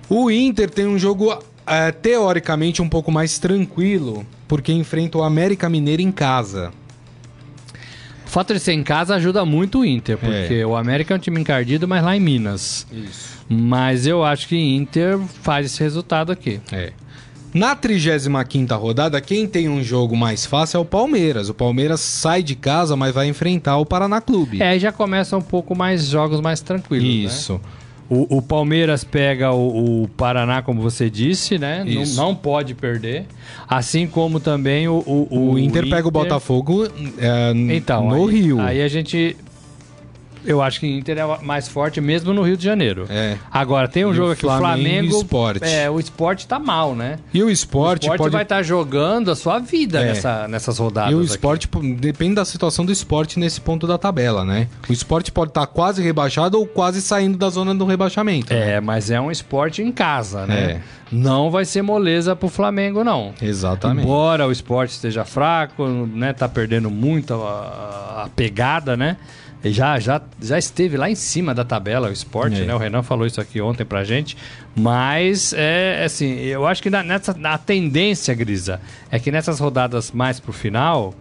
O 0.09 0.30
Inter 0.30 0.68
tem 0.68 0.86
um 0.86 0.99
jogo 0.99 1.39
é, 1.66 1.93
teoricamente 1.93 2.82
um 2.82 2.89
pouco 2.89 3.12
mais 3.12 3.39
tranquilo, 3.39 4.26
porque 4.49 4.72
enfrenta 4.72 5.18
o 5.18 5.22
América 5.22 5.68
Mineiro 5.68 6.03
em 6.03 6.11
casa. 6.11 6.72
fato 8.26 8.53
de 8.53 8.61
ser 8.61 8.72
em 8.72 8.82
casa 8.82 9.14
ajuda 9.14 9.45
muito 9.45 9.80
o 9.80 9.84
Inter, 9.84 10.18
porque 10.18 10.55
É. 10.55 10.66
o 10.66 10.76
América 10.76 11.14
é 11.14 11.16
um 11.16 11.20
time 11.20 11.41
encardido, 11.41 11.86
mas 11.89 12.03
lá 12.05 12.14
em 12.16 12.20
Minas. 12.20 12.86
Isso. 12.93 13.38
Mas 13.49 14.07
eu 14.07 14.22
acho 14.24 14.46
que 14.49 14.57
Inter 14.57 15.18
faz 15.42 15.66
esse 15.66 15.82
resultado 15.82 16.30
aqui. 16.30 16.61
É. 16.70 16.92
Na 17.55 17.74
35ª 17.74 18.78
rodada, 18.78 19.20
quem 19.20 19.46
tem 19.46 19.68
um 19.68 19.82
jogo 19.82 20.14
mais 20.14 20.44
fácil 20.44 20.78
é 20.78 20.80
o 20.80 20.84
Palmeiras. 20.84 21.49
O 21.49 21.55
Palmeiras 21.55 22.01
sai 22.01 22.42
de 22.42 22.55
casa, 22.55 22.94
mas 22.94 23.14
vai 23.14 23.26
enfrentar 23.26 23.78
o 23.78 23.86
Paraná 23.86 24.20
Clube. 24.20 24.62
É, 24.62 24.68
aí 24.68 24.78
já 24.78 24.92
começa 24.92 25.36
um 25.36 25.42
pouco 25.42 25.74
mais 25.74 26.05
jogos 26.07 26.40
mais 26.40 26.61
tranquilos. 26.61 27.09
né? 27.09 27.11
Isso. 27.11 27.61
O, 28.11 28.38
o 28.38 28.42
Palmeiras 28.42 29.05
pega 29.05 29.53
o, 29.53 30.05
o 30.05 30.09
Paraná, 30.09 30.62
como 30.62 30.80
você 30.80 31.11
disse, 31.11 31.59
né? 31.59 31.84
Não, 31.84 32.07
não 32.14 32.34
pode 32.34 32.74
perder. 32.74 33.26
Assim 33.68 34.07
como 34.07 34.40
também 34.40 34.88
o. 34.88 35.03
O, 35.07 35.53
O, 35.53 35.59
Inter, 35.59 35.88
pega 35.88 36.09
o 36.09 36.11
Botafogo 36.11 36.86
é, 37.18 37.53
Então, 37.74 38.09
no 38.09 38.26
aí, 38.26 38.40
Rio. 38.40 38.61
Aí 38.61 38.82
a 38.82 38.88
gente. 38.88 39.36
Eu 40.49 40.62
acho 40.62 40.80
que 40.80 40.86
o 40.86 40.88
Inter 40.88 41.18
é 41.18 41.38
mais 41.44 41.68
forte 41.68 42.01
mesmo 42.01 42.32
no 42.32 42.42
Rio 42.42 42.57
de 42.57 42.64
Janeiro. 42.64 43.07
É. 43.11 43.36
Agora, 43.51 43.86
tem 43.86 44.05
um 44.05 44.12
E 44.12 44.14
jogo 44.14 44.32
aqui, 44.32 44.46
o 44.46 44.57
Flamengo 44.57 45.11
e 45.12 45.14
o 45.14 45.18
Sport. 45.18 45.62
É, 45.62 45.90
o 45.90 46.01
esporte 46.01 46.46
tá 46.46 46.59
mal, 46.59 46.94
né? 46.94 47.18
E 47.34 47.42
o 47.42 47.46
O 47.46 47.51
esporte, 47.51 48.03
esporte 48.05 48.18
pode. 48.18 48.32
vai 48.32 48.42
estar 48.42 48.62
jogando 48.62 49.30
a 49.30 49.36
sua 49.36 49.59
vida 49.59 50.01
É. 50.01 50.07
nessa, 50.07 50.49
nessas 50.49 50.78
rodadas. 50.78 51.12
E 51.12 51.14
o 51.14 51.18
aqui. 51.18 51.26
esporte 51.30 51.68
pô, 51.68 51.80
depende 51.80 52.34
da 52.36 52.44
situação 52.44 52.84
do 52.84 52.90
esporte 52.92 53.38
nesse 53.38 53.61
ponto 53.61 53.86
da 53.86 53.99
tabela, 53.99 54.44
né? 54.44 54.68
O 54.88 54.92
esporte 54.92 55.30
pode 55.30 55.51
estar 55.51 55.66
quase 55.66 56.03
rebaixado 56.03 56.59
ou 56.59 56.66
quase 56.66 57.03
saindo 57.03 57.36
da 57.36 57.49
zona 57.51 57.74
do 57.74 57.84
rebaixamento. 57.84 58.53
né? 58.53 58.76
É, 58.76 58.80
mas 58.80 59.11
é 59.11 59.20
um 59.20 59.30
esporte 59.30 59.82
em 59.82 59.92
casa, 59.92 60.46
né? 60.46 60.61
É. 60.72 60.80
Não 61.11 61.51
vai 61.51 61.64
ser 61.64 61.80
moleza 61.82 62.36
pro 62.36 62.49
Flamengo, 62.49 63.03
não. 63.03 63.32
Exatamente. 63.40 64.05
Embora 64.05 64.46
o 64.46 64.53
esporte 64.53 64.90
esteja 64.92 65.24
fraco, 65.24 65.86
né, 65.86 66.32
tá 66.32 66.49
perdendo 66.49 66.90
muito 66.90 67.32
a, 67.34 68.24
a 68.24 68.28
pegada, 68.36 68.96
né? 68.96 69.16
Já, 69.65 69.99
já, 69.99 70.21
já 70.41 70.57
esteve 70.59 70.97
lá 70.97 71.11
em 71.11 71.15
cima 71.17 71.53
da 71.55 71.65
tabela 71.65 72.09
o 72.09 72.13
esporte, 72.13 72.61
É. 72.63 72.65
né? 72.65 72.75
O 72.75 72.79
Renan 72.79 73.03
falou 73.03 73.27
isso 73.27 73.41
aqui 73.41 73.61
ontem 73.61 73.85
pra 73.85 74.05
gente. 74.05 74.37
Mas, 74.77 75.53
é 75.53 76.05
assim, 76.05 76.37
eu 76.41 76.67
acho 76.67 76.83
que 76.83 76.89
na, 76.91 77.03
nessa, 77.03 77.35
na 77.35 77.59
tendência, 77.59 78.33
Grisa, 78.35 78.81
é 79.11 79.19
que 79.19 79.33
nessas 79.33 79.59
rodadas 79.59 80.13
mais 80.13 80.39
pro 80.39 80.53
final 80.53 81.13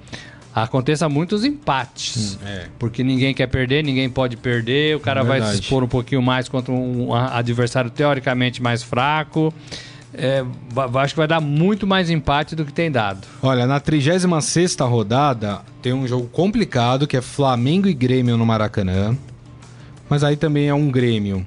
aconteça 0.54 1.08
muitos 1.10 1.44
empates. 1.44 2.38
é. 2.46 2.66
Porque 2.80 3.04
ninguém 3.04 3.34
quer 3.34 3.48
perder, 3.48 3.84
ninguém 3.84 4.10
pode 4.10 4.38
perder, 4.38 4.96
o 4.96 5.00
cara 5.00 5.24
vai 5.24 5.42
se 5.42 5.60
expor 5.62 5.84
um 5.84 5.88
pouquinho 5.88 6.22
mais 6.22 6.48
contra 6.50 6.72
um 6.74 7.14
a- 7.14 7.38
adversário 7.38 7.90
teoricamente 7.90 8.62
mais 8.62 8.82
fraco. 8.84 9.54
É, 10.18 10.44
acho 11.00 11.14
que 11.14 11.20
vai 11.20 11.28
dar 11.28 11.40
muito 11.40 11.86
mais 11.86 12.10
empate 12.10 12.56
do 12.56 12.66
que 12.66 12.74
tem 12.74 12.92
dado. 12.92 13.28
Olha, 13.42 13.68
na 13.68 13.80
36ª 13.80 14.90
rodada 14.90 15.62
tem 15.82 15.94
um 15.94 16.08
jogo 16.08 16.28
complicado 16.28 17.06
que 17.06 17.16
é 17.16 17.22
Flamengo 17.22 17.88
e 17.88 17.94
Grêmio 17.94 18.36
no 18.36 18.46
Maracanã. 18.46 19.16
Mas 20.10 20.24
aí 20.24 20.36
também 20.36 20.68
é 20.68 20.74
um 20.74 20.90
Grêmio 20.90 21.46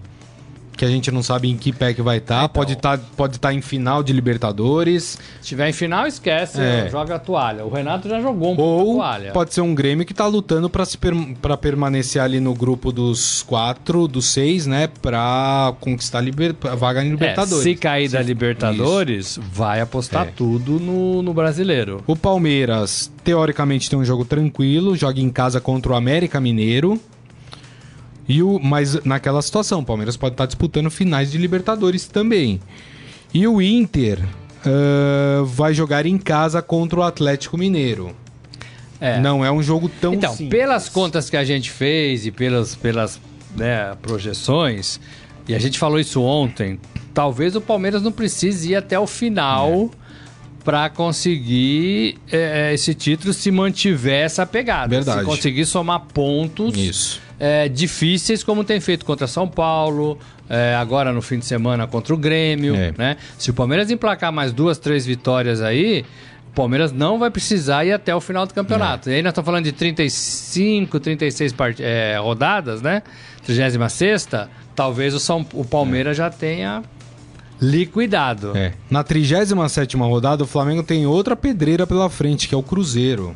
que 0.81 0.85
a 0.87 0.89
gente 0.89 1.11
não 1.11 1.23
sabe 1.23 1.47
em 1.51 1.59
que 1.59 1.75
pé 1.75 1.93
que 1.93 2.01
vai 2.01 2.17
estar. 2.17 2.45
então. 2.45 2.49
Pode 2.49 2.73
estar 2.73 2.99
pode 3.15 3.39
tá 3.39 3.53
em 3.53 3.61
final 3.61 4.03
de 4.03 4.15
Libertadores. 4.15 5.19
Se 5.43 5.49
tiver 5.49 5.69
em 5.69 5.75
final, 5.75 6.07
esquece, 6.07 6.59
É. 6.59 6.89
joga 6.91 7.17
a 7.17 7.19
toalha. 7.19 7.67
O 7.67 7.69
Renato 7.71 8.09
já 8.09 8.19
jogou 8.19 8.53
um 8.53 8.57
pouco 8.57 8.63
Ou 8.91 9.03
a 9.03 9.05
toalha. 9.13 9.33
pode 9.33 9.53
ser 9.53 9.61
um 9.61 9.75
Grêmio 9.75 10.07
que 10.07 10.15
tá 10.15 10.27
lutando 10.27 10.71
se 10.87 10.97
per- 10.97 11.13
permanecer 11.61 12.23
ali 12.23 12.41
no 12.41 12.55
grupo 12.55 12.91
dos 12.91 13.43
quatro, 13.43 14.09
dos 14.09 14.25
seis, 14.27 14.67
né? 14.67 14.89
Pra 15.03 15.75
conquistar 15.81 16.21
a 16.71 16.75
vaga 16.75 17.03
em 17.05 17.09
É, 17.09 17.11
Libertadores. 17.11 17.63
se 17.63 17.75
cair 17.75 18.09
da 18.09 18.23
Libertadores, 18.23 19.39
vai 19.53 19.83
apostar 19.83 20.29
É. 20.29 20.31
tudo 20.35 20.81
no, 20.81 21.23
no 21.23 21.35
brasileiro. 21.35 22.03
O 22.07 22.17
Palmeiras, 22.17 23.13
teoricamente, 23.23 23.91
tem 23.91 23.99
um 23.99 24.05
jogo 24.05 24.25
tranquilo, 24.25 24.97
joga 24.97 25.21
em 25.21 25.29
casa 25.29 25.61
contra 25.61 25.93
o 25.93 25.95
América 25.95 26.41
Mineiro. 26.41 26.99
E 28.29 28.43
o, 28.43 28.59
mas 28.59 29.03
naquela 29.05 29.43
situação, 29.43 29.81
o 29.81 29.85
Palmeiras 29.85 30.17
pode 30.17 30.35
estar 30.35 30.47
disputando 30.47 30.91
finais 30.91 31.31
de 31.31 31.39
Libertadores 31.39 32.07
também. 32.07 32.61
E 33.33 33.47
o 33.47 33.61
Inter 33.61 34.21
ah, 34.65 35.43
vai 35.45 35.75
jogar 35.75 36.07
em 36.07 36.19
casa 36.19 36.61
contra 36.63 37.01
o 37.01 37.03
Atlético 37.03 37.57
Mineiro. 37.57 38.15
É. 39.01 39.19
Não 39.19 39.45
é 39.45 39.51
um 39.51 39.63
jogo 39.63 39.91
tão 40.01 40.13
Então, 40.13 40.35
simples. 40.35 40.51
pelas 40.61 40.89
contas 40.89 41.31
que 41.31 41.37
a 41.37 41.45
gente 41.45 41.71
fez 41.71 42.27
e 42.27 42.31
pelas, 42.31 42.75
pelas 42.75 43.19
né, 43.57 43.97
projeções, 44.03 45.01
e 45.49 45.55
a 45.55 45.59
gente 45.59 45.79
falou 45.79 45.99
isso 45.99 46.23
ontem, 46.23 46.79
talvez 47.15 47.57
o 47.57 47.61
Palmeiras 47.63 48.03
não 48.03 48.13
precise 48.13 48.73
ir 48.73 48.77
até 48.77 48.99
o 48.99 49.07
final 49.07 49.91
para 50.63 50.91
conseguir 50.91 52.19
é, 52.31 52.75
esse 52.75 52.93
título 52.95 53.33
se 53.33 53.51
mantiver 53.51 54.27
essa 54.27 54.45
pegada. 54.45 54.95
Verdade. 54.97 55.21
Se 55.21 55.25
conseguir 55.25 55.65
somar 55.65 56.01
pontos 56.13 56.77
Isso. 56.77 57.23
É, 57.41 57.71
difíceis, 57.71 58.45
como 58.45 58.63
tem 58.63 58.79
feito 58.81 59.07
contra 59.07 59.27
São 59.27 59.49
Paulo, 59.49 60.19
é, 60.49 60.75
agora 60.75 61.11
no 61.11 61.23
fim 61.23 61.39
de 61.39 61.47
semana 61.47 61.87
contra 61.87 62.13
o 62.13 62.17
Grêmio. 62.19 62.77
É. 62.77 62.93
Né? 62.97 63.17
Se 63.39 63.51
o 63.51 63.55
Palmeiras 63.55 63.91
emplacar 63.91 64.31
mais 64.31 64.53
duas, 64.53 64.79
três 64.79 65.07
vitórias 65.07 65.63
aí, 65.63 66.05
o 66.49 66.53
Palmeiras 66.53 66.93
não 66.93 67.19
vai 67.19 67.31
precisar 67.31 67.85
ir 67.87 67.93
até 67.93 68.15
o 68.15 68.21
final 68.21 68.47
do 68.47 68.53
campeonato. 68.53 69.09
E 69.09 69.15
aí 69.15 69.23
nós 69.23 69.31
estamos 69.31 69.47
falando 69.47 69.65
de 69.65 69.73
35, 69.73 71.01
36 71.01 71.53
part... 71.55 71.83
é, 71.83 72.19
rodadas, 72.19 72.83
né? 72.83 73.03
36 73.47 74.29
talvez 74.77 75.15
o, 75.15 75.19
São... 75.19 75.47
o 75.55 75.65
Palmeiras 75.65 76.19
já 76.19 76.29
tenha 76.29 76.83
liquidado. 77.59 78.55
É. 78.55 78.75
Na 78.91 79.03
37ª 79.03 79.99
rodada, 80.07 80.45
o 80.45 80.47
Flamengo 80.47 80.83
tem 80.83 81.07
outra 81.07 81.35
pedreira 81.35 81.87
pela 81.87 82.11
frente, 82.11 82.49
que 82.49 82.55
é 82.55 82.59
o 82.59 82.63
Cruzeiro. 82.63 83.35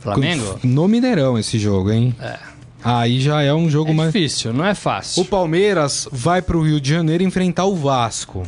Flamengo? 0.00 0.58
No 0.64 0.88
Mineirão 0.88 1.38
esse 1.38 1.58
jogo, 1.58 1.90
hein? 1.90 2.14
É. 2.20 2.38
Aí 2.82 3.20
já 3.20 3.42
é 3.42 3.52
um 3.52 3.68
jogo 3.68 3.90
É 3.90 3.94
mais... 3.94 4.12
difícil, 4.12 4.52
não 4.54 4.64
é 4.64 4.74
fácil. 4.74 5.22
O 5.22 5.24
Palmeiras 5.26 6.08
vai 6.10 6.40
pro 6.40 6.62
Rio 6.62 6.80
de 6.80 6.88
Janeiro 6.90 7.22
enfrentar 7.22 7.66
o 7.66 7.76
Vasco. 7.76 8.42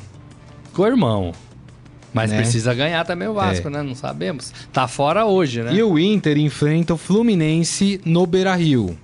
Com 0.73 0.83
o 0.83 0.87
irmão. 0.87 1.33
Mas 2.15 2.31
Né? 2.31 2.39
precisa 2.39 2.73
ganhar 2.75 3.05
também 3.05 3.29
o 3.29 3.35
Vasco, 3.35 3.69
É. 3.69 3.71
né? 3.71 3.83
Não 3.83 3.95
sabemos. 3.95 4.53
Tá 4.73 4.89
fora 4.89 5.27
hoje, 5.27 5.63
né? 5.63 5.75
E 5.75 5.83
o 5.83 5.99
Inter 5.99 6.39
enfrenta 6.39 6.95
o 6.95 6.97
Fluminense 6.97 8.01
no 8.05 8.27
Beira-Rio. 8.27 8.99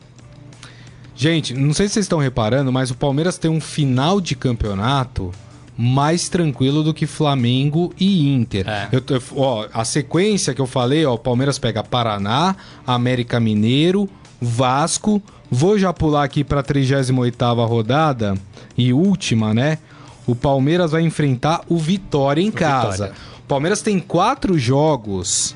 Gente, 1.15 1.53
não 1.53 1.75
sei 1.75 1.89
se 1.89 1.95
vocês 1.95 2.05
estão 2.05 2.19
reparando, 2.19 2.73
mas 2.73 2.91
o 2.91 2.95
Palmeiras 2.95 3.37
tem 3.37 3.51
um 3.51 3.61
final 3.61 4.21
de 4.21 4.35
campeonato 4.37 5.33
mais 5.81 6.29
tranquilo 6.29 6.83
do 6.83 6.93
que 6.93 7.07
Flamengo 7.07 7.93
e 8.01 8.35
Inter. 8.35 8.69
É. 8.69 8.89
Eu 8.91 9.01
ó, 9.37 9.69
a 9.73 9.85
sequência 9.85 10.53
que 10.53 10.61
eu 10.61 10.67
falei, 10.67 11.07
ó, 11.07 11.15
o 11.15 11.19
Palmeiras 11.19 11.57
pega 11.57 11.85
Paraná, 11.85 12.57
América 12.85 13.39
Mineiro, 13.39 14.09
Vasco. 14.43 15.23
Vou 15.49 15.79
já 15.79 15.93
pular 15.93 16.25
aqui 16.25 16.43
para 16.43 16.61
a 16.61 16.65
38ª 16.65 17.65
rodada 17.67 18.37
e 18.77 18.93
última, 18.93 19.55
né? 19.55 19.79
O 20.27 20.35
Palmeiras 20.35 20.91
vai 20.91 21.03
enfrentar 21.03 21.61
o 21.69 21.79
Vitória 21.79 22.43
em 22.43 22.51
casa. 22.51 23.07
Vitória. 23.07 23.15
O 23.39 23.49
Palmeiras 23.49 23.81
tem 23.81 24.01
quatro 24.01 24.59
jogos, 24.59 25.55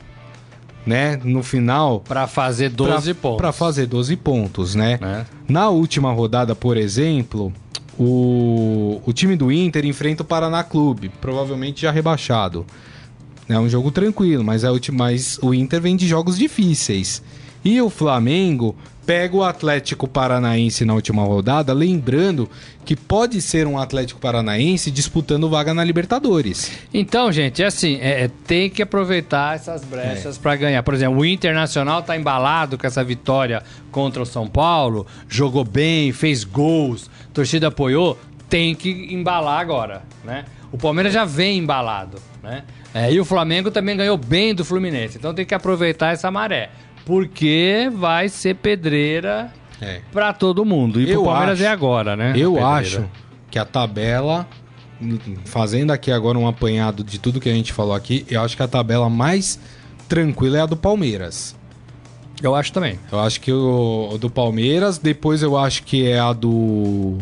né, 0.87 1.20
no 1.23 1.43
final 1.43 2.01
Pra 2.01 2.27
fazer 2.27 2.70
12 2.70 3.12
pontos. 3.14 3.37
para 3.39 3.53
fazer 3.53 3.87
12 3.87 4.16
pontos, 4.16 4.75
né? 4.75 4.99
Né? 5.01 5.27
Na 5.49 5.68
última 5.68 6.11
rodada, 6.12 6.55
por 6.55 6.77
exemplo, 6.77 7.53
o, 7.99 9.01
o 9.05 9.12
time 9.12 9.36
do 9.36 9.51
Inter 9.53 9.84
enfrenta 9.84 10.22
o 10.22 10.26
Paraná 10.26 10.62
Clube, 10.64 11.11
provavelmente 11.20 11.82
já 11.82 11.90
rebaixado. 11.90 12.66
É 13.49 13.59
um 13.59 13.68
jogo 13.68 13.90
tranquilo, 13.90 14.43
mas, 14.43 14.64
é 14.64 14.70
o, 14.70 14.78
mas 14.93 15.38
o 15.43 15.53
Inter 15.53 15.80
vem 15.80 15.97
de 15.97 16.07
jogos 16.07 16.38
difíceis. 16.38 17.22
E 17.65 17.81
o 17.81 17.89
Flamengo 17.91 18.77
pega 19.05 19.37
o 19.37 19.43
Atlético 19.43 20.07
Paranaense 20.07 20.85
na 20.85 20.95
última 20.95 21.23
rodada, 21.25 21.73
lembrando 21.73 22.49
que 22.85 22.95
pode 22.95 23.41
ser 23.43 23.67
um 23.67 23.77
Atlético 23.79 24.21
Paranaense 24.21 24.91
disputando 24.93 25.49
vaga 25.51 25.75
na 25.75 25.83
Libertadores. 25.83 26.71
Então, 26.95 27.31
gente, 27.33 27.63
é 27.63 27.67
assim, 27.67 27.99
é, 28.01 28.25
é, 28.25 28.31
tem 28.47 28.71
que 28.71 28.81
aproveitar 28.83 29.57
essas 29.57 29.83
É. 29.83 29.87
brechas 29.87 30.39
pra 30.39 30.55
ganhar. 30.55 30.83
Por 30.85 30.95
exemplo, 30.95 31.19
o 31.19 31.25
Internacional 31.25 32.03
tá 32.03 32.17
embalado 32.17 32.79
com 32.79 32.87
essa 32.87 33.03
vitória 33.03 33.63
contra 33.91 34.23
o 34.23 34.27
São 34.27 34.47
Paulo, 34.47 35.07
jogou 35.29 35.65
bem, 35.65 36.13
fez 36.13 36.45
gols, 36.45 37.11
torcida 37.33 37.69
apoiou, 37.69 38.19
tem 38.49 38.75
que 38.75 39.09
embalar 39.11 39.61
agora, 39.61 40.03
né? 40.25 40.45
O 40.71 40.79
Palmeiras 40.79 41.13
já 41.13 41.25
vem 41.25 41.59
embalado, 41.59 42.19
né? 42.43 42.63
É, 42.95 43.13
e 43.13 43.19
o 43.21 43.25
Flamengo 43.25 43.71
também 43.71 43.97
ganhou 43.97 44.17
bem 44.17 44.55
do 44.55 44.65
Fluminense, 44.65 45.19
então 45.19 45.35
tem 45.35 45.45
que 45.45 45.55
aproveitar 45.55 46.13
essa 46.13 46.31
maré, 46.31 46.71
porque 47.05 47.90
vai 47.94 48.28
ser 48.28 48.55
pedreira 48.57 49.53
É. 49.80 50.00
pra 50.12 50.32
todo 50.32 50.64
mundo. 50.64 51.00
E 51.00 51.05
pro 51.07 51.14
Eu 51.14 51.24
Palmeiras 51.24 51.59
acho- 51.61 51.64
é 51.68 51.68
agora, 51.72 52.16
né? 52.16 52.32
Eu 52.36 52.53
pedreira. 52.53 52.68
acho 52.76 53.05
que 53.50 53.59
a 53.59 53.64
tabela, 53.64 54.46
fazendo 55.44 55.90
aqui 55.92 56.11
agora 56.12 56.38
um 56.38 56.46
apanhado 56.46 57.03
de 57.05 57.18
tudo 57.18 57.40
que 57.40 57.48
a 57.48 57.55
gente 57.55 57.72
falou 57.72 57.94
aqui, 57.94 58.24
eu 58.30 58.40
acho 58.40 58.57
que 58.57 58.62
a 58.62 58.68
tabela 58.68 59.11
mais 59.11 59.59
tranquila 60.09 60.59
é 60.59 60.61
a 60.62 60.66
do 60.66 60.76
Palmeiras. 60.76 61.57
Eu 62.42 62.55
acho 62.55 62.72
também. 62.72 62.98
Eu 63.11 63.20
acho 63.20 63.40
que 63.40 63.53
o, 63.53 64.11
o 64.12 64.18
do 64.18 64.28
Palmeiras, 64.30 64.98
depois 64.98 65.42
eu 65.42 65.57
acho 65.57 65.82
que 65.84 66.07
é 66.09 66.18
a 66.18 66.32
do 66.32 67.18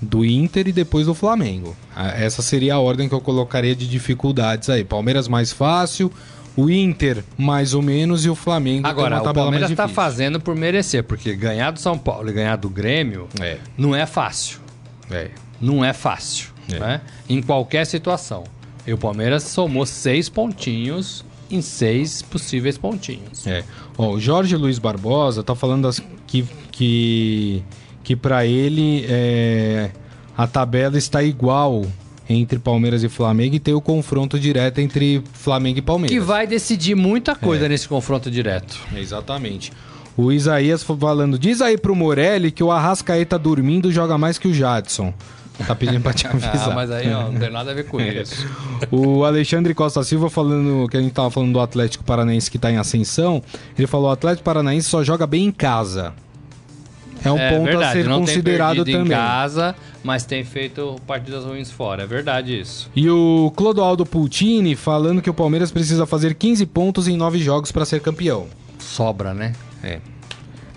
do 0.00 0.24
Inter 0.24 0.68
e 0.68 0.72
depois 0.72 1.06
do 1.06 1.14
Flamengo. 1.14 1.76
Ah, 1.94 2.10
Essa 2.10 2.40
seria 2.40 2.74
a 2.74 2.78
ordem 2.78 3.08
que 3.08 3.14
eu 3.16 3.20
colocaria 3.20 3.74
de 3.74 3.86
dificuldades 3.88 4.70
aí. 4.70 4.84
Palmeiras 4.84 5.26
mais 5.26 5.52
fácil, 5.52 6.10
O 6.60 6.68
Inter, 6.70 7.22
mais 7.36 7.72
ou 7.72 7.80
menos, 7.82 8.24
e 8.24 8.28
o 8.30 8.34
Flamengo 8.34 8.82
tem 8.82 8.90
Agora, 8.90 9.20
o 9.22 9.32
Palmeiras 9.32 9.68
tá 9.70 9.84
difícil. 9.84 9.94
fazendo 9.94 10.40
por 10.40 10.56
merecer, 10.56 11.04
porque 11.04 11.36
ganhar 11.36 11.70
do 11.70 11.78
São 11.78 11.96
Paulo 11.96 12.28
e 12.30 12.32
ganhar 12.32 12.56
do 12.56 12.68
Grêmio 12.68 13.28
É. 13.40 13.58
não 13.76 13.94
é 13.94 14.04
fácil. 14.06 14.58
É. 15.10 15.30
Não 15.60 15.84
é 15.84 15.92
fácil, 15.92 16.50
É. 16.72 16.78
né? 16.80 17.00
Em 17.28 17.40
qualquer 17.40 17.84
situação. 17.86 18.42
E 18.86 18.92
o 18.92 18.98
Palmeiras 18.98 19.44
somou 19.44 19.86
seis 19.86 20.28
pontinhos 20.28 21.24
em 21.50 21.62
seis 21.62 22.22
possíveis 22.22 22.76
pontinhos. 22.76 23.46
É. 23.46 23.62
Ó, 23.96 24.14
o 24.14 24.20
Jorge 24.20 24.56
Luiz 24.56 24.78
Barbosa 24.80 25.42
tá 25.44 25.54
falando 25.54 25.82
das- 25.84 26.02
que, 26.26 26.44
que, 26.72 27.62
que 28.02 28.16
para 28.16 28.44
ele 28.44 29.06
é, 29.08 29.90
a 30.36 30.46
tabela 30.46 30.98
está 30.98 31.22
igual 31.22 31.84
entre 32.28 32.58
Palmeiras 32.58 33.02
e 33.02 33.08
Flamengo 33.08 33.54
e 33.54 33.58
tem 33.60 33.72
o 33.74 33.80
confronto 33.80 34.38
direto 34.38 34.78
entre 34.80 35.22
Flamengo 35.32 35.78
e 35.78 35.82
Palmeiras. 35.82 36.16
Que 36.16 36.20
vai 36.24 36.46
decidir 36.46 36.94
muita 36.94 37.34
coisa 37.34 37.66
É. 37.66 37.68
nesse 37.68 37.88
confronto 37.88 38.30
direto. 38.30 38.78
Exatamente. 38.94 39.72
O 40.16 40.30
Isaías 40.32 40.82
falando, 40.82 41.38
diz 41.38 41.60
aí 41.62 41.78
pro 41.78 41.94
Morelli 41.94 42.50
que 42.50 42.62
o 42.62 42.70
Arrascaeta 42.72 43.38
dormindo 43.38 43.90
joga 43.92 44.18
mais 44.18 44.36
que 44.38 44.48
o 44.48 44.52
Jadson. 44.54 45.14
Tá 45.66 45.74
pedindo 45.74 46.00
pra 46.00 46.12
te 46.12 46.26
avisar. 46.28 46.70
Ah, 46.70 46.74
mas 46.74 46.90
aí 46.90 47.12
ó, 47.12 47.30
não 47.32 47.38
tem 47.40 47.50
nada 47.50 47.70
a 47.72 47.74
ver 47.74 47.84
com 47.86 48.00
isso. 48.00 48.46
O 48.92 49.24
Alexandre 49.24 49.74
Costa 49.74 50.02
Silva 50.04 50.28
falando 50.30 50.88
que 50.88 50.96
a 50.96 51.00
gente 51.00 51.12
tava 51.12 51.30
falando 51.30 51.52
do 51.52 51.60
Atlético 51.60 52.04
Paranaense 52.04 52.48
que 52.50 52.58
tá 52.58 52.70
em 52.70 52.76
ascensão. 52.76 53.42
Ele 53.76 53.86
falou: 53.88 54.08
o 54.08 54.12
Atlético 54.12 54.44
Paranaense 54.44 54.88
só 54.88 55.02
joga 55.02 55.26
bem 55.26 55.46
em 55.46 55.50
casa. 55.52 56.12
É 57.24 57.30
um 57.30 57.38
é 57.38 57.50
ponto 57.50 57.64
verdade, 57.64 57.84
a 57.84 58.02
ser 58.02 58.08
não 58.08 58.20
considerado 58.20 58.84
também. 58.84 59.02
em 59.02 59.08
casa, 59.08 59.74
mas 60.02 60.24
tem 60.24 60.44
feito 60.44 60.96
partidas 61.06 61.44
ruins 61.44 61.70
fora. 61.70 62.04
É 62.04 62.06
verdade 62.06 62.58
isso. 62.58 62.90
E 62.94 63.08
o 63.10 63.52
Clodoaldo 63.56 64.06
Pultini 64.06 64.76
falando 64.76 65.20
que 65.20 65.30
o 65.30 65.34
Palmeiras 65.34 65.70
precisa 65.70 66.06
fazer 66.06 66.34
15 66.34 66.66
pontos 66.66 67.08
em 67.08 67.16
9 67.16 67.38
jogos 67.38 67.72
para 67.72 67.84
ser 67.84 68.00
campeão. 68.00 68.46
Sobra, 68.78 69.34
né? 69.34 69.52
É. 69.82 69.98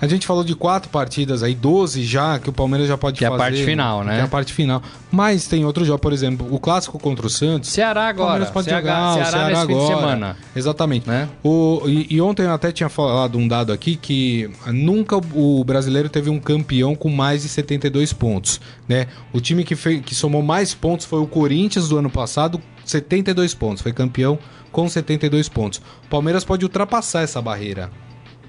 A 0.02 0.08
gente 0.08 0.26
falou 0.26 0.44
de 0.44 0.56
quatro 0.56 0.90
partidas 0.90 1.44
aí, 1.44 1.54
12 1.54 2.04
já, 2.04 2.40
que 2.40 2.50
o 2.50 2.54
Palmeiras 2.54 2.88
já 2.88 2.98
pode 2.98 3.20
Que 3.20 3.24
é 3.24 3.28
a 3.28 3.32
fazer. 3.32 3.44
parte 3.44 3.64
final, 3.64 4.04
né? 4.04 4.16
Que 4.16 4.20
é 4.22 4.24
a 4.24 4.28
parte 4.28 4.52
final. 4.52 4.82
Mas 5.12 5.46
tem 5.48 5.64
outro 5.64 5.86
jogo, 5.86 6.00
por 6.00 6.12
exemplo, 6.12 6.48
o 6.52 6.60
clássico 6.60 6.98
contra 6.98 7.28
o 7.28 7.30
Santos. 7.30 7.70
Ceará 7.70 8.02
o 8.02 8.04
agora. 8.06 8.28
Palmeiras 8.30 8.50
pode 8.50 8.66
CH 8.68 8.72
jogar, 8.78 9.12
o 9.12 9.14
Ceará, 9.14 9.30
Ceará 9.30 9.48
nesse 9.50 9.62
fim 9.62 9.68
de 9.68 9.74
agora. 9.80 9.96
semana. 9.96 10.38
Exatamente. 10.56 11.08
Né? 11.08 11.30
O, 11.44 11.84
e, 11.86 12.08
e 12.10 12.20
ontem 12.20 12.44
eu 12.44 12.52
até 12.52 12.72
tinha 12.72 12.90
falado 12.90 13.38
um 13.38 13.48
dado 13.48 13.72
aqui 13.72 13.96
que 13.96 14.50
nunca 14.68 15.18
o 15.36 15.64
brasileiro 15.64 16.10
teve 16.10 16.32
um 16.32 16.40
campeão 16.40 16.96
com 16.96 17.10
mais 17.10 17.44
de 17.44 17.50
72 17.50 18.12
pontos. 18.12 18.60
Né? 18.90 19.06
O 19.32 19.40
time 19.40 19.64
que, 19.64 19.76
fez, 19.76 20.02
que 20.04 20.16
somou 20.16 20.42
mais 20.42 20.74
pontos 20.74 21.06
foi 21.06 21.20
o 21.20 21.28
Corinthians 21.28 21.88
do 21.88 22.00
ano 22.00 22.10
passado, 22.10 22.60
72 22.86 23.54
pontos. 23.54 23.84
Foi 23.84 23.94
campeão 23.94 24.40
com 24.72 24.90
72 24.90 25.48
pontos. 25.48 25.80
O 26.06 26.10
Palmeiras 26.10 26.44
pode 26.44 26.66
ultrapassar 26.66 27.22
essa 27.22 27.40
barreira. 27.40 27.92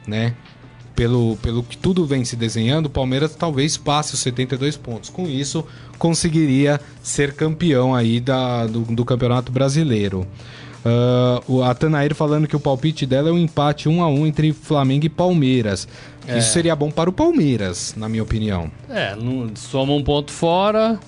Né? 0.07 0.35
Pelo, 0.95 1.37
pelo 1.37 1.63
que 1.63 1.77
tudo 1.77 2.05
vem 2.05 2.25
se 2.25 2.37
desenhando, 2.37 2.87
o 2.87 2.91
Palmeiras 2.91 3.35
talvez 3.35 3.77
passe 3.77 4.15
os 4.15 4.21
72 4.21 4.77
pontos. 4.77 5.09
Com 5.09 5.27
isso, 5.27 5.65
conseguiria 5.99 6.81
ser 7.03 7.33
campeão 7.35 7.95
aí 7.95 8.21
da, 8.21 8.67
do, 8.67 8.81
do 8.81 9.05
Campeonato 9.05 9.51
Brasileiro. 9.51 10.27
Ah, 10.85 11.41
o 11.47 11.63
a 11.63 11.75
Tanair 11.75 12.15
falando 12.15 12.47
que 12.47 12.57
o 12.57 12.61
palpite 12.61 13.07
dela 13.07 13.29
é 13.29 13.33
um 13.33 13.39
empate 13.39 13.89
1 13.89 14.03
a 14.03 14.09
1 14.09 14.27
entre 14.27 14.53
Flamengo 14.53 15.07
e 15.07 15.09
Palmeiras. 15.09 15.87
Isso 16.37 16.53
seria 16.53 16.77
bom 16.77 16.91
para 16.91 17.11
o 17.11 17.13
Palmeiras, 17.13 17.95
na 17.97 18.09
minha 18.09 18.23
opinião. 18.23 18.71
É, 18.89 19.17
soma 19.55 19.93
um 19.93 20.03
ponto 20.03 20.31
fora. 20.31 20.99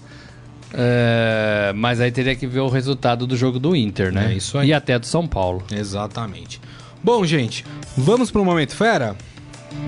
é, 0.72 1.72
mas 1.74 2.00
aí 2.00 2.10
teria 2.10 2.34
que 2.34 2.46
ver 2.48 2.60
o 2.60 2.68
resultado 2.68 3.26
do 3.26 3.36
jogo 3.36 3.60
do 3.60 3.76
Inter, 3.76 4.12
né? 4.12 4.32
É, 4.32 4.36
isso 4.36 4.58
aí. 4.58 4.68
E 4.68 4.72
até 4.72 4.98
do 4.98 5.06
São 5.06 5.26
Paulo. 5.26 5.62
Exatamente. 5.72 6.60
Bom, 7.02 7.24
gente, 7.24 7.64
vamos 7.96 8.30
para 8.30 8.40
o 8.40 8.44
Momento 8.44 8.74
Fera? 8.74 9.16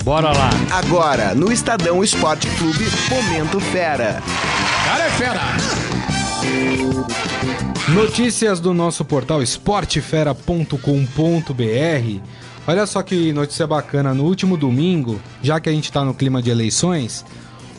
Bora 0.04 0.32
lá. 0.32 0.50
Agora, 0.70 1.34
no 1.34 1.52
Estadão 1.52 2.02
Esporte 2.02 2.48
Clube, 2.56 2.86
Momento 3.10 3.60
Fera. 3.60 4.22
Cara 4.84 5.04
é 5.04 5.10
fera! 5.10 5.40
Notícias 7.88 8.60
do 8.60 8.74
nosso 8.74 9.04
portal 9.04 9.42
esportefera.com.br. 9.42 12.20
Olha 12.66 12.86
só 12.86 13.02
que 13.02 13.32
notícia 13.32 13.66
bacana. 13.66 14.12
No 14.12 14.24
último 14.24 14.56
domingo, 14.56 15.20
já 15.42 15.60
que 15.60 15.68
a 15.68 15.72
gente 15.72 15.92
tá 15.92 16.04
no 16.04 16.12
clima 16.12 16.42
de 16.42 16.50
eleições, 16.50 17.24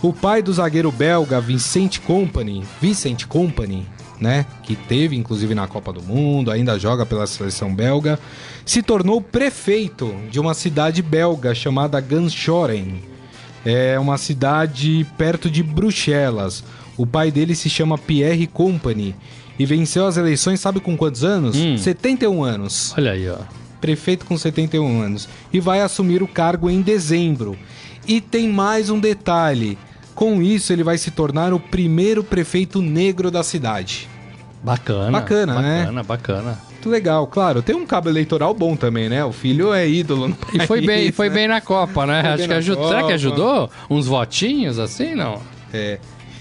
o 0.01 0.13
pai 0.13 0.41
do 0.41 0.53
zagueiro 0.53 0.91
belga 0.91 1.41
Vincent 1.41 1.99
Company, 1.99 2.65
Vincent 2.81 3.25
Company, 3.25 3.85
né, 4.20 4.45
que 4.63 4.76
teve 4.76 5.15
inclusive 5.15 5.53
na 5.53 5.68
Copa 5.68 5.93
do 5.93 6.01
Mundo, 6.01 6.51
ainda 6.51 6.80
joga 6.80 7.05
pela 7.05 7.28
seleção 7.28 7.74
belga, 7.74 8.20
se 8.65 8.82
tornou 8.82 9.22
prefeito 9.22 10.15
de 10.30 10.39
uma 10.39 10.53
cidade 10.53 11.01
belga 11.01 11.53
chamada 11.53 11.99
Ganshoren. 11.99 13.01
É 13.65 13.99
uma 13.99 14.18
cidade 14.18 15.05
perto 15.18 15.49
de 15.49 15.61
Bruxelas. 15.61 16.63
O 16.95 17.05
pai 17.05 17.32
dele 17.32 17.53
se 17.53 17.70
chama 17.70 17.97
Pierre 17.97 18.47
Company 18.47 19.13
e 19.59 19.65
venceu 19.65 20.05
as 20.05 20.18
eleições, 20.18 20.59
sabe 20.59 20.80
com 20.80 20.95
quantos 20.95 21.24
anos? 21.24 21.55
Hum. 21.55 21.78
71 21.78 22.43
anos. 22.43 22.93
Olha 22.97 23.11
aí, 23.11 23.30
ó. 23.30 23.38
Prefeito 23.82 24.26
com 24.26 24.38
71 24.38 25.01
anos. 25.01 25.28
E 25.51 25.59
vai 25.59 25.82
assumir 25.82 26.24
o 26.24 26.28
cargo 26.28 26.70
em 26.70 26.82
dezembro. 26.82 27.57
E 28.07 28.22
tem 28.22 28.47
mais 28.49 28.89
um 28.89 28.99
detalhe. 28.99 29.78
Com 30.18 30.41
isso, 30.41 30.74
ele 30.74 30.84
vai 30.84 30.97
se 30.97 31.11
tornar 31.11 31.53
o 31.53 31.59
primeiro 31.59 32.24
prefeito 32.24 32.82
negro 32.82 33.30
da 33.30 33.43
cidade. 33.43 34.09
Bacana. 34.63 35.11
Bacana, 35.11 35.61
né? 35.61 35.80
Bacana, 35.82 36.03
bacana. 36.03 36.59
Muito 36.72 36.89
legal, 36.89 37.28
claro. 37.28 37.61
Tem 37.61 37.76
um 37.76 37.86
cabo 37.86 38.09
eleitoral 38.09 38.51
bom 38.51 38.76
também, 38.76 39.07
né? 39.09 39.24
O 39.24 39.32
filho 39.32 39.72
é 39.72 39.88
ídolo. 39.88 40.30
no 40.30 40.38
E 40.51 40.65
foi 40.65 40.80
bem, 40.82 41.03
país, 41.03 41.15
foi 41.15 41.30
né? 41.30 41.36
bem 41.36 41.47
na 41.47 41.61
Copa, 41.61 42.07
né? 42.07 42.24
Foi 42.24 42.32
Acho 42.32 42.47
que 42.47 42.53
ajudou. 42.55 42.88
Será 42.88 43.03
que 43.03 43.13
ajudou? 43.13 43.70
Uns 43.88 44.07
votinhos 44.07 44.80
assim, 44.80 45.13
não? 45.13 45.39
É. 45.72 45.99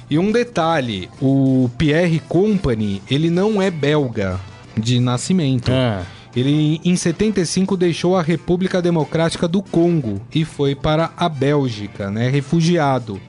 E 0.09 0.19
um 0.19 0.33
detalhe, 0.33 1.11
o 1.21 1.69
Pierre 1.77 2.19
Company, 2.21 3.03
ele 3.11 3.29
não 3.29 3.61
é 3.61 3.71
belga 3.71 4.41
de 4.75 4.99
nascimento. 5.01 5.71
Ah, 5.71 6.01
Ele 6.35 6.81
em 6.83 6.97
75 6.97 7.77
deixou 7.77 8.17
a 8.17 8.23
República 8.23 8.81
Democrática 8.81 9.47
do 9.47 9.61
Congo 9.61 10.19
e 10.35 10.47
foi 10.47 10.75
para 10.75 11.11
a 11.15 11.29
Bélgica, 11.29 12.11
né, 12.11 12.31
refugiado. 12.31 13.21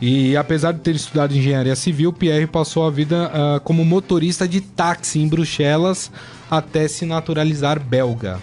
E 0.00 0.36
apesar 0.36 0.72
de 0.72 0.80
ter 0.80 0.94
estudado 0.94 1.34
engenharia 1.36 1.74
civil, 1.74 2.12
Pierre 2.12 2.46
passou 2.46 2.86
a 2.86 2.90
vida 2.90 3.30
ah, 3.34 3.60
como 3.64 3.84
motorista 3.84 4.46
de 4.46 4.60
táxi 4.60 5.18
em 5.18 5.26
Bruxelas 5.28 6.10
até 6.50 6.86
se 6.86 7.04
naturalizar 7.04 7.80
belga. 7.80 8.38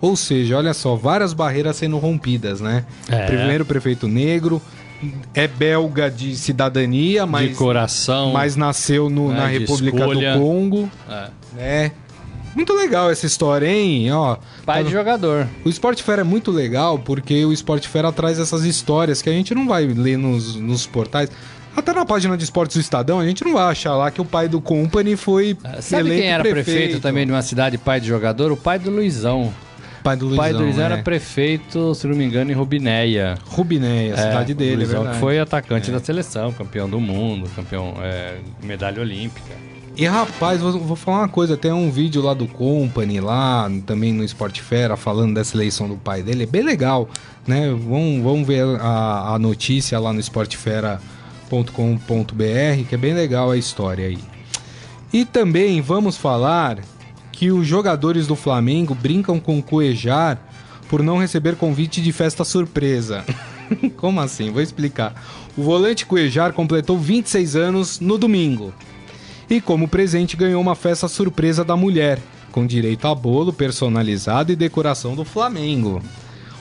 Ou 0.00 0.16
seja, 0.16 0.56
olha 0.56 0.72
só, 0.74 0.94
várias 0.96 1.32
barreiras 1.32 1.76
sendo 1.76 1.98
rompidas, 1.98 2.60
né? 2.60 2.84
É. 3.08 3.26
Primeiro 3.26 3.64
prefeito 3.64 4.06
negro, 4.08 4.60
é 5.34 5.46
belga 5.48 6.08
de 6.10 6.36
cidadania, 6.36 7.24
de 7.24 7.30
mas, 7.30 7.56
coração. 7.56 8.32
mas 8.32 8.54
nasceu 8.56 9.08
no- 9.10 9.32
É, 9.32 9.34
na 9.36 9.46
de 9.48 9.58
República 9.58 9.98
escolha. 9.98 10.34
do 10.34 10.40
Congo, 10.40 10.90
É. 11.08 11.28
né? 11.54 11.92
Muito 12.54 12.72
legal 12.74 13.10
essa 13.10 13.24
história, 13.26 13.66
hein? 13.66 14.10
Ó, 14.12 14.36
Pai 14.66 14.82
tá- 14.82 14.88
de 14.88 14.92
jogador. 14.92 15.46
o 15.64 15.68
Esporte 15.68 16.02
Fera 16.02 16.20
é 16.20 16.24
muito 16.24 16.50
legal 16.50 16.98
porque 16.98 17.44
o 17.44 17.52
Esporte 17.52 17.88
Fera 17.88 18.12
traz 18.12 18.38
essas 18.38 18.64
histórias 18.64 19.22
que 19.22 19.30
a 19.30 19.32
gente 19.32 19.54
não 19.54 19.66
vai 19.66 19.86
ler 19.86 20.18
nos, 20.18 20.56
nos 20.56 20.86
portais. 20.86 21.30
Até 21.74 21.94
na 21.94 22.04
página 22.04 22.36
de 22.36 22.44
esportes 22.44 22.76
do 22.76 22.80
Estadão, 22.80 23.18
a 23.18 23.26
gente 23.26 23.42
não 23.42 23.54
vai 23.54 23.62
achar 23.72 23.96
lá 23.96 24.10
que 24.10 24.20
o 24.20 24.24
pai 24.26 24.46
do 24.46 24.60
Company 24.60 25.16
foi. 25.16 25.56
Sabe 25.80 26.02
eleito 26.08 26.20
quem 26.22 26.30
era 26.30 26.42
prefeito. 26.44 27.00
também 27.00 27.24
de 27.24 27.32
uma 27.32 27.40
cidade, 27.40 27.78
pai 27.78 27.98
de 27.98 28.06
jogador? 28.08 28.52
O 28.52 28.56
pai 28.58 28.78
do 28.78 28.90
Luizão. 28.90 29.50
Pai 30.04 30.14
do 30.16 30.26
O 30.26 30.28
Luizão. 30.28 30.44
pai 30.44 30.52
do 30.52 30.58
Luizão 30.64 30.88
né? 30.88 30.94
era 30.94 31.02
prefeito, 31.02 31.94
se 31.94 32.06
não 32.06 32.14
me 32.14 32.24
engano, 32.24 32.50
em 32.50 32.54
Rubinéia. 32.54 33.38
Rubiné, 33.46 34.10
a 34.12 34.16
cidade 34.18 34.52
É, 34.52 34.54
dele, 34.54 34.70
o 34.70 34.74
é 34.74 34.76
Luizão 34.78 34.94
verdade. 35.00 35.14
que 35.14 35.20
foi 35.20 35.38
atacante 35.38 35.90
da 35.90 36.00
seleção, 36.00 36.52
campeão 36.52 36.90
do 36.90 37.00
mundo, 37.00 37.48
campeão, 37.56 37.94
é, 38.02 38.34
medalha 38.62 39.00
olímpica. 39.00 39.54
E 39.94 40.06
rapaz, 40.06 40.60
vou, 40.60 40.78
vou 40.78 40.96
falar 40.96 41.18
uma 41.18 41.28
coisa, 41.28 41.54
tem 41.54 41.70
um 41.70 41.90
vídeo 41.90 42.22
lá 42.22 42.32
do 42.32 42.46
Company, 42.46 43.20
lá 43.20 43.70
também 43.84 44.12
no 44.12 44.24
Esporte 44.24 44.62
Fera, 44.62 44.96
falando 44.96 45.34
dessa 45.34 45.54
eleição 45.54 45.86
do 45.86 45.96
pai 45.96 46.22
dele, 46.22 46.44
é 46.44 46.46
bem 46.46 46.62
legal, 46.62 47.08
né? 47.46 47.68
Vamos, 47.68 48.22
vamos 48.22 48.46
ver 48.46 48.64
a, 48.80 49.34
a 49.34 49.38
notícia 49.38 49.98
lá 49.98 50.10
no 50.10 50.18
esportefera.com.br, 50.18 52.88
que 52.88 52.94
é 52.94 52.98
bem 52.98 53.12
legal 53.12 53.50
a 53.50 53.56
história 53.56 54.06
aí. 54.06 54.18
E 55.12 55.26
também 55.26 55.82
vamos 55.82 56.16
falar 56.16 56.78
que 57.30 57.52
os 57.52 57.66
jogadores 57.66 58.26
do 58.26 58.34
Flamengo 58.34 58.94
brincam 58.94 59.38
com 59.38 59.58
o 59.58 59.62
Cuejar 59.62 60.38
por 60.88 61.02
não 61.02 61.18
receber 61.18 61.56
convite 61.56 62.00
de 62.00 62.12
festa 62.12 62.44
surpresa. 62.44 63.26
Como 63.98 64.22
assim? 64.22 64.50
Vou 64.50 64.62
explicar. 64.62 65.14
O 65.54 65.62
volante 65.62 66.06
Cuejar 66.06 66.54
completou 66.54 66.98
26 66.98 67.56
anos 67.56 68.00
no 68.00 68.16
domingo 68.16 68.72
e 69.52 69.60
como 69.60 69.86
presente 69.86 70.34
ganhou 70.34 70.62
uma 70.62 70.74
festa 70.74 71.06
surpresa 71.06 71.62
da 71.62 71.76
mulher, 71.76 72.18
com 72.50 72.66
direito 72.66 73.06
a 73.06 73.14
bolo 73.14 73.52
personalizado 73.52 74.50
e 74.50 74.56
decoração 74.56 75.14
do 75.14 75.26
Flamengo. 75.26 76.02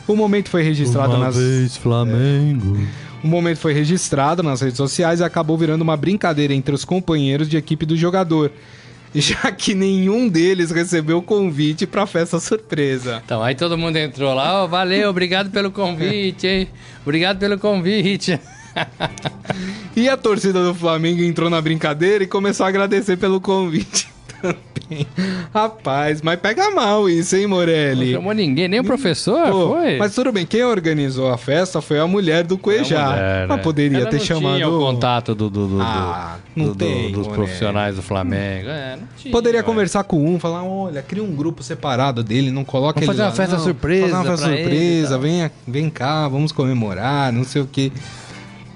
O 0.06 0.14
momento 0.14 0.50
foi 0.50 0.62
registrado 0.62 1.18
nas 1.18 1.38
Flamengo. 1.78 2.78
o 3.24 3.28
momento 3.28 3.60
foi 3.60 3.74
registrado 3.74 4.44
nas 4.44 4.60
redes 4.60 4.76
sociais 4.76 5.22
e 5.22 5.24
acabou 5.24 5.58
virando 5.58 5.84
uma 5.84 5.96
brincadeira 5.96 6.54
entre 6.54 6.76
os 6.76 6.84
companheiros 6.84 7.48
de 7.48 7.56
equipe 7.56 7.86
do 7.86 7.96
jogador. 7.96 8.52
já 9.16 9.52
que 9.52 9.74
nenhum 9.74 10.28
deles 10.28 10.72
recebeu 10.72 11.20
o 11.20 11.22
convite 11.22 11.86
pra 11.86 12.06
festa 12.06 12.40
surpresa. 12.40 13.22
Então, 13.24 13.42
aí 13.42 13.56
todo 13.56 13.78
mundo 13.78 13.98
entrou 13.98 14.34
lá, 14.34 14.64
ó, 14.64 14.68
valeu, 14.68 15.10
obrigado 15.10 15.50
pelo 15.50 15.72
convite, 15.72 16.46
hein? 16.46 16.68
Obrigado 17.04 17.40
pelo 17.40 17.58
convite. 17.58 18.38
E 19.96 20.08
a 20.08 20.16
torcida 20.16 20.64
do 20.64 20.74
Flamengo 20.74 21.22
entrou 21.22 21.50
na 21.50 21.60
brincadeira 21.62 22.24
e 22.24 22.28
começou 22.28 22.66
a 22.66 22.70
agradecer 22.70 23.18
pelo 23.18 23.42
convite 23.42 24.08
também. 24.42 25.06
Rapaz, 25.54 26.22
mas 26.22 26.40
pega 26.40 26.72
mal 26.72 27.10
isso, 27.10 27.36
hein, 27.36 27.44
Não 27.44 27.50
Morelli? 27.58 28.14
chamou 28.14 28.34
ninguém, 28.34 28.68
nem 28.70 28.80
o 28.80 28.84
professor, 28.84 29.50
Pô, 29.52 29.70
foi? 29.76 29.98
Mas 29.98 30.16
tudo 30.16 30.32
bem, 30.32 30.46
quem 30.46 30.64
organizou 30.64 31.30
a 31.32 31.38
festa 31.38 31.82
foi 31.82 32.00
a 32.00 32.08
mulher 32.08 32.44
do 32.46 32.58
Cuejá. 32.58 33.46
Mas 33.48 33.58
né? 33.58 33.64
poderia 33.64 33.98
Ela 34.00 34.10
ter 34.10 34.18
não 34.18 34.26
chamado. 34.26 34.56
Tinha 34.56 34.70
o 34.70 34.80
contato 34.80 35.36
do, 35.36 35.50
do, 35.50 35.68
do- 35.68 35.82
Ah, 35.82 36.38
não 36.56 36.68
do- 36.68 36.72
do- 36.74 36.78
tem, 36.86 37.12
dos 37.12 37.28
profissionais 37.28 37.96
do 37.98 38.02
Flamengo. 38.02 38.70
É, 38.70 38.96
não 38.96 39.08
tinha, 39.18 39.32
Poderia 39.32 39.60
ué. 39.60 39.64
conversar 39.66 40.04
com 40.06 40.26
um, 40.26 40.40
falar: 40.40 40.64
olha, 40.64 41.02
cria 41.02 41.24
um 41.24 41.36
grupo 41.36 41.62
separado 41.64 42.24
dele, 42.24 42.50
não 42.52 42.64
coloca 42.66 43.00
Vamos 43.00 43.08
ele 43.10 43.18
fazer 43.18 43.22
uma 43.24 43.30
lá, 43.30 43.36
festa 43.36 43.56
não. 43.58 43.64
surpresa 43.64 44.02
Fazer 44.08 44.16
uma 44.16 44.24
festa 44.38 44.48
ele 44.54 44.62
surpresa, 44.62 45.10
tal. 45.10 45.20
vem, 45.20 45.52
vem 45.68 45.90
cá, 45.90 46.28
vamos 46.28 46.52
comemorar, 46.52 47.32
não 47.32 47.44
sei 47.44 47.62
o 47.62 47.68
quê. 47.68 47.92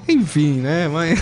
Enfim, 0.07 0.53
né? 0.59 0.87
Mas. 0.87 1.21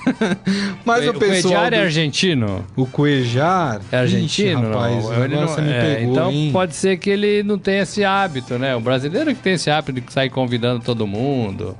Mas 0.84 1.06
o, 1.06 1.10
o 1.10 1.14
pessoal. 1.14 1.52
Cuejar 1.54 1.72
é 1.72 1.76
do- 1.78 1.82
argentino? 1.84 2.64
O 2.76 2.86
Cuejar. 2.86 3.80
É 3.92 3.98
argentino? 3.98 4.60
Ixi, 4.62 4.66
rapaz, 4.72 5.04
não. 5.04 5.24
Ele 5.24 5.34
não- 5.36 5.56
me 5.56 5.72
é, 5.72 5.94
pegou, 5.96 6.12
então 6.12 6.30
hein? 6.30 6.50
pode 6.52 6.74
ser 6.74 6.96
que 6.96 7.10
ele 7.10 7.42
não 7.42 7.58
tenha 7.58 7.82
esse 7.82 8.02
hábito, 8.04 8.58
né? 8.58 8.74
O 8.74 8.80
brasileiro 8.80 9.34
que 9.34 9.42
tem 9.42 9.54
esse 9.54 9.70
hábito 9.70 10.00
de 10.00 10.12
sair 10.12 10.30
convidando 10.30 10.80
todo 10.82 11.06
mundo, 11.06 11.76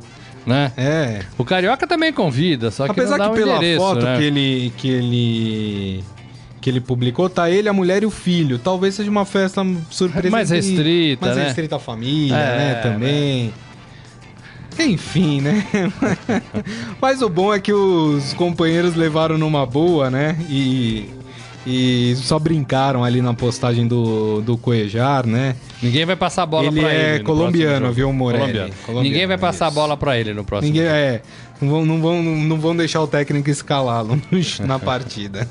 né? 0.46 0.70
É. 0.76 1.20
O 1.38 1.44
carioca 1.44 1.86
também 1.86 2.12
convida, 2.12 2.70
só 2.70 2.84
que 2.84 2.90
Apesar 2.92 3.16
não 3.16 3.18
dá 3.18 3.24
que 3.24 3.30
um 3.30 3.34
pela 3.58 3.76
foto 3.78 4.04
né? 4.04 4.18
que 4.18 4.24
ele. 4.24 4.72
que 4.76 4.88
ele. 4.90 6.04
que 6.60 6.68
ele 6.70 6.80
publicou, 6.80 7.28
tá 7.30 7.50
ele, 7.50 7.68
a 7.70 7.72
mulher 7.72 8.02
e 8.02 8.06
o 8.06 8.10
filho. 8.10 8.58
Talvez 8.58 8.94
seja 8.96 9.10
uma 9.10 9.24
festa 9.24 9.62
surpresa. 9.90 10.30
Mais 10.30 10.50
restrita, 10.50 11.24
Mais 11.24 11.38
né? 11.38 11.44
restrita 11.44 11.76
à 11.76 11.78
família, 11.78 12.36
É, 12.36 12.56
né? 12.58 12.74
Também. 12.82 13.52
Enfim, 14.84 15.40
né? 15.40 15.66
Mas 17.00 17.22
o 17.22 17.28
bom 17.28 17.52
é 17.54 17.60
que 17.60 17.72
os 17.72 18.32
companheiros 18.34 18.94
levaram 18.94 19.36
numa 19.38 19.64
boa, 19.66 20.10
né? 20.10 20.36
E. 20.48 21.08
E 21.66 22.14
só 22.16 22.38
brincaram 22.38 23.04
ali 23.04 23.20
na 23.20 23.34
postagem 23.34 23.86
do, 23.86 24.40
do 24.40 24.56
Cuejar, 24.56 25.26
né? 25.26 25.54
Ninguém 25.82 26.06
vai 26.06 26.16
passar 26.16 26.44
a 26.44 26.46
bola 26.46 26.68
Ele 26.68 26.80
pra 26.80 26.90
é 26.90 27.10
ele. 27.10 27.18
no 27.18 27.24
colombiano, 27.26 27.92
viu, 27.92 28.10
Morelli? 28.14 28.40
Colombiano. 28.44 28.72
Colombiano, 28.86 29.08
Ninguém 29.10 29.26
vai 29.26 29.36
passar 29.36 29.66
a 29.66 29.68
isso. 29.68 29.74
bola 29.74 29.94
pra 29.94 30.18
ele 30.18 30.32
no 30.32 30.42
próximo 30.42 30.72
Ninguém 30.72 30.86
jogo. 30.88 30.96
é. 30.96 31.22
Não 31.60 31.68
vão, 31.70 31.84
não, 31.84 32.00
vão, 32.00 32.22
não 32.22 32.58
vão 32.58 32.74
deixar 32.74 33.02
o 33.02 33.06
técnico 33.06 33.50
escalá-lo 33.50 34.18
na 34.66 34.78
partida. 34.78 35.46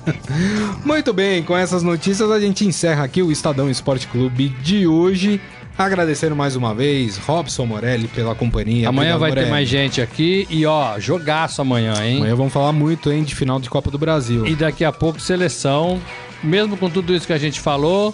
Muito 0.84 1.14
bem, 1.14 1.44
com 1.44 1.56
essas 1.56 1.84
notícias 1.84 2.32
a 2.32 2.40
gente 2.40 2.66
encerra 2.66 3.04
aqui 3.04 3.22
o 3.22 3.32
Estadão 3.32 3.70
Esporte 3.70 4.08
Clube 4.08 4.50
de 4.64 4.88
hoje. 4.88 5.40
Agradecendo 5.80 6.36
mais 6.36 6.58
uma 6.58 6.76
vez 6.76 7.16
Robson 7.16 7.66
Morelli 7.66 8.10
pela 8.10 8.36
companhia. 8.36 8.90
Amanhã 8.90 9.18
vai 9.18 9.30
ter 9.30 9.36
Morelli. 9.36 9.50
mais 9.50 9.70
gente 9.70 10.02
aqui 10.02 10.46
e 10.50 10.66
ó, 10.66 11.00
jogaço 11.00 11.62
amanhã, 11.62 11.94
hein? 12.04 12.18
Amanhã 12.18 12.36
vamos 12.36 12.52
falar 12.52 12.74
muito, 12.74 13.10
hein, 13.10 13.24
de 13.24 13.34
final 13.34 13.62
de 13.62 13.70
Copa 13.70 13.90
do 13.90 13.98
Brasil. 13.98 14.46
E 14.46 14.58
daqui 14.58 14.84
a 14.84 14.92
pouco 14.92 15.22
seleção, 15.22 15.98
mesmo 16.44 16.76
com 16.76 16.90
tudo 16.90 17.16
isso 17.16 17.26
que 17.26 17.32
a 17.32 17.38
gente 17.38 17.62
falou, 17.62 18.14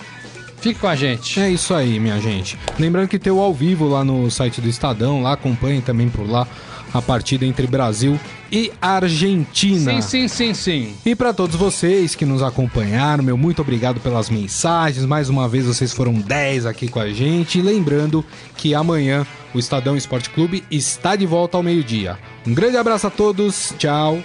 fique 0.61 0.79
com 0.79 0.87
a 0.87 0.95
gente. 0.95 1.39
É 1.39 1.49
isso 1.49 1.73
aí, 1.73 1.99
minha 1.99 2.21
gente. 2.21 2.55
Lembrando 2.77 3.07
que 3.07 3.17
tem 3.17 3.33
o 3.33 3.39
ao 3.39 3.51
vivo 3.51 3.87
lá 3.87 4.03
no 4.03 4.29
site 4.29 4.61
do 4.61 4.69
Estadão, 4.69 5.23
lá 5.23 5.33
acompanhe 5.33 5.81
também 5.81 6.07
por 6.07 6.29
lá 6.29 6.47
a 6.95 7.01
partida 7.01 7.45
entre 7.45 7.67
Brasil 7.67 8.17
e 8.49 8.71
Argentina. 8.81 10.01
Sim, 10.01 10.01
sim, 10.01 10.27
sim, 10.29 10.53
sim. 10.53 10.95
E 11.05 11.13
para 11.13 11.33
todos 11.33 11.57
vocês 11.57 12.15
que 12.15 12.25
nos 12.25 12.41
acompanharam, 12.41 13.21
meu 13.21 13.35
muito 13.35 13.61
obrigado 13.61 13.99
pelas 13.99 14.29
mensagens. 14.29 15.05
Mais 15.05 15.27
uma 15.27 15.45
vez 15.45 15.65
vocês 15.65 15.91
foram 15.91 16.13
10 16.13 16.65
aqui 16.65 16.87
com 16.87 16.99
a 17.01 17.09
gente. 17.11 17.59
E 17.59 17.61
lembrando 17.61 18.23
que 18.55 18.73
amanhã 18.73 19.27
o 19.53 19.59
Estadão 19.59 19.97
Esporte 19.97 20.29
Clube 20.29 20.63
está 20.71 21.17
de 21.17 21.25
volta 21.25 21.57
ao 21.57 21.63
meio-dia. 21.63 22.17
Um 22.47 22.53
grande 22.53 22.77
abraço 22.77 23.07
a 23.07 23.09
todos. 23.09 23.73
Tchau. 23.77 24.23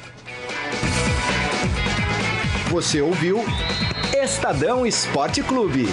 Você 2.71 3.01
ouviu 3.01 3.45
Estadão 4.15 4.87
Esporte 4.87 5.43
Clube. 5.43 5.89